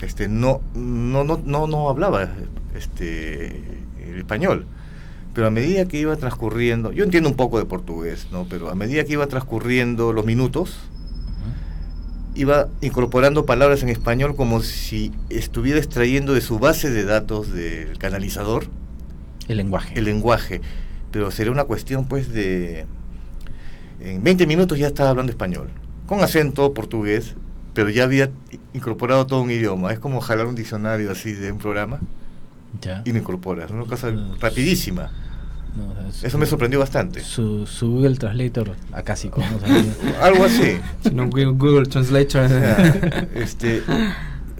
este 0.00 0.28
no 0.28 0.60
no 0.74 1.24
no 1.24 1.40
no, 1.44 1.66
no 1.66 1.88
hablaba 1.88 2.28
este 2.74 3.48
el 4.02 4.18
español 4.18 4.66
pero 5.34 5.46
a 5.46 5.50
medida 5.50 5.86
que 5.86 5.98
iba 5.98 6.16
transcurriendo 6.16 6.92
yo 6.92 7.04
entiendo 7.04 7.28
un 7.28 7.36
poco 7.36 7.58
de 7.58 7.64
portugués 7.64 8.28
no 8.32 8.46
pero 8.48 8.70
a 8.70 8.74
medida 8.74 9.04
que 9.04 9.12
iba 9.12 9.26
transcurriendo 9.26 10.12
los 10.12 10.24
minutos 10.24 10.90
iba 12.34 12.68
incorporando 12.80 13.44
palabras 13.44 13.82
en 13.82 13.88
español 13.88 14.36
como 14.36 14.62
si 14.62 15.12
estuviera 15.28 15.78
extrayendo 15.78 16.32
de 16.32 16.40
su 16.40 16.58
base 16.58 16.90
de 16.90 17.04
datos 17.04 17.52
del 17.52 17.98
canalizador 17.98 18.66
el 19.48 19.56
lenguaje. 19.56 19.98
el 19.98 20.04
lenguaje. 20.04 20.60
Pero 21.10 21.30
sería 21.32 21.50
una 21.50 21.64
cuestión 21.64 22.06
pues 22.06 22.32
de 22.32 22.86
en 24.00 24.22
20 24.22 24.46
minutos 24.46 24.78
ya 24.78 24.86
estaba 24.86 25.10
hablando 25.10 25.30
español 25.30 25.68
con 26.06 26.22
acento 26.22 26.72
portugués 26.72 27.34
pero 27.74 27.90
ya 27.90 28.04
había 28.04 28.30
incorporado 28.72 29.26
todo 29.26 29.42
un 29.42 29.50
idioma. 29.50 29.92
Es 29.92 29.98
como 29.98 30.20
jalar 30.20 30.46
un 30.46 30.54
diccionario 30.54 31.10
así 31.10 31.32
de 31.32 31.52
un 31.52 31.58
programa 31.58 32.00
ya. 32.80 33.02
y 33.04 33.12
lo 33.12 33.18
incorporas 33.18 33.70
una 33.70 33.84
cosa 33.84 34.10
rapidísima 34.40 35.10
No, 35.76 35.90
o 35.90 35.94
sea, 35.94 36.12
su- 36.12 36.26
eso 36.26 36.38
me 36.38 36.46
sorprendió 36.46 36.78
bastante 36.80 37.20
Su, 37.20 37.66
su 37.66 37.90
Google 37.90 38.16
Translator. 38.16 38.72
O 39.56 39.60
sea, 39.60 40.24
algo 40.24 40.44
así 40.44 40.78
no, 41.12 41.28
Google, 41.28 41.86
Translator. 41.86 42.50
Este, 43.34 43.82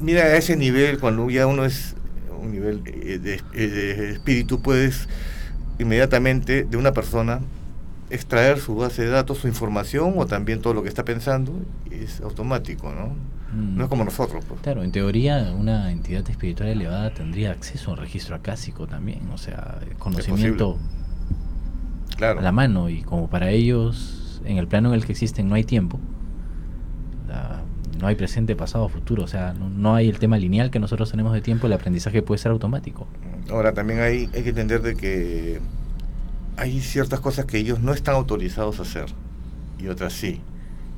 mira, 0.01 0.23
a 0.23 0.37
ese 0.37 0.57
nivel, 0.57 0.99
cuando 0.99 1.29
ya 1.31 1.47
uno 1.47 1.65
es 1.65 1.95
un 2.41 2.53
nivel 2.53 2.83
eh, 2.87 3.19
de, 3.19 3.35
eh, 3.55 3.67
de 3.69 4.11
espíritu, 4.13 4.63
puedes 4.63 5.09
inmediatamente 5.79 6.65
de 6.65 6.77
una 6.77 6.93
persona 6.93 7.41
extraer 8.11 8.59
su 8.59 8.75
base 8.75 9.03
de 9.03 9.09
datos, 9.09 9.39
su 9.39 9.49
información 9.49 10.15
o 10.17 10.27
también 10.27 10.61
todo 10.61 10.75
lo 10.75 10.83
que 10.83 10.89
está 10.89 11.05
pensando, 11.05 11.53
y 11.91 12.05
es 12.05 12.21
automático, 12.21 12.93
¿no? 12.93 13.15
Mm. 13.55 13.77
No 13.77 13.85
es 13.85 13.89
como 13.91 14.05
nosotros. 14.05 14.45
Pues. 14.47 14.61
Claro, 14.61 14.83
en 14.83 14.93
teoría 14.93 15.53
una 15.59 15.91
entidad 15.91 16.29
espiritual 16.31 16.69
elevada 16.69 17.13
tendría 17.13 17.51
acceso 17.51 17.91
a 17.91 17.95
un 17.95 18.01
registro 18.01 18.37
acásico 18.37 18.87
también, 18.87 19.29
o 19.33 19.39
sea, 19.39 19.79
conocimiento 19.99 20.79
Claro. 22.17 22.41
a 22.41 22.43
la 22.43 22.53
mano 22.53 22.89
y 22.91 23.03
como 23.03 23.29
para 23.31 23.51
ellos 23.51 24.43
en 24.45 24.57
el 24.59 24.67
plano 24.69 24.89
en 24.91 24.95
el 24.95 25.05
que 25.07 25.13
existen 25.13 25.49
no 25.49 25.55
hay 25.55 25.65
tiempo, 25.65 25.99
la- 27.29 27.63
no 28.01 28.07
hay 28.07 28.15
presente, 28.15 28.57
pasado, 28.57 28.89
futuro, 28.89 29.25
o 29.25 29.29
sea, 29.29 29.53
no, 29.53 29.69
no 29.69 29.95
hay 29.95 30.09
el 30.09 30.19
tema 30.19 30.39
lineal 30.39 30.71
que 30.71 30.79
nosotros 30.81 31.11
tenemos 31.11 31.33
de 31.35 31.41
tiempo, 31.43 31.67
el 31.67 31.73
aprendizaje 31.75 32.23
puede 32.23 32.39
ser 32.39 32.51
automático. 32.53 33.07
Ahora, 33.51 33.75
también 33.75 34.01
hay, 34.01 34.31
hay 34.35 34.43
que 34.43 34.49
entender 34.51 34.81
de 34.81 34.95
que 34.97 35.61
hay 36.57 36.81
ciertas 36.81 37.21
cosas 37.21 37.45
que 37.47 37.59
ellos 37.59 37.81
no 37.81 37.93
están 37.93 38.15
autorizados 38.15 38.79
a 38.79 38.83
hacer 38.83 39.07
y 39.79 39.89
otras 39.89 40.13
sí. 40.15 40.41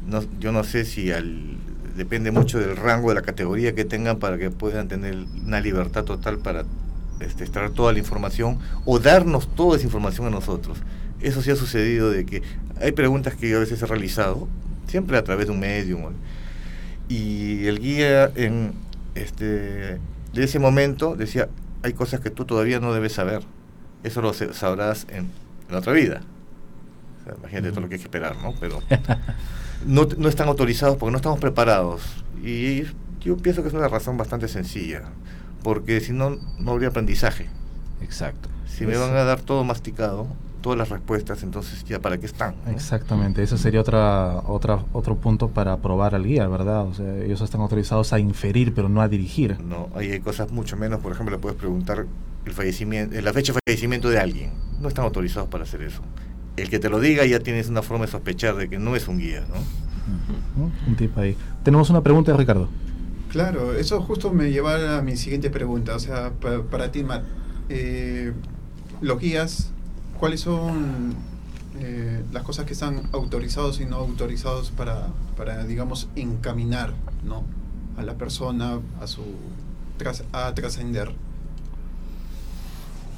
No, 0.07 0.21
yo 0.41 0.51
no 0.53 0.65
sé 0.65 0.85
si 0.85 1.11
al, 1.13 1.57
depende 1.97 2.31
mucho 2.31 2.59
del 2.59 2.77
rango 2.77 3.11
de 3.11 3.15
la 3.15 3.23
categoría 3.23 3.75
que 3.75 3.85
tengan 3.85 4.19
para 4.19 4.39
que 4.39 4.51
puedan 4.51 4.89
tener 4.89 5.15
una 5.45 5.61
libertad 5.61 6.05
total 6.05 6.39
para 6.39 6.65
este, 7.21 7.45
extraer 7.45 7.71
toda 7.71 7.93
la 7.93 7.99
información 7.99 8.59
o 8.85 8.99
darnos 8.99 9.55
toda 9.55 9.77
esa 9.77 9.87
información 9.87 10.27
a 10.27 10.31
nosotros. 10.31 10.79
Eso 11.21 11.43
sí 11.43 11.51
ha 11.51 11.57
sucedido 11.57 12.11
de 12.11 12.27
que 12.27 12.43
hay 12.81 12.93
preguntas 12.93 13.35
que 13.37 13.49
yo 13.49 13.59
a 13.59 13.61
veces 13.61 13.81
he 13.81 13.87
realizado, 13.87 14.49
siempre 14.87 15.17
a 15.17 15.25
través 15.25 15.47
de 15.47 15.53
un 15.53 15.61
medium. 15.61 16.13
Y 17.09 17.67
el 17.67 17.79
guía 17.79 18.31
en 18.35 18.73
este 19.15 20.01
de 20.33 20.45
ese 20.45 20.59
momento 20.59 21.15
decía, 21.15 21.49
hay 21.83 21.93
cosas 21.93 22.21
que 22.21 22.31
tú 22.31 22.45
todavía 22.45 22.81
no 22.81 22.93
debes 22.93 23.13
saber. 23.13 23.43
Eso 24.03 24.23
lo 24.23 24.33
sabrás 24.33 25.07
en, 25.11 25.31
en 25.69 25.75
otra 25.75 25.93
vida. 25.93 26.23
O 27.21 27.25
sea, 27.25 27.35
imagínate 27.39 27.71
todo 27.71 27.83
lo 27.83 27.89
que 27.89 27.97
hay 27.97 28.01
que 28.01 28.07
esperar, 28.07 28.37
¿no? 28.43 28.55
Pero 28.59 28.81
no, 29.87 30.07
no 30.17 30.29
están 30.29 30.49
autorizados 30.49 30.97
porque 30.97 31.13
no 31.13 31.17
estamos 31.17 31.39
preparados. 31.41 32.03
Y 32.43 32.85
yo 33.21 33.37
pienso 33.37 33.63
que 33.63 33.69
es 33.69 33.75
una 33.75 33.89
razón 33.89 34.17
bastante 34.17 34.49
sencilla. 34.49 35.03
Porque 35.63 36.01
si 36.01 36.13
no, 36.13 36.39
no 36.59 36.73
habría 36.73 36.89
aprendizaje. 36.89 37.49
Exacto. 38.01 38.49
Si 38.67 38.87
me 38.87 38.97
van 38.97 39.15
a 39.15 39.23
dar 39.23 39.41
todo 39.41 39.63
masticado, 39.65 40.27
todas 40.63 40.79
las 40.79 40.89
respuestas, 40.89 41.43
entonces 41.43 41.85
ya 41.85 42.01
para 42.01 42.19
qué 42.19 42.27
están. 42.27 42.55
¿no? 42.65 42.73
Exactamente, 42.73 43.43
ese 43.43 43.59
sería 43.59 43.81
otra, 43.81 44.39
otra, 44.47 44.85
otro 44.93 45.17
punto 45.17 45.49
para 45.49 45.77
probar 45.79 46.15
al 46.15 46.25
guía, 46.25 46.49
¿verdad? 46.49 46.87
O 46.87 46.95
sea, 46.95 47.17
ellos 47.19 47.41
están 47.43 47.61
autorizados 47.61 48.13
a 48.13 48.19
inferir, 48.19 48.73
pero 48.75 48.89
no 48.89 49.03
a 49.03 49.09
dirigir. 49.09 49.61
No, 49.61 49.91
hay 49.95 50.21
cosas 50.21 50.51
mucho 50.51 50.77
menos. 50.77 51.01
Por 51.01 51.13
ejemplo, 51.13 51.37
le 51.37 51.41
puedes 51.41 51.59
preguntar 51.59 52.07
el 52.47 52.53
fallecimiento, 52.53 53.21
la 53.21 53.33
fecha 53.33 53.53
de 53.53 53.61
fallecimiento 53.67 54.09
de 54.09 54.19
alguien. 54.19 54.53
No 54.81 54.89
están 54.89 55.05
autorizados 55.05 55.49
para 55.49 55.65
hacer 55.65 55.83
eso. 55.83 56.01
El 56.57 56.69
que 56.69 56.79
te 56.79 56.89
lo 56.91 57.01
diga 57.01 57.25
ya 57.25 57.41
tienes 57.41 57.69
una 57.69 57.83
forma 57.83 58.05
de 58.07 58.11
sospechar 58.11 58.57
de 58.57 58.69
que 58.69 58.79
no 58.79 58.95
es 58.97 59.09
un 59.09 59.19
guía, 59.19 59.45
¿no? 59.49 60.71
Un 60.87 60.97
tip 60.97 61.17
ahí. 61.17 61.37
Tenemos 61.65 61.89
una 61.91 62.03
pregunta 62.03 62.33
de 62.33 62.39
Ricardo. 62.39 62.69
Claro, 63.31 63.75
eso 63.75 64.03
justo 64.03 64.31
me 64.33 64.51
lleva 64.51 64.99
a 64.99 65.03
mi 65.03 65.17
siguiente 65.17 65.49
pregunta. 65.49 65.95
O 65.97 65.99
sea, 65.99 66.31
pa- 66.33 66.63
para, 66.71 66.93
ti, 66.93 67.03
Matt, 67.05 67.23
eh, 67.71 68.33
los 69.01 69.19
guías, 69.19 69.71
¿cuáles 70.19 70.41
son 70.41 71.15
eh, 71.81 72.23
las 72.33 72.43
cosas 72.43 72.67
que 72.67 72.75
están 72.75 73.03
autorizados 73.13 73.81
y 73.81 73.87
no 73.87 73.97
autorizados 73.97 74.71
para, 74.71 75.07
para 75.37 75.65
digamos, 75.65 76.09
encaminar 76.17 76.93
¿no? 77.25 77.45
a 77.97 78.03
la 78.03 78.15
persona 78.15 78.79
a 79.01 79.07
su 79.07 79.23
tras- 79.99 80.25
a 80.33 80.53
trascender? 80.55 81.13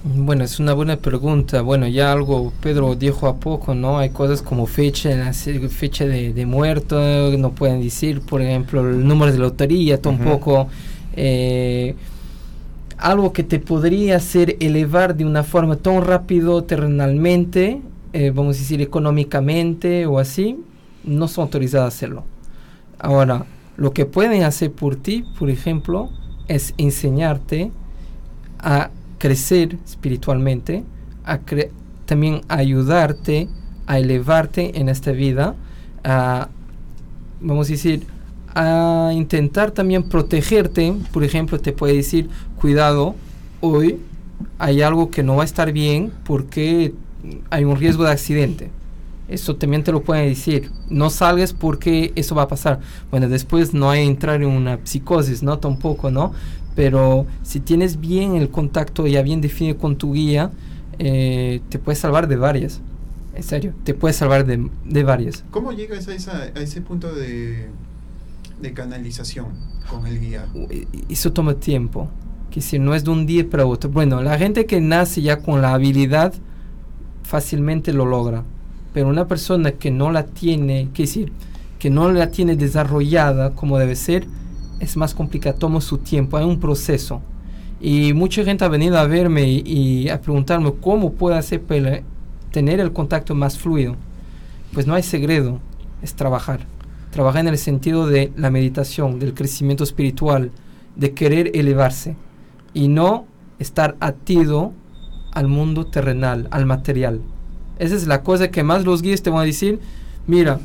Bueno, 0.06 0.44
es 0.44 0.60
una 0.60 0.74
buena 0.74 0.98
pregunta. 0.98 1.62
Bueno, 1.62 1.86
ya 1.88 2.12
algo 2.12 2.52
Pedro 2.60 2.94
dijo 2.94 3.26
a 3.26 3.36
poco, 3.36 3.74
¿no? 3.74 3.98
Hay 3.98 4.10
cosas 4.10 4.42
como 4.42 4.66
fecha, 4.66 5.32
fecha 5.32 6.04
de, 6.06 6.34
de 6.34 6.46
muerto, 6.46 7.00
no 7.38 7.52
pueden 7.52 7.80
decir, 7.80 8.20
por 8.20 8.42
ejemplo, 8.42 8.82
el 8.88 9.06
número 9.06 9.32
de 9.32 9.38
lotería 9.38 10.00
tampoco. 10.02 10.68
eh, 11.14 11.96
algo 12.98 13.32
que 13.32 13.42
te 13.42 13.58
podría 13.58 14.16
hacer 14.16 14.56
elevar 14.60 15.16
de 15.16 15.24
una 15.24 15.42
forma 15.42 15.76
tan 15.76 16.02
rápido 16.02 16.64
terrenalmente, 16.64 17.82
eh, 18.12 18.30
vamos 18.34 18.56
a 18.56 18.60
decir 18.60 18.80
económicamente 18.82 20.06
o 20.06 20.18
así, 20.18 20.58
no 21.04 21.28
son 21.28 21.42
autorizadas 21.44 21.86
a 21.86 21.88
hacerlo. 21.96 22.24
Ahora, 22.98 23.46
lo 23.76 23.92
que 23.92 24.06
pueden 24.06 24.42
hacer 24.44 24.72
por 24.72 24.96
ti, 24.96 25.24
por 25.38 25.50
ejemplo, 25.50 26.10
es 26.48 26.74
enseñarte 26.78 27.72
a 28.58 28.90
crecer 29.24 29.78
espiritualmente, 29.86 30.84
también 32.04 32.42
ayudarte 32.48 33.48
a 33.86 33.98
elevarte 33.98 34.78
en 34.78 34.90
esta 34.90 35.12
vida, 35.12 35.54
a, 36.04 36.50
vamos 37.40 37.68
a 37.68 37.72
decir, 37.72 38.06
a 38.54 39.12
intentar 39.14 39.70
también 39.70 40.02
protegerte. 40.02 40.94
Por 41.10 41.24
ejemplo, 41.24 41.58
te 41.58 41.72
puede 41.72 41.94
decir, 41.94 42.28
cuidado, 42.60 43.14
hoy 43.62 43.98
hay 44.58 44.82
algo 44.82 45.10
que 45.10 45.22
no 45.22 45.36
va 45.36 45.42
a 45.44 45.46
estar 45.46 45.72
bien 45.72 46.12
porque 46.24 46.92
hay 47.48 47.64
un 47.64 47.76
riesgo 47.76 48.04
de 48.04 48.10
accidente. 48.10 48.70
Eso 49.26 49.56
también 49.56 49.82
te 49.82 49.90
lo 49.90 50.02
pueden 50.02 50.28
decir. 50.28 50.70
No 50.90 51.08
salgas 51.08 51.54
porque 51.54 52.12
eso 52.14 52.34
va 52.34 52.42
a 52.42 52.48
pasar. 52.48 52.80
Bueno, 53.10 53.26
después 53.30 53.72
no 53.72 53.88
hay 53.88 54.06
entrar 54.06 54.42
en 54.42 54.50
una 54.50 54.80
psicosis, 54.84 55.42
¿no? 55.42 55.58
Tampoco, 55.58 56.10
¿no? 56.10 56.34
Pero 56.74 57.26
si 57.42 57.60
tienes 57.60 58.00
bien 58.00 58.34
el 58.34 58.50
contacto 58.50 59.06
ya 59.06 59.22
bien 59.22 59.40
definido 59.40 59.78
con 59.78 59.96
tu 59.96 60.12
guía, 60.12 60.50
eh, 60.98 61.60
te 61.68 61.78
puedes 61.78 61.98
salvar 61.98 62.26
de 62.28 62.36
varias. 62.36 62.80
En 63.34 63.42
serio, 63.42 63.72
te 63.84 63.94
puedes 63.94 64.16
salvar 64.16 64.46
de, 64.46 64.68
de 64.84 65.04
varias. 65.04 65.44
¿Cómo 65.50 65.72
llegas 65.72 66.06
a, 66.08 66.14
esa, 66.14 66.42
a 66.54 66.60
ese 66.60 66.80
punto 66.80 67.12
de, 67.14 67.68
de 68.60 68.72
canalización 68.72 69.46
con 69.90 70.06
el 70.06 70.20
guía? 70.20 70.46
Eso 71.08 71.32
toma 71.32 71.54
tiempo, 71.54 72.08
que 72.50 72.60
si 72.60 72.78
no 72.78 72.94
es 72.94 73.04
de 73.04 73.10
un 73.10 73.26
día 73.26 73.48
para 73.48 73.66
otro. 73.66 73.90
Bueno, 73.90 74.22
la 74.22 74.38
gente 74.38 74.66
que 74.66 74.80
nace 74.80 75.20
ya 75.20 75.40
con 75.40 75.62
la 75.62 75.74
habilidad 75.74 76.32
fácilmente 77.24 77.92
lo 77.92 78.06
logra, 78.06 78.44
pero 78.92 79.08
una 79.08 79.26
persona 79.26 79.72
que 79.72 79.90
no 79.90 80.12
la 80.12 80.26
tiene, 80.26 80.90
que 80.94 81.02
decir, 81.02 81.32
que 81.80 81.90
no 81.90 82.12
la 82.12 82.30
tiene 82.30 82.54
desarrollada 82.54 83.50
como 83.50 83.78
debe 83.78 83.96
ser, 83.96 84.26
es 84.84 84.96
más 84.96 85.14
complicado, 85.14 85.56
toma 85.58 85.80
su 85.80 85.98
tiempo, 85.98 86.36
hay 86.36 86.44
un 86.44 86.60
proceso. 86.60 87.20
Y 87.80 88.12
mucha 88.12 88.44
gente 88.44 88.64
ha 88.64 88.68
venido 88.68 88.98
a 88.98 89.06
verme 89.06 89.46
y, 89.46 90.08
a 90.08 90.20
preguntarme 90.20 90.72
cómo 90.80 91.12
puedo 91.12 91.36
hacer 91.36 91.60
para 91.62 92.02
tener 92.50 92.80
el 92.80 92.92
contacto 92.92 93.34
más 93.34 93.58
fluido. 93.58 93.96
Pues 94.72 94.86
no 94.86 94.94
hay 94.94 95.02
segredo, 95.02 95.60
es 96.02 96.14
trabajar. 96.14 96.66
Trabajar 97.10 97.42
en 97.42 97.48
el 97.48 97.58
sentido 97.58 98.06
de 98.06 98.32
la 98.36 98.50
meditación, 98.50 99.18
del 99.18 99.34
crecimiento 99.34 99.84
espiritual, 99.84 100.50
de 100.96 101.12
querer 101.12 101.50
elevarse 101.54 102.16
y 102.72 102.88
no 102.88 103.26
estar 103.58 103.96
atido 104.00 104.72
al 105.32 105.48
mundo 105.48 105.86
terrenal, 105.86 106.48
al 106.50 106.66
material. 106.66 107.20
Esa 107.78 107.96
es 107.96 108.06
la 108.06 108.22
cosa 108.22 108.50
que 108.50 108.62
más 108.62 108.84
los 108.84 109.02
guías 109.02 109.22
te 109.22 109.30
van 109.30 109.42
a 109.42 109.46
decir, 109.46 109.80
mira, 110.26 110.60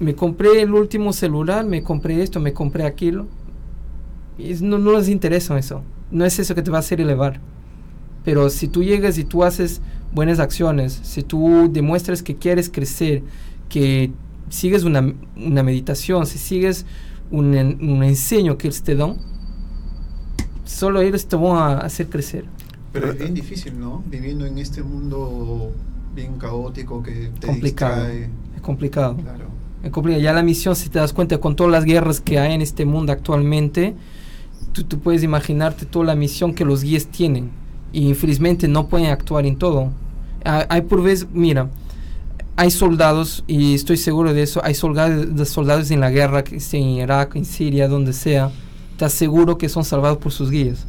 me 0.00 0.14
compré 0.14 0.62
el 0.62 0.72
último 0.74 1.12
celular, 1.12 1.64
me 1.64 1.82
compré 1.82 2.22
esto, 2.22 2.40
me 2.40 2.52
compré 2.52 2.84
aquello. 2.84 3.26
Y 4.38 4.54
no, 4.54 4.78
no 4.78 4.92
les 4.92 5.08
interesa 5.08 5.58
eso. 5.58 5.82
No 6.10 6.24
es 6.24 6.38
eso 6.38 6.54
que 6.54 6.62
te 6.62 6.70
va 6.70 6.78
a 6.78 6.80
hacer 6.80 7.00
elevar. 7.00 7.40
Pero 8.24 8.50
si 8.50 8.68
tú 8.68 8.82
llegas 8.82 9.18
y 9.18 9.24
tú 9.24 9.44
haces 9.44 9.80
buenas 10.12 10.38
acciones, 10.38 11.00
si 11.02 11.22
tú 11.22 11.68
demuestras 11.72 12.22
que 12.22 12.36
quieres 12.36 12.68
crecer, 12.68 13.22
que 13.68 14.12
sigues 14.48 14.84
una, 14.84 15.02
meditación, 15.34 16.26
si 16.26 16.38
sigues 16.38 16.86
un, 17.30 17.56
un 17.56 18.02
enseño 18.04 18.58
que 18.58 18.68
ellos 18.68 18.82
te 18.82 18.94
dan, 18.94 19.16
solo 20.64 21.00
ellos 21.00 21.26
te 21.26 21.36
van 21.36 21.56
a 21.56 21.78
hacer 21.78 22.08
crecer. 22.08 22.44
Pero 22.92 23.10
es 23.10 23.18
bien 23.18 23.34
difícil, 23.34 23.78
¿no? 23.78 24.02
Viviendo 24.06 24.44
en 24.46 24.58
este 24.58 24.82
mundo 24.82 25.72
bien 26.14 26.38
caótico 26.38 27.02
que 27.02 27.30
te 27.40 27.46
complicado. 27.46 28.06
Es 28.06 28.60
complicado. 28.60 29.16
Claro. 29.16 29.51
Ya 30.20 30.32
la 30.32 30.42
misión, 30.42 30.76
si 30.76 30.88
te 30.88 30.98
das 30.98 31.12
cuenta, 31.12 31.38
con 31.38 31.56
todas 31.56 31.72
las 31.72 31.84
guerras 31.84 32.20
que 32.20 32.38
hay 32.38 32.54
en 32.54 32.62
este 32.62 32.84
mundo 32.84 33.12
actualmente, 33.12 33.94
tú, 34.72 34.84
tú 34.84 35.00
puedes 35.00 35.22
imaginarte 35.22 35.86
toda 35.86 36.04
la 36.04 36.14
misión 36.14 36.54
que 36.54 36.64
los 36.64 36.82
guías 36.82 37.06
tienen. 37.06 37.50
Y 37.92 38.08
infelizmente 38.08 38.68
no 38.68 38.86
pueden 38.86 39.08
actuar 39.08 39.44
en 39.44 39.56
todo. 39.56 39.90
Hay, 40.44 40.82
por 40.82 41.02
vez, 41.02 41.26
mira, 41.32 41.68
hay 42.56 42.70
soldados, 42.70 43.44
y 43.46 43.74
estoy 43.74 43.96
seguro 43.96 44.32
de 44.32 44.42
eso, 44.42 44.60
hay 44.64 44.74
soldados, 44.74 45.48
soldados 45.48 45.90
en 45.90 46.00
la 46.00 46.10
guerra, 46.10 46.42
en 46.50 46.82
Irak, 46.82 47.36
en 47.36 47.44
Siria, 47.44 47.88
donde 47.88 48.12
sea, 48.12 48.50
te 48.96 49.04
aseguro 49.04 49.58
que 49.58 49.68
son 49.68 49.84
salvados 49.84 50.18
por 50.18 50.32
sus 50.32 50.50
guías 50.50 50.86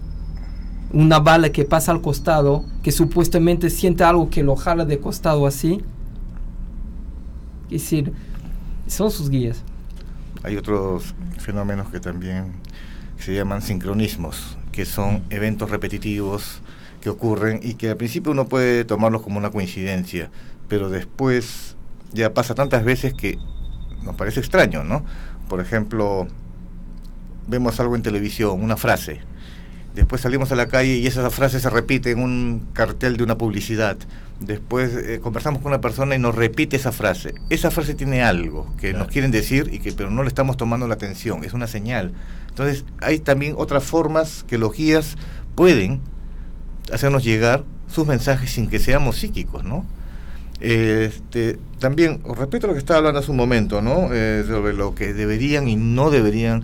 una 0.93 1.19
bala 1.19 1.49
que 1.51 1.65
pasa 1.65 1.91
al 1.91 2.01
costado, 2.01 2.63
que 2.83 2.91
supuestamente 2.91 3.71
siente 3.71 4.03
algo 4.03 4.29
que 4.29 4.43
lo 4.43 4.55
jala 4.55 4.85
de 4.85 4.99
costado 4.99 5.47
así. 5.47 5.81
Es 7.65 7.81
decir, 7.81 8.13
son 8.87 9.11
sus 9.11 9.29
guías. 9.29 9.63
Hay 10.43 10.57
otros 10.57 11.13
fenómenos 11.37 11.89
que 11.89 11.99
también 11.99 12.53
se 13.17 13.33
llaman 13.33 13.61
sincronismos, 13.61 14.57
que 14.71 14.85
son 14.85 15.23
eventos 15.29 15.69
repetitivos 15.69 16.61
que 17.01 17.09
ocurren 17.09 17.59
y 17.61 17.75
que 17.75 17.89
al 17.89 17.97
principio 17.97 18.31
uno 18.31 18.47
puede 18.47 18.85
tomarlos 18.85 19.21
como 19.21 19.37
una 19.37 19.51
coincidencia, 19.51 20.31
pero 20.67 20.89
después 20.89 21.75
ya 22.11 22.33
pasa 22.33 22.55
tantas 22.55 22.83
veces 22.83 23.13
que 23.13 23.37
nos 24.03 24.15
parece 24.15 24.39
extraño, 24.39 24.83
¿no? 24.83 25.05
Por 25.49 25.59
ejemplo, 25.59 26.27
vemos 27.47 27.79
algo 27.79 27.95
en 27.95 28.01
televisión, 28.01 28.61
una 28.61 28.77
frase, 28.77 29.21
Después 29.95 30.21
salimos 30.21 30.51
a 30.51 30.55
la 30.55 30.67
calle 30.67 30.95
y 30.95 31.05
esa 31.05 31.29
frase 31.29 31.59
se 31.59 31.69
repite 31.69 32.11
en 32.11 32.19
un 32.19 32.67
cartel 32.73 33.15
de 33.15 33.23
una 33.23 33.37
publicidad. 33.37 33.97
Después 34.45 34.93
eh, 34.93 35.19
conversamos 35.21 35.61
con 35.61 35.71
una 35.71 35.79
persona 35.79 36.15
y 36.15 36.19
nos 36.19 36.35
repite 36.35 36.75
esa 36.75 36.91
frase. 36.91 37.33
Esa 37.49 37.71
frase 37.71 37.95
tiene 37.95 38.23
algo 38.23 38.73
que 38.77 38.93
nos 38.93 39.07
quieren 39.07 39.31
decir 39.31 39.69
y 39.71 39.79
que 39.79 39.93
pero 39.93 40.09
no 40.09 40.21
le 40.23 40.27
estamos 40.27 40.57
tomando 40.57 40.87
la 40.87 40.95
atención, 40.95 41.43
es 41.45 41.53
una 41.53 41.67
señal. 41.67 42.13
Entonces, 42.49 42.83
hay 42.99 43.19
también 43.19 43.55
otras 43.57 43.83
formas 43.83 44.43
que 44.47 44.57
los 44.57 44.75
guías 44.75 45.15
pueden 45.55 46.01
hacernos 46.91 47.23
llegar 47.23 47.63
sus 47.87 48.05
mensajes 48.05 48.51
sin 48.51 48.67
que 48.67 48.79
seamos 48.79 49.17
psíquicos, 49.17 49.63
¿no? 49.63 49.85
Este, 50.59 51.57
también, 51.79 52.21
respeto 52.35 52.67
a 52.67 52.69
lo 52.69 52.73
que 52.73 52.79
estaba 52.79 52.97
hablando 52.97 53.19
hace 53.19 53.31
un 53.31 53.37
momento, 53.37 53.81
¿no? 53.81 54.09
Eh, 54.11 54.43
sobre 54.47 54.73
lo 54.73 54.93
que 54.93 55.13
deberían 55.13 55.67
y 55.67 55.75
no 55.75 56.09
deberían, 56.09 56.63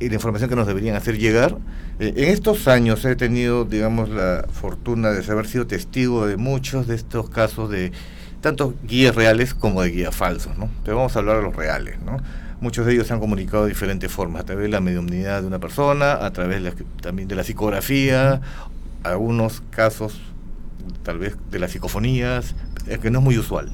y 0.00 0.08
la 0.08 0.14
información 0.14 0.48
que 0.48 0.56
nos 0.56 0.66
deberían 0.66 0.96
hacer 0.96 1.18
llegar. 1.18 1.56
Eh, 1.98 2.14
en 2.16 2.28
estos 2.28 2.68
años 2.68 3.04
he 3.04 3.16
tenido, 3.16 3.64
digamos, 3.64 4.08
la 4.08 4.46
fortuna 4.50 5.10
de 5.10 5.30
haber 5.30 5.46
sido 5.46 5.66
testigo 5.66 6.26
de 6.26 6.36
muchos 6.36 6.86
de 6.86 6.94
estos 6.94 7.28
casos 7.30 7.70
de 7.70 7.92
tanto 8.40 8.74
guías 8.84 9.14
reales 9.14 9.54
como 9.54 9.82
de 9.82 9.90
guías 9.90 10.14
falsos, 10.14 10.56
¿no? 10.58 10.68
Pero 10.84 10.96
vamos 10.96 11.14
a 11.14 11.20
hablar 11.20 11.36
de 11.36 11.42
los 11.42 11.54
reales, 11.54 12.00
¿no? 12.02 12.16
Muchos 12.60 12.86
de 12.86 12.94
ellos 12.94 13.06
se 13.06 13.12
han 13.12 13.20
comunicado 13.20 13.64
de 13.64 13.70
diferentes 13.70 14.10
formas, 14.10 14.42
a 14.42 14.44
través 14.44 14.64
de 14.64 14.68
la 14.68 14.80
mediunidad 14.80 15.42
de 15.42 15.46
una 15.46 15.58
persona, 15.58 16.24
a 16.24 16.32
través 16.32 16.62
también 17.00 17.28
de 17.28 17.34
la 17.34 17.44
psicografía, 17.44 18.40
algunos 19.02 19.62
casos 19.70 20.20
tal 21.02 21.18
vez 21.18 21.36
de 21.50 21.58
las 21.58 21.72
psicofonías, 21.72 22.54
que 23.00 23.10
no 23.10 23.18
es 23.18 23.24
muy 23.24 23.38
usual. 23.38 23.70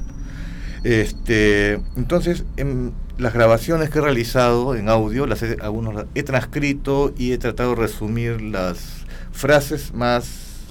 Este, 0.83 1.73
entonces, 1.95 2.45
en 2.57 2.93
las 3.19 3.33
grabaciones 3.33 3.89
que 3.89 3.99
he 3.99 4.01
realizado 4.01 4.75
en 4.75 4.87
audio, 4.87 5.27
las 5.27 5.43
he, 5.43 6.23
transcrito 6.23 7.13
y 7.17 7.33
he 7.33 7.37
tratado 7.37 7.71
de 7.71 7.75
resumir 7.75 8.41
las 8.41 9.05
frases 9.33 9.93
más, 9.93 10.65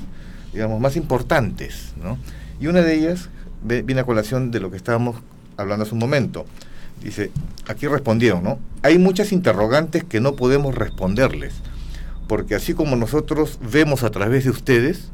digamos, 0.53 0.81
más 0.81 0.97
importantes, 0.97 1.93
¿no? 2.03 2.19
Y 2.59 2.67
una 2.67 2.81
de 2.81 2.95
ellas 2.95 3.29
viene 3.63 4.01
a 4.01 4.05
colación 4.05 4.51
de 4.51 4.61
lo 4.61 4.71
que 4.71 4.79
estábamos 4.79 5.17
hablando 5.59 5.85
hace 5.85 5.93
un 5.93 6.01
momento. 6.01 6.47
Dice, 7.03 7.31
aquí 7.69 7.87
respondieron, 7.87 8.43
¿no? 8.43 8.59
Hay 8.83 8.99
muchas 8.99 9.31
interrogantes 9.31 10.03
que 10.03 10.21
no 10.21 10.35
podemos 10.35 10.75
responderles, 10.75 11.53
porque 12.29 12.55
así 12.55 12.73
como 12.73 12.97
nosotros 12.97 13.59
vemos 13.61 14.05
a 14.05 14.11
través 14.11 14.45
de 14.45 14.51
ustedes, 14.51 15.11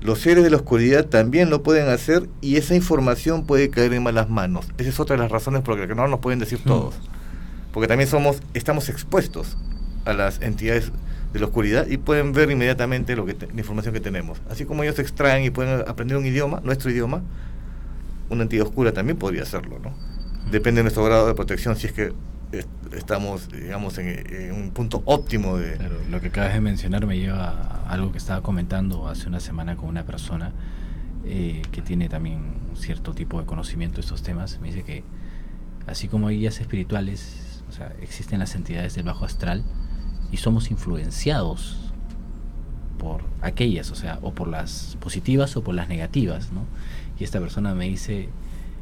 los 0.00 0.20
seres 0.20 0.44
de 0.44 0.50
la 0.50 0.56
oscuridad 0.56 1.06
también 1.06 1.50
lo 1.50 1.62
pueden 1.62 1.88
hacer 1.88 2.28
y 2.40 2.56
esa 2.56 2.74
información 2.74 3.46
puede 3.46 3.70
caer 3.70 3.92
en 3.92 4.02
malas 4.02 4.30
manos. 4.30 4.66
Esa 4.78 4.90
es 4.90 5.00
otra 5.00 5.16
de 5.16 5.22
las 5.22 5.32
razones 5.32 5.62
por 5.62 5.78
las 5.78 5.88
que 5.88 5.94
no 5.94 6.06
nos 6.06 6.20
pueden 6.20 6.38
decir 6.38 6.60
mm. 6.60 6.68
todos. 6.68 6.94
Porque 7.72 7.88
también 7.88 8.08
somos, 8.08 8.40
estamos 8.54 8.88
expuestos 8.88 9.56
a 10.04 10.12
las 10.12 10.40
entidades 10.40 10.92
de 11.32 11.40
la 11.40 11.46
oscuridad 11.46 11.86
y 11.86 11.98
pueden 11.98 12.32
ver 12.32 12.50
inmediatamente 12.50 13.16
lo 13.16 13.26
que 13.26 13.34
la 13.34 13.58
información 13.58 13.92
que 13.92 14.00
tenemos. 14.00 14.40
Así 14.48 14.64
como 14.64 14.82
ellos 14.82 14.98
extraen 14.98 15.44
y 15.44 15.50
pueden 15.50 15.84
aprender 15.86 16.16
un 16.16 16.24
idioma, 16.24 16.60
nuestro 16.62 16.90
idioma, 16.90 17.22
una 18.30 18.42
entidad 18.42 18.66
oscura 18.66 18.92
también 18.92 19.18
podría 19.18 19.42
hacerlo, 19.42 19.78
¿no? 19.78 19.94
Depende 20.50 20.78
de 20.78 20.84
nuestro 20.84 21.04
grado 21.04 21.26
de 21.26 21.34
protección, 21.34 21.76
si 21.76 21.88
es 21.88 21.92
que 21.92 22.12
estamos, 22.92 23.48
digamos, 23.48 23.98
en, 23.98 24.52
un 24.52 24.70
punto 24.70 25.02
óptimo 25.04 25.56
de... 25.56 25.78
lo 26.10 26.20
que 26.20 26.28
acabas 26.28 26.54
de 26.54 26.60
mencionar 26.60 27.06
me 27.06 27.18
lleva 27.18 27.48
a 27.48 27.92
algo 27.92 28.12
que 28.12 28.18
estaba 28.18 28.42
comentando 28.42 29.08
hace 29.08 29.28
una 29.28 29.40
semana 29.40 29.76
con 29.76 29.88
una 29.88 30.04
persona 30.04 30.52
eh, 31.24 31.62
que 31.72 31.82
tiene 31.82 32.08
también 32.08 32.38
un 32.70 32.76
cierto 32.76 33.12
tipo 33.12 33.38
de 33.40 33.46
conocimiento 33.46 33.96
de 33.96 34.02
estos 34.02 34.22
temas. 34.22 34.60
Me 34.60 34.68
dice 34.68 34.82
que 34.82 35.04
así 35.86 36.08
como 36.08 36.28
hay 36.28 36.38
guías 36.38 36.60
espirituales, 36.60 37.62
o 37.68 37.72
sea, 37.72 37.92
existen 38.00 38.38
las 38.38 38.54
entidades 38.54 38.94
del 38.94 39.04
bajo 39.04 39.24
astral 39.24 39.64
y 40.30 40.38
somos 40.38 40.70
influenciados 40.70 41.92
por 42.98 43.22
aquellas, 43.42 43.90
o 43.90 43.94
sea, 43.94 44.18
o 44.22 44.32
por 44.32 44.48
las 44.48 44.96
positivas 45.00 45.56
o 45.56 45.62
por 45.62 45.74
las 45.74 45.88
negativas, 45.88 46.50
¿no? 46.52 46.64
Y 47.18 47.24
esta 47.24 47.40
persona 47.40 47.74
me 47.74 47.88
dice, 47.88 48.28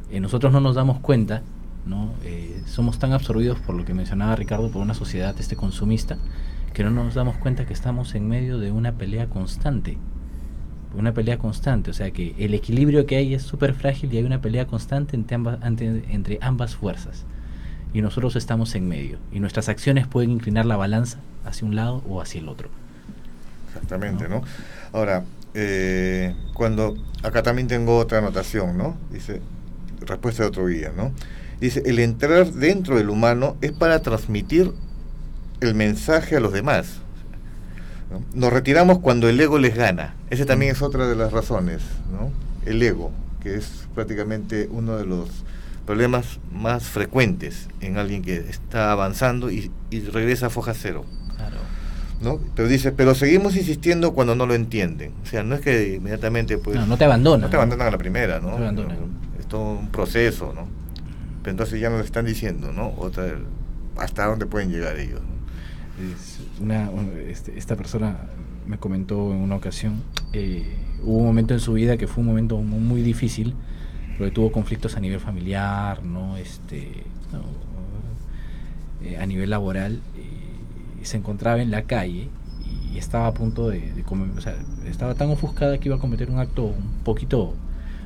eh, 0.09 0.19
nosotros 0.19 0.51
no 0.51 0.59
nos 0.59 0.75
damos 0.75 0.99
cuenta 0.99 1.43
¿no? 1.87 2.13
Eh, 2.23 2.61
somos 2.65 2.99
tan 2.99 3.13
absorbidos 3.13 3.59
por 3.59 3.75
lo 3.75 3.85
que 3.85 3.93
mencionaba 3.93 4.35
Ricardo, 4.35 4.69
por 4.69 4.81
una 4.81 4.93
sociedad 4.93 5.35
este 5.39 5.55
consumista, 5.55 6.17
que 6.73 6.83
no 6.83 6.91
nos 6.91 7.15
damos 7.15 7.37
cuenta 7.37 7.65
que 7.65 7.73
estamos 7.73 8.13
en 8.15 8.27
medio 8.27 8.59
de 8.59 8.71
una 8.71 8.93
pelea 8.93 9.27
constante. 9.27 9.97
Una 10.95 11.13
pelea 11.13 11.37
constante, 11.37 11.91
o 11.91 11.93
sea 11.93 12.11
que 12.11 12.33
el 12.37 12.53
equilibrio 12.53 13.05
que 13.05 13.17
hay 13.17 13.33
es 13.33 13.43
súper 13.43 13.73
frágil 13.73 14.13
y 14.13 14.17
hay 14.17 14.23
una 14.23 14.41
pelea 14.41 14.67
constante 14.67 15.15
entre 15.15 15.35
ambas, 15.35 15.59
entre 15.63 16.39
ambas 16.41 16.75
fuerzas. 16.75 17.25
Y 17.93 18.01
nosotros 18.01 18.35
estamos 18.35 18.75
en 18.75 18.87
medio. 18.87 19.17
Y 19.31 19.39
nuestras 19.39 19.69
acciones 19.69 20.07
pueden 20.07 20.31
inclinar 20.31 20.65
la 20.65 20.75
balanza 20.75 21.19
hacia 21.45 21.67
un 21.67 21.75
lado 21.75 22.03
o 22.07 22.21
hacia 22.21 22.41
el 22.41 22.49
otro. 22.49 22.69
Exactamente, 23.67 24.27
¿no? 24.27 24.43
Ahora, 24.91 25.23
eh, 25.53 26.35
cuando 26.53 26.95
acá 27.23 27.43
también 27.43 27.67
tengo 27.67 27.97
otra 27.97 28.19
anotación, 28.19 28.77
¿no? 28.77 28.97
Dice, 29.11 29.41
respuesta 30.01 30.43
de 30.43 30.49
otro 30.49 30.67
guía, 30.67 30.91
¿no? 30.95 31.11
Dice, 31.59 31.81
el 31.85 31.99
entrar 31.99 32.51
dentro 32.53 32.97
del 32.97 33.09
humano 33.09 33.57
es 33.61 33.71
para 33.71 34.01
transmitir 34.01 34.71
el 35.59 35.73
mensaje 35.73 36.35
a 36.37 36.39
los 36.39 36.53
demás. 36.53 36.99
Nos 38.33 38.53
retiramos 38.53 38.99
cuando 38.99 39.27
el 39.27 39.39
ego 39.39 39.57
les 39.57 39.75
gana. 39.75 40.15
Esa 40.29 40.45
también 40.45 40.71
es 40.71 40.81
otra 40.81 41.07
de 41.07 41.15
las 41.15 41.31
razones, 41.31 41.81
¿no? 42.11 42.31
El 42.65 42.81
ego, 42.81 43.11
que 43.41 43.55
es 43.55 43.87
prácticamente 43.95 44.69
uno 44.71 44.97
de 44.97 45.05
los 45.05 45.29
problemas 45.85 46.39
más 46.51 46.83
frecuentes 46.83 47.67
en 47.81 47.97
alguien 47.97 48.21
que 48.21 48.37
está 48.37 48.91
avanzando 48.91 49.49
y, 49.49 49.71
y 49.89 50.01
regresa 50.01 50.47
a 50.47 50.49
foja 50.49 50.73
cero. 50.73 51.05
Claro. 51.35 51.57
¿no? 52.21 52.39
Pero 52.55 52.67
dice, 52.67 52.91
pero 52.91 53.15
seguimos 53.15 53.55
insistiendo 53.55 54.13
cuando 54.13 54.35
no 54.35 54.45
lo 54.45 54.53
entienden. 54.53 55.13
O 55.23 55.25
sea, 55.25 55.43
no 55.43 55.55
es 55.55 55.61
que 55.61 55.95
inmediatamente 55.95 56.57
pues... 56.57 56.75
No, 56.75 56.85
no 56.85 56.97
te 56.97 57.05
abandonan. 57.05 57.41
No 57.41 57.49
te 57.49 57.55
abandonan 57.55 57.87
a 57.87 57.91
la 57.91 57.97
primera, 57.97 58.39
¿no? 58.39 58.51
No 58.51 58.55
te 58.55 58.61
abandonan. 58.63 58.97
Es 59.39 59.47
todo 59.47 59.73
un 59.73 59.89
proceso, 59.89 60.53
¿no? 60.53 60.67
Entonces 61.49 61.79
ya 61.79 61.89
nos 61.89 62.03
están 62.05 62.25
diciendo, 62.25 62.71
¿no? 62.73 62.93
Otra, 62.97 63.35
hasta 63.97 64.25
dónde 64.25 64.45
pueden 64.45 64.69
llegar 64.71 64.97
ellos. 64.97 65.21
¿no? 65.21 66.67
Este, 67.27 67.57
esta 67.57 67.75
persona 67.75 68.17
me 68.67 68.77
comentó 68.77 69.31
en 69.31 69.37
una 69.39 69.55
ocasión, 69.55 70.03
eh, 70.33 70.65
hubo 71.03 71.17
un 71.19 71.25
momento 71.25 71.53
en 71.53 71.59
su 71.59 71.73
vida 71.73 71.97
que 71.97 72.07
fue 72.07 72.21
un 72.21 72.27
momento 72.27 72.57
mu- 72.57 72.79
muy 72.79 73.01
difícil, 73.01 73.53
porque 74.17 74.31
tuvo 74.31 74.51
conflictos 74.51 74.97
a 74.97 74.99
nivel 74.99 75.19
familiar, 75.19 76.03
¿no? 76.03 76.37
Este, 76.37 77.03
no, 77.31 77.43
eh, 79.03 79.17
a 79.17 79.25
nivel 79.25 79.49
laboral, 79.49 80.01
y 81.01 81.05
se 81.05 81.17
encontraba 81.17 81.61
en 81.61 81.71
la 81.71 81.83
calle 81.83 82.29
y 82.93 82.97
estaba 82.97 83.27
a 83.27 83.33
punto 83.33 83.69
de, 83.69 83.79
de 83.93 84.03
o 84.37 84.41
sea, 84.41 84.55
estaba 84.85 85.13
tan 85.15 85.29
ofuscada 85.29 85.77
que 85.77 85.87
iba 85.89 85.95
a 85.95 85.99
cometer 85.99 86.29
un 86.29 86.39
acto 86.39 86.63
un 86.63 87.03
poquito 87.03 87.53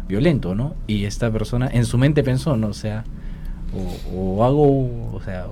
violento, 0.08 0.54
¿no? 0.54 0.76
Y 0.88 1.06
esta 1.06 1.32
persona 1.32 1.70
en 1.72 1.86
su 1.86 1.98
mente 1.98 2.24
pensó, 2.24 2.58
¿no? 2.58 2.68
O 2.68 2.74
sea, 2.74 3.04
o, 3.74 4.38
o 4.40 4.44
hago, 4.44 5.16
o 5.16 5.22
sea, 5.24 5.46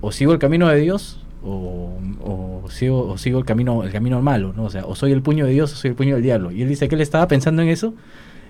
o, 0.00 0.06
o 0.08 0.12
sigo 0.12 0.32
el 0.32 0.38
camino 0.38 0.68
de 0.68 0.76
Dios 0.80 1.20
o, 1.44 1.92
o 2.24 2.70
sigo, 2.70 3.08
o 3.08 3.18
sigo 3.18 3.38
el 3.38 3.44
camino, 3.44 3.82
el 3.84 3.90
camino 3.92 4.20
malo, 4.22 4.52
¿no? 4.56 4.64
O 4.64 4.70
sea, 4.70 4.84
o 4.86 4.94
soy 4.94 5.12
el 5.12 5.22
puño 5.22 5.46
de 5.46 5.52
Dios 5.52 5.72
o 5.72 5.76
soy 5.76 5.90
el 5.90 5.96
puño 5.96 6.14
del 6.14 6.22
diablo. 6.24 6.50
Y 6.52 6.62
él 6.62 6.68
dice 6.68 6.88
que 6.88 6.94
él 6.94 7.00
estaba 7.00 7.26
pensando 7.28 7.62
en 7.62 7.68
eso 7.68 7.94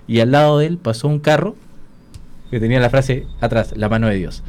y 0.06 0.20
al 0.20 0.30
lado 0.30 0.58
de 0.58 0.66
él 0.66 0.78
pasó 0.78 1.08
un 1.08 1.18
carro 1.18 1.54
que 2.50 2.60
tenía 2.60 2.80
la 2.80 2.90
frase 2.90 3.26
atrás, 3.40 3.72
la 3.76 3.88
mano 3.88 4.08
de 4.08 4.16
Dios. 4.16 4.42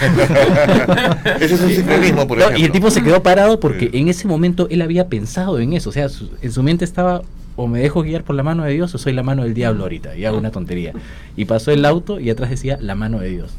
Ese 1.40 1.54
es 1.54 1.60
un 1.60 1.70
sincronismo, 1.70 2.26
por 2.28 2.38
No, 2.38 2.44
ejemplo. 2.44 2.62
y 2.62 2.64
el 2.66 2.72
tipo 2.72 2.90
se 2.90 3.02
quedó 3.02 3.22
parado 3.22 3.58
porque 3.60 3.90
Sí. 3.90 3.98
en 3.98 4.08
ese 4.08 4.28
momento 4.28 4.68
él 4.70 4.80
había 4.82 5.08
pensado 5.08 5.58
en 5.58 5.72
eso. 5.72 5.90
O 5.90 5.92
sea, 5.92 6.08
su- 6.08 6.30
en 6.40 6.52
su 6.52 6.62
mente 6.62 6.84
estaba 6.84 7.22
o 7.56 7.66
me 7.66 7.80
dejo 7.80 8.02
guiar 8.02 8.22
por 8.22 8.36
la 8.36 8.44
mano 8.44 8.62
de 8.62 8.72
Dios 8.72 8.94
o 8.94 8.98
soy 8.98 9.12
la 9.12 9.24
mano 9.24 9.42
del 9.42 9.54
diablo 9.54 9.82
ahorita 9.82 10.16
y 10.16 10.24
hago 10.24 10.38
una 10.38 10.52
tontería. 10.52 10.92
Y 11.36 11.46
pasó 11.46 11.72
el 11.72 11.84
auto 11.84 12.20
y 12.20 12.30
atrás 12.30 12.50
decía 12.50 12.78
la 12.80 12.94
mano 12.94 13.18
de 13.18 13.30
Dios. 13.30 13.50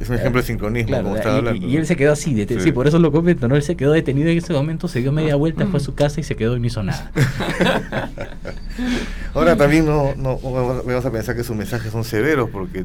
Es 0.00 0.08
un 0.08 0.14
ejemplo 0.16 0.40
de 0.40 0.46
sincronismo, 0.46 0.88
Claro, 0.88 1.04
como 1.04 1.16
estaba 1.16 1.34
y, 1.34 1.38
hablando. 1.38 1.66
y 1.66 1.76
él 1.76 1.86
se 1.86 1.96
quedó 1.96 2.12
así, 2.12 2.34
Sí. 2.46 2.60
sí. 2.60 2.72
por 2.72 2.86
eso 2.86 2.98
lo 2.98 3.10
comento, 3.12 3.48
¿no? 3.48 3.56
Él 3.56 3.62
se 3.62 3.76
quedó 3.76 3.92
detenido 3.92 4.28
en 4.30 4.38
ese 4.38 4.52
momento, 4.52 4.86
se 4.88 5.00
dio 5.00 5.10
media 5.12 5.34
vuelta, 5.36 5.66
fue 5.66 5.78
a 5.78 5.80
su 5.80 5.94
casa 5.94 6.20
y 6.20 6.22
se 6.22 6.36
quedó 6.36 6.56
y 6.56 6.60
no 6.60 6.66
hizo 6.66 6.82
nada. 6.82 7.10
Ahora 9.34 9.56
también 9.56 9.86
no, 9.86 10.14
no 10.16 10.38
vamos 10.38 11.04
a 11.04 11.10
pensar 11.12 11.36
que 11.36 11.44
sus 11.44 11.56
mensajes 11.56 11.92
son 11.92 12.04
severos 12.04 12.48
porque 12.50 12.84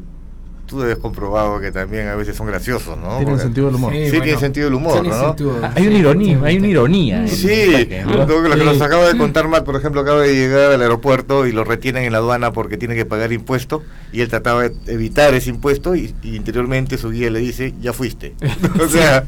tú 0.66 0.80
debes 0.80 0.96
comprobado 0.98 1.60
que 1.60 1.70
también 1.72 2.08
a 2.08 2.14
veces 2.14 2.36
son 2.36 2.46
graciosos, 2.46 2.96
¿no? 2.98 3.18
Tienen 3.18 3.38
sentido 3.38 3.66
del 3.66 3.76
humor. 3.76 3.92
Sí, 3.92 4.10
tiene 4.20 4.38
sentido 4.38 4.66
del 4.66 4.74
humor, 4.74 5.06
¿no? 5.06 5.26
sentido. 5.28 5.58
Hay 5.74 5.86
una 5.86 5.98
ironía, 5.98 6.40
hay 6.42 6.56
una 6.58 6.66
ironía. 6.68 7.28
Sí, 7.28 7.70
lo 8.06 8.26
que 8.26 8.58
Sí. 8.58 8.64
nos 8.64 8.80
acaba 8.80 9.06
de 9.06 9.16
contar 9.18 9.48
Matt, 9.48 9.64
por 9.64 9.76
ejemplo, 9.76 10.00
acaba 10.00 10.22
de 10.22 10.34
llegar 10.34 10.72
al 10.72 10.80
aeropuerto 10.82 11.46
y 11.46 11.52
lo 11.52 11.64
retienen 11.64 12.04
en 12.04 12.12
la 12.12 12.18
aduana 12.18 12.52
porque 12.52 12.76
tiene 12.76 12.94
que 12.94 13.04
pagar 13.04 13.32
impuesto 13.32 13.82
y 14.12 14.20
él 14.20 14.28
trataba 14.28 14.68
de 14.68 14.74
evitar 14.92 15.34
ese 15.34 15.50
impuesto 15.50 15.94
y, 15.94 16.14
y 16.22 16.36
interiormente 16.36 16.98
su 16.98 17.10
guía 17.10 17.30
le 17.30 17.40
dice, 17.40 17.74
ya 17.80 17.92
fuiste. 17.92 18.34
o 18.82 18.88
sea, 18.88 19.24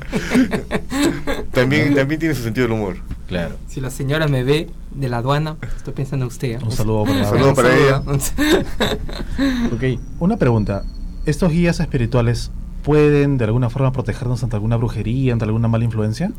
también, 1.52 1.94
también 1.94 2.20
tiene 2.20 2.34
su 2.34 2.42
sentido 2.42 2.66
del 2.66 2.72
humor. 2.76 2.96
Claro. 3.28 3.56
Si 3.68 3.80
la 3.80 3.90
señora 3.90 4.28
me 4.28 4.44
ve 4.44 4.68
de 4.94 5.08
la 5.08 5.18
aduana, 5.18 5.56
estoy 5.76 5.92
pensando 5.94 6.24
en 6.24 6.28
usted. 6.28 6.48
¿eh? 6.52 6.58
Un 6.62 6.70
saludo 6.72 7.04
para 7.04 7.18
Un 7.18 7.24
saludo 7.24 7.54
para 7.54 7.76
ella. 7.76 8.02
Ok. 9.72 10.00
Una 10.20 10.36
pregunta. 10.36 10.82
¿Estos 11.26 11.50
guías 11.50 11.80
espirituales 11.80 12.52
pueden 12.84 13.36
de 13.36 13.46
alguna 13.46 13.68
forma 13.68 13.90
protegernos 13.90 14.44
ante 14.44 14.54
alguna 14.54 14.76
brujería, 14.76 15.32
ante 15.32 15.44
alguna 15.44 15.66
mala 15.66 15.82
influencia? 15.82 16.32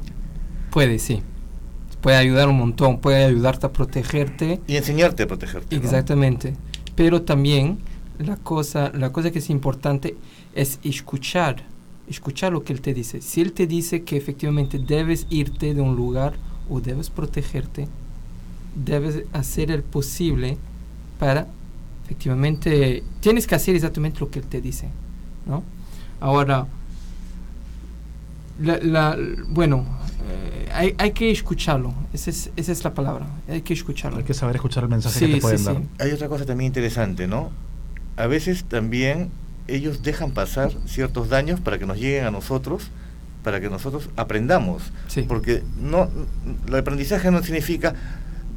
Puede, 0.71 0.97
sí. 0.97 1.21
Puede 1.99 2.15
ayudar 2.15 2.47
un 2.47 2.57
montón, 2.57 2.99
puede 2.99 3.25
ayudarte 3.25 3.65
a 3.65 3.73
protegerte. 3.73 4.61
Y 4.65 4.77
enseñarte 4.77 5.23
a 5.23 5.27
protegerte. 5.27 5.75
¿no? 5.75 5.83
Exactamente. 5.83 6.53
Pero 6.95 7.23
también 7.23 7.79
la 8.17 8.37
cosa, 8.37 8.93
la 8.95 9.11
cosa 9.11 9.29
que 9.29 9.39
es 9.39 9.49
importante 9.49 10.15
es 10.55 10.79
escuchar, 10.85 11.63
escuchar 12.09 12.53
lo 12.53 12.63
que 12.63 12.71
él 12.71 12.79
te 12.79 12.93
dice. 12.93 13.21
Si 13.21 13.41
él 13.41 13.51
te 13.51 13.67
dice 13.67 14.03
que 14.03 14.15
efectivamente 14.15 14.79
debes 14.79 15.27
irte 15.29 15.73
de 15.73 15.81
un 15.81 15.97
lugar 15.97 16.35
o 16.69 16.79
debes 16.79 17.09
protegerte, 17.09 17.89
debes 18.73 19.23
hacer 19.33 19.69
el 19.69 19.83
posible 19.83 20.57
para 21.19 21.47
efectivamente 22.07 23.03
tienes 23.19 23.45
que 23.45 23.55
hacer 23.55 23.75
exactamente 23.75 24.21
lo 24.21 24.31
que 24.31 24.39
él 24.39 24.45
te 24.45 24.61
dice, 24.61 24.87
¿no? 25.45 25.61
Ahora 26.21 26.65
la, 28.61 28.77
la- 28.81 29.17
bueno, 29.49 29.85
eh, 30.29 30.69
hay, 30.73 30.95
hay 30.97 31.11
que 31.11 31.29
escucharlo. 31.29 31.93
Esa 32.13 32.29
es, 32.29 32.49
esa 32.55 32.71
es 32.71 32.83
la 32.83 32.93
palabra. 32.93 33.27
Hay 33.49 33.61
que 33.61 33.73
escucharlo. 33.73 34.17
Hay 34.19 34.23
que 34.23 34.33
saber 34.33 34.55
escuchar 34.55 34.83
el 34.83 34.89
mensaje 34.89 35.19
Sí, 35.19 35.25
que 35.25 35.31
te 35.31 35.35
sí, 35.35 35.41
pueden 35.41 35.59
sí. 35.59 35.65
dar. 35.65 35.81
Hay 35.99 36.11
otra 36.11 36.29
cosa 36.29 36.45
también 36.45 36.67
interesante, 36.67 37.27
¿no? 37.27 37.51
A 38.15 38.25
veces 38.25 38.63
también 38.63 39.29
ellos 39.67 40.01
dejan 40.01 40.31
pasar 40.31 40.71
ciertos 40.85 41.27
daños 41.29 41.59
para 41.59 41.77
que 41.77 41.85
nos 41.85 41.97
lleguen 41.97 42.23
a 42.25 42.31
nosotros, 42.31 42.89
para 43.43 43.59
que 43.61 43.69
nosotros 43.69 44.09
aprendamos. 44.15 44.91
Sí. 45.07 45.23
Porque 45.23 45.61
no, 45.79 46.09
el 46.67 46.75
aprendizaje 46.75 47.29
no 47.31 47.43
significa 47.43 47.93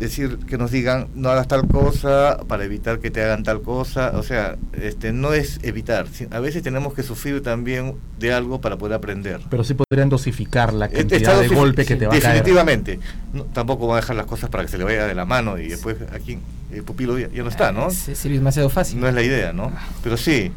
decir 0.01 0.39
que 0.39 0.59
nos 0.59 0.71
digan 0.71 1.09
no 1.15 1.29
hagas 1.29 1.47
tal 1.47 1.69
cosa 1.69 2.39
para 2.49 2.65
evitar 2.65 2.99
que 3.01 3.11
te 3.11 3.23
hagan 3.23 3.43
tal 3.43 3.63
cosa, 3.63 4.13
o 4.17 4.23
sea, 4.23 4.57
este 4.73 5.13
no 5.13 5.33
es 5.33 5.61
evitar, 5.63 6.07
a 6.31 6.41
veces 6.41 6.63
tenemos 6.63 6.95
que 6.95 7.03
sufrir 7.03 7.43
también 7.43 7.95
de 8.19 8.33
algo 8.33 8.61
para 8.61 8.79
poder 8.79 8.95
aprender. 8.95 9.41
Pero 9.51 9.63
sí 9.63 9.75
podrían 9.75 10.09
dosificar 10.09 10.73
la 10.73 10.87
Este 10.87 10.99
cantidad 10.99 11.39
de 11.39 11.45
estado 11.45 11.61
golpe 11.61 11.85
que 11.85 11.97
te 11.97 12.07
va 12.07 12.15
a 12.15 12.19
caer. 12.19 12.35
Definitivamente. 12.35 12.99
No, 13.33 13.45
tampoco 13.45 13.87
va 13.87 13.99
a 13.99 14.01
dejar 14.01 14.17
las 14.17 14.27
cosas 14.27 14.51
para 14.51 14.65
que 14.65 14.71
se 14.71 14.79
le 14.79 14.85
vaya 14.85 15.07
de 15.07 15.15
la 15.15 15.25
mano 15.25 15.59
y 15.59 15.69
después 15.69 15.97
aquí 16.13 16.39
el 16.73 16.83
pupilo 16.83 17.19
ya, 17.19 17.29
ya 17.29 17.43
no 17.43 17.49
está, 17.49 17.73
¿no? 17.73 17.91
Sí, 17.91 18.15
sí, 18.15 18.29
es 18.29 18.35
demasiado 18.35 18.71
fácil. 18.71 19.01
No 19.01 19.09
es 19.09 19.15
la 19.15 19.23
idea, 19.23 19.53
¿no? 19.53 19.73
Pero 20.03 20.17
sí, 20.17 20.51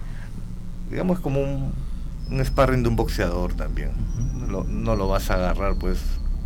digamos 0.90 1.20
como 1.20 1.42
un, 1.42 1.74
un 2.30 2.46
sparring 2.46 2.84
de 2.84 2.90
un 2.90 2.96
boxeador 2.96 3.54
también. 3.54 3.92
No 4.40 4.48
lo, 4.48 4.64
no 4.64 4.96
lo 4.96 5.08
vas 5.08 5.30
a 5.30 5.36
agarrar 5.36 5.76
pues 5.76 6.00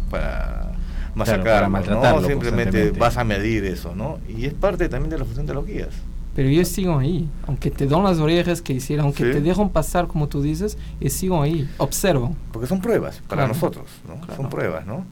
para 0.09 0.76
masacrarlo, 1.17 1.71
para 1.71 2.11
¿no? 2.21 2.27
Simplemente 2.27 2.91
vas 2.91 3.17
a 3.17 3.23
medir 3.23 3.65
eso, 3.65 3.95
¿no? 3.95 4.19
Y 4.27 4.45
es 4.45 4.53
parte 4.53 4.87
también 4.89 5.09
de 5.09 5.17
la 5.17 5.25
función 5.25 5.45
de 5.45 5.53
los 5.53 5.65
guías. 5.65 5.89
Pero 6.35 6.49
ellos 6.49 6.67
siguen 6.67 6.99
ahí. 6.99 7.27
Aunque 7.47 7.71
te 7.71 7.87
dan 7.87 8.03
las 8.03 8.19
orejas 8.19 8.61
que 8.61 8.73
hicieron, 8.73 9.05
aunque 9.05 9.23
Sí. 9.25 9.31
te 9.31 9.41
dejan 9.41 9.69
pasar 9.69 10.05
como 10.07 10.27
tú 10.27 10.41
dices, 10.41 10.77
ellos 10.99 11.13
siguen 11.13 11.41
ahí. 11.41 11.69
Observan. 11.77 12.35
Porque 12.51 12.67
son 12.67 12.79
pruebas 12.79 13.15
para 13.27 13.41
Claro. 13.41 13.53
nosotros, 13.53 13.85
¿no? 14.07 14.15
Claro. 14.21 14.35
Son 14.35 14.49
pruebas, 14.49 14.85
¿no? 14.85 15.05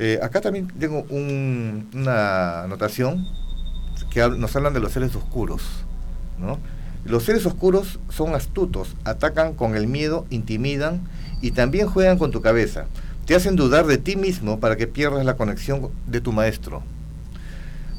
Eh, 0.00 0.18
acá 0.20 0.40
también 0.40 0.66
tengo 0.78 1.04
un- 1.10 1.88
una 1.94 2.64
anotación 2.64 3.24
que 4.10 4.20
hab- 4.24 4.36
nos 4.36 4.54
hablan 4.56 4.74
de 4.74 4.80
los 4.80 4.90
seres 4.92 5.14
oscuros, 5.14 5.62
¿no? 6.40 6.58
Los 7.04 7.22
seres 7.24 7.46
oscuros 7.46 8.00
son 8.08 8.34
astutos, 8.34 8.96
atacan 9.04 9.52
con 9.54 9.76
el 9.76 9.86
miedo, 9.86 10.26
intimidan 10.30 11.02
y 11.40 11.52
también 11.52 11.86
juegan 11.86 12.18
con 12.18 12.32
tu 12.32 12.40
cabeza. 12.40 12.86
Te 13.26 13.34
hacen 13.34 13.56
dudar 13.56 13.86
de 13.86 13.98
ti 13.98 14.16
mismo 14.16 14.60
para 14.60 14.76
que 14.76 14.86
pierdas 14.86 15.24
la 15.24 15.36
conexión 15.36 15.88
de 16.06 16.20
tu 16.20 16.32
maestro. 16.32 16.82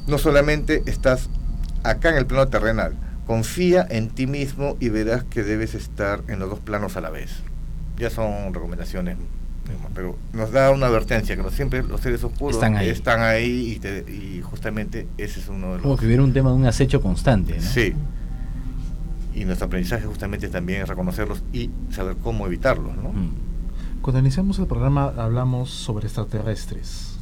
No 0.06 0.18
solamente 0.18 0.82
estás 0.86 1.28
acá 1.82 2.10
en 2.10 2.16
el 2.16 2.26
plano 2.26 2.46
terrenal, 2.48 2.94
confía 3.26 3.84
en 3.90 4.08
ti 4.10 4.26
mismo 4.28 4.76
y 4.78 4.88
verás 4.88 5.24
que 5.24 5.42
debes 5.42 5.74
estar 5.74 6.22
en 6.28 6.38
los 6.38 6.48
dos 6.48 6.60
planos 6.60 6.96
a 6.96 7.00
la 7.00 7.10
vez. 7.10 7.30
Ya 7.98 8.10
son 8.10 8.54
recomendaciones, 8.54 9.16
pero 9.94 10.16
nos 10.32 10.52
da 10.52 10.70
una 10.70 10.86
advertencia 10.86 11.34
que 11.34 11.42
no 11.42 11.50
siempre 11.50 11.82
los 11.82 12.00
seres 12.02 12.22
oscuros 12.22 12.54
Están 12.56 12.76
ahí. 12.76 12.88
están 12.88 13.20
ahí 13.22 13.72
y, 13.72 13.78
te- 13.80 14.04
y 14.08 14.42
justamente 14.42 15.08
ese 15.18 15.40
es 15.40 15.48
uno 15.48 15.68
de 15.68 15.72
los... 15.74 15.82
Como 15.82 15.96
que 15.96 16.06
hubiera 16.06 16.22
un 16.22 16.32
tema 16.32 16.50
de 16.50 16.56
un 16.56 16.66
acecho 16.66 17.00
constante, 17.00 17.56
¿no? 17.56 17.62
Sí. 17.62 17.94
Y 19.34 19.44
nuestro 19.44 19.66
aprendizaje 19.66 20.06
justamente 20.06 20.48
también 20.48 20.82
es 20.82 20.88
reconocerlos 20.88 21.42
y 21.52 21.70
saber 21.90 22.14
cómo 22.22 22.46
evitarlos, 22.46 22.94
¿no? 22.96 23.08
Mm. 23.12 23.30
Cuando 24.06 24.20
iniciamos 24.20 24.56
el 24.60 24.68
programa 24.68 25.12
hablamos 25.16 25.68
sobre 25.68 26.06
extraterrestres. 26.06 27.16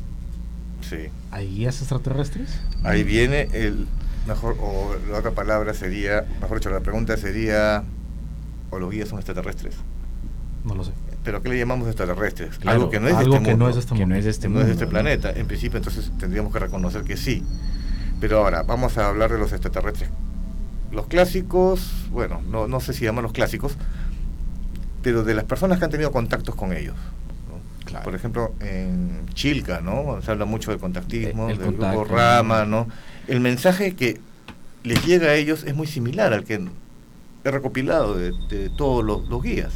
Sí. 0.82 1.08
¿Hay 1.30 1.48
guías 1.48 1.80
extraterrestres? 1.80 2.60
Ahí 2.82 3.04
viene 3.04 3.48
el 3.54 3.86
mejor, 4.28 4.54
o 4.60 4.94
la 5.10 5.20
otra 5.20 5.30
palabra 5.30 5.72
sería, 5.72 6.26
mejor 6.42 6.58
dicho, 6.58 6.68
la 6.68 6.80
pregunta 6.80 7.16
sería, 7.16 7.84
¿o 8.68 8.78
los 8.78 8.90
guías 8.90 9.08
son 9.08 9.18
extraterrestres? 9.18 9.76
No 10.66 10.74
lo 10.74 10.84
sé. 10.84 10.92
¿Pero 11.24 11.40
qué 11.40 11.48
le 11.48 11.58
llamamos 11.58 11.88
extraterrestres? 11.88 12.58
Claro, 12.58 12.76
algo 12.76 12.90
que 12.90 13.00
no 13.00 13.08
es 13.08 13.14
algo 13.14 13.30
de 13.30 13.38
este 13.38 13.48
que 13.48 13.56
no 13.56 13.64
mundo. 13.64 13.68
es 13.70 13.74
de 13.76 13.80
este 13.80 13.94
que 13.94 14.00
no 14.00 14.06
mundo. 14.06 14.18
es 14.18 14.24
de 14.26 14.30
este 14.30 14.48
no 14.50 14.60
es 14.60 14.66
de 14.66 14.72
mundo, 14.72 14.72
este 14.74 14.84
¿no? 14.84 14.90
planeta. 14.90 15.30
En 15.30 15.46
principio, 15.46 15.78
entonces 15.78 16.12
tendríamos 16.18 16.52
que 16.52 16.58
reconocer 16.58 17.02
que 17.02 17.16
sí. 17.16 17.42
Pero 18.20 18.44
ahora, 18.44 18.62
vamos 18.62 18.98
a 18.98 19.08
hablar 19.08 19.32
de 19.32 19.38
los 19.38 19.52
extraterrestres. 19.52 20.10
Los 20.92 21.06
clásicos, 21.06 22.06
bueno, 22.10 22.42
no, 22.46 22.68
no 22.68 22.78
sé 22.80 22.92
si 22.92 23.06
llaman 23.06 23.22
los 23.22 23.32
clásicos, 23.32 23.74
pero 25.04 25.22
de 25.22 25.34
las 25.34 25.44
personas 25.44 25.78
que 25.78 25.84
han 25.84 25.90
tenido 25.90 26.10
contactos 26.10 26.54
con 26.56 26.72
ellos. 26.72 26.96
¿no? 26.96 27.84
Claro. 27.84 28.04
Por 28.04 28.14
ejemplo, 28.14 28.54
en 28.60 29.26
Chilca, 29.34 29.80
¿no? 29.80 30.20
Se 30.22 30.30
habla 30.30 30.46
mucho 30.46 30.70
del 30.70 30.80
contactismo, 30.80 31.50
El 31.50 31.58
del 31.58 31.72
grupo 31.72 32.04
Rama, 32.04 32.64
¿no? 32.64 32.88
El 33.28 33.40
mensaje 33.40 33.94
que 33.94 34.18
les 34.82 35.04
llega 35.04 35.28
a 35.28 35.34
ellos 35.34 35.62
es 35.64 35.74
muy 35.74 35.86
similar 35.86 36.32
al 36.32 36.44
que 36.44 36.66
he 37.44 37.50
recopilado 37.50 38.16
de, 38.16 38.32
de 38.48 38.70
todos 38.70 39.04
los, 39.04 39.28
los 39.28 39.42
guías. 39.42 39.74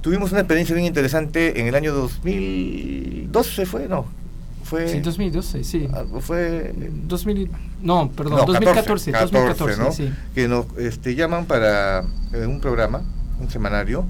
Tuvimos 0.00 0.32
una 0.32 0.40
experiencia 0.40 0.74
bien 0.74 0.86
interesante 0.86 1.60
en 1.60 1.66
el 1.66 1.74
año 1.74 1.92
2012, 1.92 3.66
¿fue? 3.66 3.88
No, 3.88 4.06
fue... 4.66 4.88
Sí, 4.88 5.00
2012, 5.00 5.64
sí. 5.64 5.88
ah, 5.92 6.04
Fue... 6.20 6.74
2000, 6.76 7.50
no, 7.82 8.10
perdón, 8.10 8.38
no, 8.38 8.44
2014, 8.46 9.12
14, 9.12 9.38
2014, 9.38 9.82
¿no? 9.82 9.92
sí. 9.92 10.12
Que 10.34 10.48
nos 10.48 10.66
este, 10.76 11.14
llaman 11.14 11.46
para 11.46 12.04
eh, 12.32 12.46
un 12.46 12.60
programa, 12.60 13.02
un 13.40 13.50
semanario, 13.50 14.04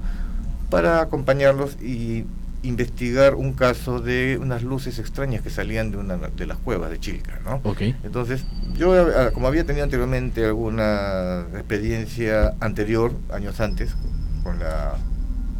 para 0.69 1.01
acompañarlos 1.01 1.77
y 1.81 2.25
investigar 2.63 3.35
un 3.35 3.53
caso 3.53 3.99
de 4.01 4.37
unas 4.41 4.63
luces 4.63 4.99
extrañas 4.99 5.41
que 5.41 5.49
salían 5.49 5.91
de 5.91 5.97
una 5.97 6.17
de 6.17 6.45
las 6.45 6.57
cuevas 6.57 6.89
de 6.89 6.99
Chilca, 6.99 7.39
¿no? 7.45 7.61
Ok. 7.63 7.81
Entonces, 8.03 8.43
yo 8.75 8.93
ah, 8.93 9.31
como 9.33 9.47
había 9.47 9.63
tenido 9.65 9.83
anteriormente 9.85 10.43
alguna 10.45 11.45
experiencia 11.53 12.55
anterior, 12.59 13.13
años 13.31 13.59
antes, 13.61 13.95
con 14.43 14.59
la 14.59 14.95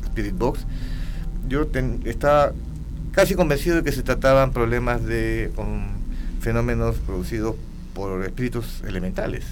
Spirit 0.05 0.37
Box, 0.37 0.65
yo 1.47 1.67
ten- 1.67 2.01
estaba 2.05 2.51
casi 3.11 3.35
convencido 3.35 3.77
de 3.77 3.83
que 3.83 3.91
se 3.91 4.03
trataban 4.03 4.51
problemas 4.51 5.03
de 5.05 5.51
con 5.55 5.85
fenómenos 6.41 6.97
producidos 6.97 7.55
por 7.93 8.23
espíritus 8.25 8.81
elementales. 8.85 9.45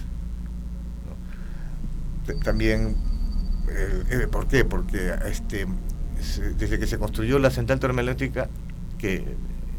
También, 2.43 2.95
eh, 3.69 4.03
eh, 4.09 4.27
¿por 4.31 4.47
qué? 4.47 4.65
Porque 4.65 5.13
este, 5.27 5.65
se- 6.21 6.53
desde 6.53 6.79
que 6.79 6.87
se 6.87 6.97
construyó 6.97 7.39
la 7.39 7.49
central 7.49 7.79
termoeléctrica, 7.79 8.49
que 8.97 9.23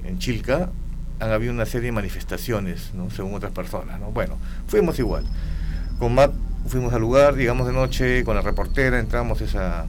en 0.04 0.18
Chilca 0.18 0.70
han 1.18 1.30
habido 1.30 1.52
una 1.52 1.66
serie 1.66 1.86
de 1.86 1.92
manifestaciones, 1.92 2.92
¿no? 2.94 3.10
según 3.10 3.34
otras 3.34 3.52
personas. 3.52 3.98
¿no? 4.00 4.10
Bueno, 4.10 4.36
fuimos 4.66 4.98
igual. 4.98 5.24
Con 5.98 6.14
Matt 6.14 6.32
fuimos 6.68 6.92
al 6.92 7.00
lugar, 7.00 7.36
llegamos 7.36 7.66
de 7.66 7.72
noche, 7.72 8.22
con 8.24 8.36
la 8.36 8.42
reportera 8.42 8.98
entramos 8.98 9.40
a 9.40 9.44
esa, 9.44 9.86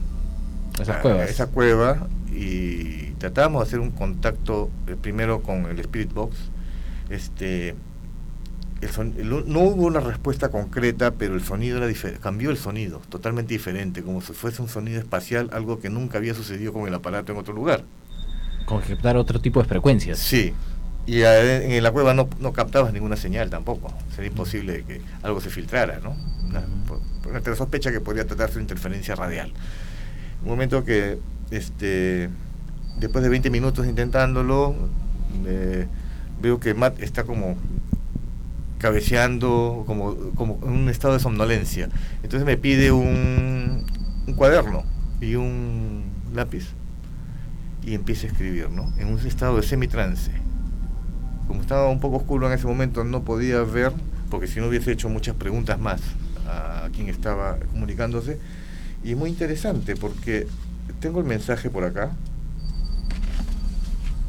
Esas 0.80 1.04
a 1.04 1.24
esa 1.24 1.46
cueva 1.48 2.06
y 2.32 3.10
tratamos 3.18 3.62
de 3.62 3.66
hacer 3.68 3.80
un 3.80 3.90
contacto 3.90 4.70
eh, 4.86 4.96
primero 5.00 5.42
con 5.42 5.66
el 5.66 5.78
Spirit 5.80 6.12
Box. 6.12 6.36
Este, 7.10 7.74
el 8.80 8.90
son- 8.90 9.14
el- 9.18 9.28
no 9.28 9.60
hubo 9.60 9.86
una 9.86 10.00
respuesta 10.00 10.50
concreta, 10.50 11.12
pero 11.12 11.34
el 11.34 11.42
sonido 11.42 11.78
era 11.78 11.86
cambió 12.20 12.50
el 12.50 12.56
sonido, 12.56 13.00
totalmente 13.08 13.54
diferente, 13.54 14.02
como 14.02 14.20
si 14.20 14.32
fuese 14.32 14.62
un 14.62 14.68
sonido 14.68 14.98
espacial, 15.00 15.50
algo 15.52 15.80
que 15.80 15.90
nunca 15.90 16.18
había 16.18 16.34
sucedido 16.34 16.72
con 16.72 16.86
el 16.86 16.94
aparato 16.94 17.32
en 17.32 17.38
otro 17.38 17.54
lugar. 17.54 17.84
Con 18.66 18.80
captar 18.82 19.16
otro 19.16 19.40
tipo 19.40 19.60
de 19.62 19.68
frecuencias. 19.68 20.18
Sí, 20.18 20.52
y 21.06 21.22
en 21.22 21.82
la 21.82 21.90
cueva 21.90 22.14
no, 22.14 22.28
no 22.38 22.52
captabas 22.52 22.92
ninguna 22.92 23.16
señal 23.16 23.50
tampoco, 23.50 23.92
sería 24.14 24.30
imposible 24.30 24.84
que 24.84 25.00
algo 25.22 25.40
se 25.40 25.50
filtrara, 25.50 26.00
¿no? 26.00 26.14
Una- 26.46 26.64
por- 26.86 27.00
por 27.22 27.32
sospecha 27.56 27.90
que 27.90 28.00
podría 28.00 28.26
tratarse 28.26 28.56
de 28.56 28.62
interferencia 28.62 29.14
radial. 29.14 29.52
Un 30.42 30.48
momento 30.50 30.84
que, 30.84 31.18
este, 31.50 32.28
después 33.00 33.24
de 33.24 33.28
20 33.30 33.50
minutos 33.50 33.86
intentándolo, 33.86 34.76
eh, 35.46 35.86
veo 36.40 36.60
que 36.60 36.74
Matt 36.74 37.00
está 37.02 37.24
como 37.24 37.56
cabeceando, 38.78 39.84
como, 39.86 40.14
como 40.34 40.58
en 40.62 40.70
un 40.70 40.88
estado 40.88 41.14
de 41.14 41.20
somnolencia. 41.20 41.88
Entonces 42.22 42.46
me 42.46 42.56
pide 42.56 42.92
un, 42.92 43.84
un 44.26 44.34
cuaderno 44.34 44.84
y 45.20 45.34
un 45.34 46.04
lápiz 46.32 46.68
y 47.84 47.94
empieza 47.94 48.26
a 48.26 48.30
escribir, 48.30 48.70
¿no? 48.70 48.92
En 48.98 49.08
un 49.08 49.18
estado 49.26 49.56
de 49.56 49.62
semitrance. 49.62 50.30
Como 51.46 51.62
estaba 51.62 51.88
un 51.88 52.00
poco 52.00 52.18
oscuro 52.18 52.46
en 52.46 52.52
ese 52.52 52.66
momento, 52.66 53.04
no 53.04 53.22
podía 53.22 53.62
ver, 53.62 53.92
porque 54.30 54.46
si 54.46 54.60
no 54.60 54.68
hubiese 54.68 54.92
hecho 54.92 55.08
muchas 55.08 55.34
preguntas 55.34 55.78
más 55.78 56.00
a 56.46 56.88
quien 56.94 57.08
estaba 57.08 57.58
comunicándose. 57.72 58.38
Y 59.02 59.12
es 59.12 59.16
muy 59.16 59.30
interesante 59.30 59.96
porque 59.96 60.46
tengo 61.00 61.20
el 61.20 61.26
mensaje 61.26 61.70
por 61.70 61.84
acá. 61.84 62.10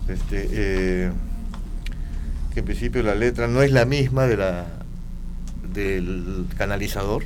Este, 0.07 0.47
eh, 0.51 1.11
que 2.53 2.59
en 2.61 2.65
principio 2.65 3.03
la 3.03 3.15
letra 3.15 3.47
no 3.47 3.61
es 3.61 3.71
la 3.71 3.85
misma 3.85 4.25
de 4.25 4.37
la 4.37 4.65
del 5.73 6.45
canalizador, 6.57 7.23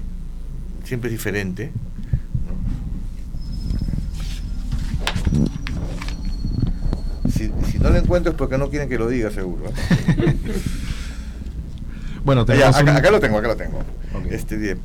siempre 0.83 1.09
es 1.09 1.13
diferente. 1.13 1.71
Si, 7.29 7.51
si 7.71 7.79
no 7.79 7.89
lo 7.89 7.97
encuentro 7.97 8.31
es 8.31 8.37
porque 8.37 8.57
no 8.57 8.69
quieren 8.69 8.89
que 8.89 8.97
lo 8.97 9.07
diga, 9.07 9.31
seguro. 9.31 9.65
Bueno, 12.25 12.45
tenemos 12.45 12.77
acá, 12.77 12.89
un- 12.91 12.97
acá 12.97 13.11
lo 13.11 13.19
tengo, 13.19 13.37
acá 13.37 13.49
lo 13.49 13.57
tengo. 13.57 13.83
Este, 14.29 14.55
bien. 14.55 14.79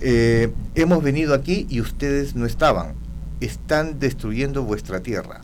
Eh, 0.00 0.50
hemos 0.74 1.00
venido 1.00 1.32
aquí 1.32 1.64
y 1.70 1.80
ustedes 1.80 2.34
no 2.34 2.44
estaban. 2.44 2.94
Están 3.38 4.00
destruyendo 4.00 4.64
vuestra 4.64 4.98
tierra. 4.98 5.42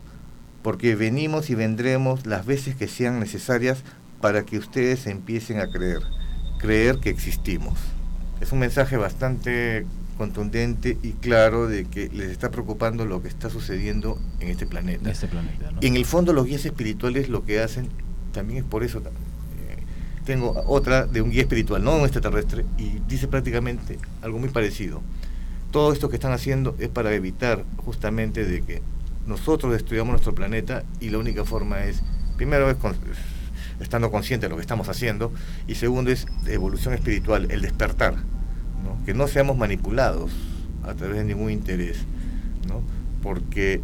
Porque 0.63 0.97
venimos 0.97 1.49
y 1.51 1.55
vendremos 1.55 2.27
las 2.27 2.45
veces 2.45 2.75
que 2.75 2.89
sean 2.89 3.21
necesarias 3.21 3.85
para 4.21 4.45
que 4.45 4.59
ustedes 4.59 5.07
empiecen 5.07 5.61
a 5.61 5.69
creer. 5.71 6.01
Creer 6.59 6.99
que 6.99 7.11
existimos. 7.11 7.79
Es 8.41 8.53
un 8.53 8.59
mensaje 8.59 8.97
bastante 8.97 9.87
contundente 10.17 10.99
y 11.03 11.13
claro 11.13 11.69
de 11.69 11.85
que 11.85 12.09
les 12.09 12.31
está 12.31 12.51
preocupando 12.51 13.05
lo 13.05 13.23
que 13.23 13.29
está 13.29 13.51
sucediendo 13.51 14.19
en 14.41 14.49
este 14.49 14.67
planeta. 14.67 15.11
este 15.11 15.29
planeta. 15.29 15.71
¿no? 15.71 15.79
En 15.81 15.97
el 15.97 16.05
fondo 16.05 16.33
los 16.33 16.45
guías 16.47 16.65
espirituales 16.65 17.29
lo 17.29 17.45
que 17.45 17.61
hacen, 17.61 17.89
también 18.33 18.59
es 18.59 18.65
por 18.65 18.83
eso, 18.83 18.99
eh, 18.99 19.03
tengo 20.25 20.61
otra 20.67 21.07
de 21.07 21.23
un 21.23 21.31
guía 21.31 21.43
espiritual, 21.43 21.85
no 21.85 21.95
un 21.97 22.03
extraterrestre, 22.03 22.65
y 22.77 22.99
dice 23.09 23.29
prácticamente 23.29 23.99
algo 24.23 24.41
muy 24.41 24.49
parecido. 24.49 25.03
Todo 25.71 25.93
esto 25.93 26.09
que 26.09 26.17
están 26.17 26.33
haciendo 26.33 26.75
es 26.81 26.89
para 26.89 27.13
evitar 27.15 27.65
justamente 27.77 28.45
de 28.45 28.63
que 28.63 28.83
nosotros 29.27 29.73
destruyamos 29.73 30.11
nuestro 30.13 30.35
planeta 30.35 30.83
y 30.99 31.11
la 31.11 31.19
única 31.19 31.45
forma 31.45 31.85
es, 31.85 32.03
primero 32.37 32.69
es 32.71 32.77
con- 32.77 32.97
estando 33.81 34.11
consciente 34.11 34.47
de 34.47 34.51
lo 34.51 34.57
que 34.57 34.63
estamos 34.63 34.89
haciendo 34.89 35.33
y 35.67 35.75
segundo 35.77 36.11
es 36.11 36.27
evolución 36.47 36.95
espiritual, 36.95 37.51
el 37.51 37.61
despertar, 37.63 38.15
¿no? 38.85 39.05
que 39.07 39.15
no 39.15 39.27
seamos 39.29 39.57
manipulados 39.57 40.31
a 40.85 40.95
través 40.95 41.19
de 41.19 41.25
ningún 41.25 41.51
interés, 41.51 41.99
¿no? 42.69 42.83
porque 43.23 43.81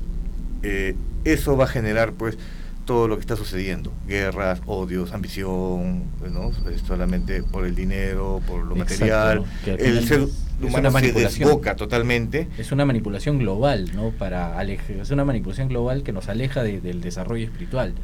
eh, 0.63 0.95
eso 1.25 1.57
va 1.57 1.65
a 1.65 1.69
generar 1.69 2.13
pues 2.13 2.39
todo 2.85 3.09
lo 3.09 3.17
que 3.17 3.21
está 3.23 3.35
sucediendo, 3.37 3.93
guerras, 4.07 4.61
odios, 4.67 5.13
ambición, 5.13 6.05
¿no? 6.31 6.53
Solamente 6.87 7.43
por 7.43 7.65
el 7.65 7.75
dinero, 7.75 8.43
por 8.47 8.63
lo 8.63 8.77
Exacto, 8.77 9.07
material, 9.07 9.45
el 9.81 10.07
ser 10.07 10.27
humano 10.63 10.91
se 10.99 11.13
desboca 11.13 11.77
totalmente 11.77 12.47
Es 12.59 12.73
una 12.73 12.85
manipulación 12.85 13.39
global, 13.39 13.91
¿no? 13.95 14.11
Para 14.11 14.59
alejar, 14.59 14.97
es 14.97 15.11
una 15.11 15.25
manipulación 15.25 15.69
global 15.69 16.03
que 16.03 16.13
nos 16.13 16.29
aleja 16.29 16.63
de- 16.63 16.83
del 16.83 17.01
desarrollo 17.01 17.47
espiritual, 17.47 17.95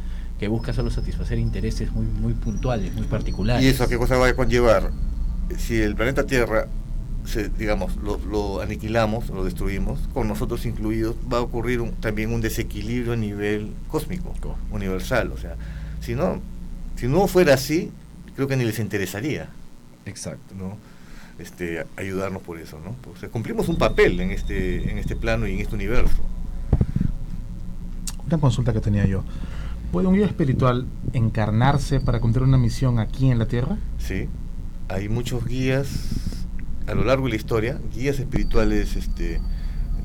que 0.40 0.48
busca 0.48 0.72
solo 0.72 0.90
satisfacer 0.90 1.38
intereses 1.38 1.92
muy 1.92 2.06
muy 2.06 2.32
puntuales, 2.32 2.94
muy 2.94 3.04
particulares. 3.04 3.62
¿Y 3.62 3.68
eso 3.68 3.86
qué 3.88 3.98
cosa 3.98 4.16
va 4.16 4.26
a 4.28 4.34
conllevar? 4.34 4.90
Si 5.58 5.76
el 5.76 5.94
planeta 5.94 6.24
Tierra, 6.24 6.66
se, 7.26 7.50
digamos, 7.50 7.96
lo, 7.96 8.18
lo 8.18 8.62
aniquilamos, 8.62 9.28
lo 9.28 9.44
destruimos, 9.44 10.00
con 10.14 10.26
nosotros 10.28 10.64
incluidos, 10.64 11.14
va 11.30 11.38
a 11.38 11.40
ocurrir 11.42 11.82
un- 11.82 11.92
también 11.92 12.32
un 12.32 12.40
desequilibrio 12.40 13.12
a 13.12 13.16
nivel 13.16 13.70
cósmico, 13.88 14.32
Co- 14.40 14.56
universal. 14.70 15.30
O 15.32 15.36
sea, 15.36 15.56
si 16.00 16.14
no, 16.14 16.40
si 16.96 17.06
no 17.06 17.26
fuera 17.28 17.52
así, 17.54 17.90
creo 18.34 18.48
que 18.48 18.56
ni 18.56 18.64
les 18.64 18.78
interesaría, 18.78 19.50
Exacto. 20.06 20.54
¿no? 20.58 20.78
Este, 21.38 21.84
ayudarnos 21.96 22.40
por 22.42 22.58
eso, 22.58 22.80
¿no? 22.82 22.96
Pues, 23.02 23.30
cumplimos 23.30 23.68
un 23.68 23.76
papel 23.76 24.18
en 24.20 24.30
este, 24.30 24.90
en 24.90 24.96
este 24.96 25.16
plano 25.16 25.46
y 25.46 25.52
en 25.54 25.60
este 25.60 25.74
universo. 25.74 26.22
Una 28.26 28.38
consulta 28.38 28.72
que 28.72 28.80
tenía 28.80 29.04
yo. 29.06 29.22
¿Puede 29.92 30.06
un 30.06 30.14
guía 30.14 30.26
espiritual 30.26 30.86
encarnarse 31.14 31.98
para 31.98 32.20
cumplir 32.20 32.44
una 32.44 32.58
misión 32.58 33.00
aquí 33.00 33.28
en 33.30 33.40
la 33.40 33.46
Tierra? 33.46 33.76
Sí, 33.98 34.28
hay 34.88 35.08
muchos 35.08 35.44
guías 35.44 36.36
a 36.86 36.94
lo 36.94 37.04
largo 37.04 37.24
de 37.24 37.30
la 37.30 37.36
historia, 37.36 37.80
guías 37.92 38.20
espirituales 38.20 38.94
este, 38.94 39.40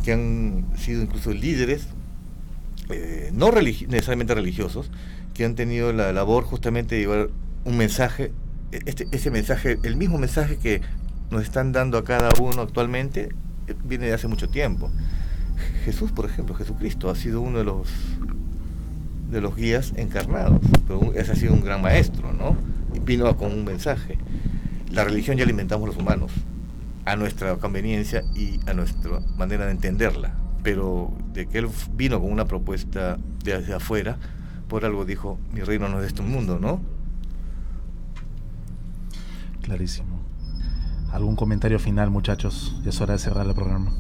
que 0.04 0.14
han 0.14 0.66
sido 0.76 1.04
incluso 1.04 1.32
líderes, 1.34 1.88
eh, 2.90 3.30
no 3.34 3.52
necesariamente 3.52 4.34
religiosos, 4.34 4.90
que 5.36 5.46
han 5.46 5.54
tenido 5.54 5.94
la 5.94 6.12
labor 6.14 6.46
justamente 6.46 6.96
de 6.96 7.02
llevar 7.02 7.30
un 7.64 7.78
mensaje, 7.78 8.32
e- 8.72 8.80
este, 8.88 9.08
ese 9.12 9.30
mensaje, 9.30 9.78
el 9.84 9.98
mismo 9.98 10.18
mensaje 10.18 10.58
que 10.58 10.82
nos 11.30 11.44
están 11.44 11.72
dando 11.72 12.00
a 12.00 12.04
cada 12.04 12.30
uno 12.40 12.62
actualmente, 12.64 13.30
eh, 13.68 13.76
viene 13.84 14.08
de 14.08 14.14
hace 14.14 14.28
mucho 14.28 14.50
tiempo. 14.50 14.90
Jesús, 15.86 16.12
por 16.12 16.26
ejemplo, 16.26 16.56
Jesucristo 16.56 17.10
ha 17.12 17.16
sido 17.16 17.42
uno 17.42 17.60
de 17.60 17.66
los 17.66 17.88
de 19.36 19.42
los 19.42 19.56
guías 19.56 19.94
encarnados, 19.98 20.62
pero 20.88 21.14
ese 21.14 21.34
ha 21.34 21.36
sido 21.36 21.54
un 21.54 21.62
gran 21.62 21.82
maestro, 21.82 22.34
¿no? 22.34 22.56
Y 22.94 23.00
vino 23.00 23.36
con 23.36 23.52
un 23.52 23.66
mensaje. 23.66 24.18
La 24.92 25.04
religión 25.04 25.38
ya 25.38 25.44
la 25.44 25.52
inventamos 25.52 25.88
los 25.88 25.98
humanos, 25.98 26.32
a 27.04 27.16
nuestra 27.18 27.56
conveniencia 27.58 28.24
y 28.34 28.60
a 28.66 28.74
nuestra 28.74 29.20
manera 29.38 29.66
de 29.66 29.72
entenderla, 29.72 30.34
pero 30.64 31.14
de 31.34 31.48
que 31.48 31.60
él 31.60 31.68
vino 31.94 32.20
con 32.22 32.32
una 32.32 32.46
propuesta 32.46 33.18
de 33.44 33.54
hacia 33.54 33.76
afuera, 33.76 34.18
por 34.70 34.86
algo 34.86 35.06
dijo, 35.06 35.38
mi 35.54 35.62
reino 35.62 35.90
no 35.90 35.98
es 35.98 36.02
de 36.04 36.08
este 36.08 36.22
mundo, 36.22 36.58
¿no? 36.60 36.82
Clarísimo. 39.62 40.20
¿Algún 41.12 41.36
comentario 41.36 41.80
final, 41.80 42.10
muchachos? 42.10 42.80
Ya 42.84 42.90
es 42.90 43.02
hora 43.02 43.14
de 43.14 43.20
cerrar 43.20 43.46
el 43.46 43.54
programa. 43.54 43.92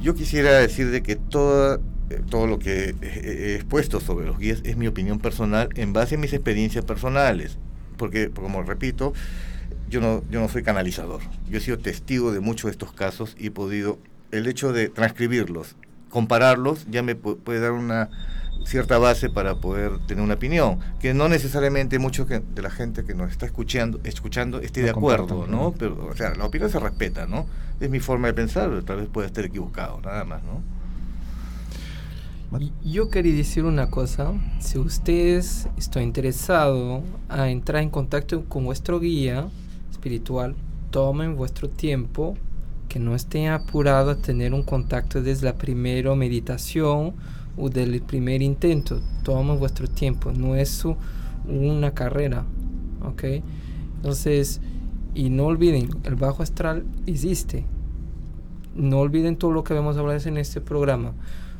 Yo 0.00 0.14
quisiera 0.14 0.52
decir 0.58 0.90
de 0.90 1.02
que 1.02 1.16
toda, 1.16 1.80
todo 2.30 2.46
lo 2.46 2.58
que 2.58 2.94
he 3.02 3.54
expuesto 3.54 4.00
sobre 4.00 4.26
los 4.26 4.38
guías 4.38 4.60
es 4.64 4.76
mi 4.76 4.86
opinión 4.86 5.18
personal 5.18 5.68
en 5.74 5.92
base 5.92 6.14
a 6.14 6.18
mis 6.18 6.32
experiencias 6.32 6.84
personales. 6.84 7.58
Porque, 7.96 8.30
como 8.30 8.62
repito, 8.62 9.12
yo 9.88 10.00
no, 10.00 10.22
yo 10.30 10.40
no 10.40 10.48
soy 10.48 10.62
canalizador. 10.62 11.20
Yo 11.48 11.58
he 11.58 11.60
sido 11.60 11.78
testigo 11.78 12.32
de 12.32 12.40
muchos 12.40 12.64
de 12.64 12.72
estos 12.72 12.92
casos 12.92 13.36
y 13.38 13.48
he 13.48 13.50
podido, 13.50 13.98
el 14.30 14.46
hecho 14.46 14.72
de 14.72 14.88
transcribirlos, 14.88 15.76
compararlos, 16.10 16.86
ya 16.90 17.02
me 17.02 17.14
puede 17.14 17.60
dar 17.60 17.72
una 17.72 18.10
cierta 18.64 18.98
base 18.98 19.30
para 19.30 19.56
poder 19.56 19.98
tener 20.06 20.22
una 20.22 20.34
opinión, 20.34 20.78
que 21.00 21.14
no 21.14 21.28
necesariamente 21.28 21.98
mucho 21.98 22.26
de 22.26 22.62
la 22.62 22.70
gente 22.70 23.04
que 23.04 23.14
nos 23.14 23.30
está 23.30 23.46
escuchando, 23.46 24.00
escuchando 24.04 24.60
esté 24.60 24.82
de 24.82 24.90
acuerdo, 24.90 25.46
¿no? 25.46 25.72
Pero, 25.78 26.06
o 26.06 26.16
sea, 26.16 26.34
la 26.34 26.44
opinión 26.44 26.70
se 26.70 26.78
respeta, 26.78 27.26
¿no? 27.26 27.46
Es 27.80 27.88
mi 27.88 28.00
forma 28.00 28.28
de 28.28 28.34
pensar, 28.34 28.70
tal 28.84 28.98
vez 28.98 29.08
pueda 29.08 29.26
estar 29.26 29.44
equivocado, 29.44 30.00
nada 30.00 30.24
más, 30.24 30.42
¿no? 30.42 30.62
Yo 32.82 33.10
quería 33.10 33.34
decir 33.34 33.66
una 33.66 33.90
cosa, 33.90 34.32
si 34.58 34.78
ustedes 34.78 35.68
están 35.76 36.04
interesados 36.04 37.02
a 37.28 37.50
entrar 37.50 37.82
en 37.82 37.90
contacto 37.90 38.46
con 38.46 38.64
vuestro 38.64 39.00
guía 39.00 39.50
espiritual, 39.90 40.54
tomen 40.90 41.36
vuestro 41.36 41.68
tiempo, 41.68 42.38
que 42.88 42.98
no 42.98 43.14
estén 43.14 43.50
apurados 43.50 44.16
a 44.16 44.22
tener 44.22 44.54
un 44.54 44.62
contacto 44.62 45.22
desde 45.22 45.44
la 45.44 45.56
primera 45.56 46.14
meditación 46.14 47.12
o 47.58 47.68
del 47.68 48.00
primer 48.00 48.40
intento. 48.40 49.02
Tomen 49.24 49.58
vuestro 49.58 49.86
tiempo, 49.86 50.32
no 50.32 50.54
es 50.54 50.86
una 51.46 51.92
carrera, 51.92 52.46
¿ok? 53.04 53.24
Entonces, 53.96 54.62
y 55.14 55.28
no 55.28 55.44
olviden, 55.44 55.90
el 56.04 56.14
bajo 56.14 56.42
astral 56.42 56.86
existe. 57.04 57.66
No 58.74 59.00
olviden 59.00 59.36
todo 59.36 59.50
lo 59.50 59.64
que 59.64 59.74
vamos 59.74 59.98
a 59.98 60.00
hablar 60.00 60.26
en 60.26 60.38
este 60.38 60.62
programa. 60.62 61.12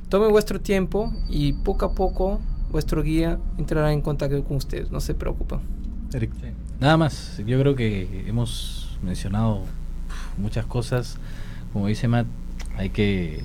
Tomen 0.09 0.31
vuestro 0.31 0.61
tiempo 0.61 1.13
y 1.29 1.53
poco 1.53 1.85
a 1.85 1.93
poco 1.93 2.41
vuestro 2.71 3.03
guía 3.03 3.39
entrará 3.59 3.93
en 3.93 4.01
contacto 4.01 4.43
con 4.45 4.57
ustedes, 4.57 4.91
no 4.91 5.01
se 5.01 5.15
preocupen. 5.15 5.61
Eric. 6.13 6.33
Nada 6.81 6.97
más, 6.97 7.43
yo 7.45 7.61
creo 7.61 7.75
que 7.75 8.25
hemos 8.27 8.97
mencionado 9.03 9.65
muchas 10.39 10.65
cosas. 10.65 11.19
Como 11.73 11.89
dice 11.89 12.09
Matt, 12.09 12.27
hay 12.77 12.91
que 12.91 13.43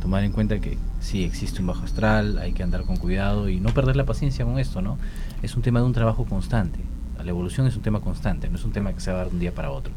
tomar 0.00 0.24
en 0.24 0.32
cuenta 0.32 0.60
que 0.60 0.76
sí 1.00 1.24
existe 1.24 1.60
un 1.60 1.68
bajo 1.68 1.84
astral, 1.84 2.38
hay 2.38 2.52
que 2.52 2.62
andar 2.62 2.82
con 2.84 2.96
cuidado 2.96 3.48
y 3.48 3.60
no 3.60 3.70
perder 3.70 3.96
la 3.96 4.04
paciencia 4.04 4.44
con 4.44 4.58
esto, 4.58 4.82
¿no? 4.82 4.98
Es 5.42 5.56
un 5.56 5.62
tema 5.62 5.80
de 5.80 5.86
un 5.86 5.92
trabajo 5.92 6.26
constante. 6.26 6.80
La 7.24 7.30
evolución 7.30 7.66
es 7.66 7.74
un 7.74 7.82
tema 7.82 8.00
constante, 8.00 8.48
no 8.48 8.56
es 8.56 8.64
un 8.64 8.72
tema 8.72 8.92
que 8.92 9.00
se 9.00 9.10
va 9.10 9.16
a 9.16 9.20
dar 9.20 9.28
de 9.28 9.34
un 9.34 9.40
día 9.40 9.54
para 9.54 9.70
otro. 9.70 9.92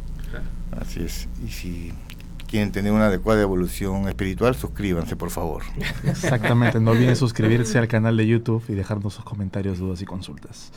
Así 0.80 1.02
es. 1.02 1.28
Y 1.45 1.50
si 1.50 1.91
quieren 2.50 2.72
tener 2.72 2.91
una 2.91 3.06
adecuada 3.06 3.41
evolución 3.41 4.08
espiritual, 4.08 4.56
suscríbanse, 4.56 5.16
por 5.16 5.30
favor. 5.30 5.64
Exactamente, 6.04 6.80
no 6.80 6.91
olviden 6.91 7.16
suscribirse 7.18 7.78
al 7.78 7.88
canal 7.88 8.18
de 8.18 8.28
YouTube 8.28 8.64
y 8.68 8.74
dejarnos 8.74 9.14
sus 9.14 9.24
comentarios, 9.24 9.78
dudas 9.78 10.02
y 10.02 10.06
consultas. 10.06 10.72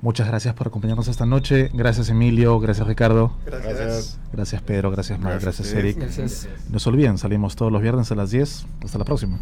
Muchas 0.00 0.28
gracias 0.28 0.54
por 0.54 0.68
acompañarnos 0.68 1.08
esta 1.08 1.26
noche. 1.26 1.70
Gracias 1.72 2.10
Emilio, 2.10 2.60
gracias 2.60 2.86
Ricardo. 2.86 3.32
Gracias. 3.46 4.20
Gracias 4.32 4.62
Pedro, 4.62 4.90
gracias 4.90 5.18
Mar, 5.18 5.40
gracias, 5.40 5.72
Eric. 5.72 5.98
Gracias. 5.98 6.48
No 6.70 6.78
se 6.78 6.88
olviden, 6.88 7.18
salimos 7.18 7.56
todos 7.56 7.72
los 7.72 7.80
viernes 7.80 8.12
a 8.12 8.14
las 8.14 8.30
10. 8.30 8.66
Hasta 8.84 8.98
la 8.98 9.04
próxima. 9.04 9.38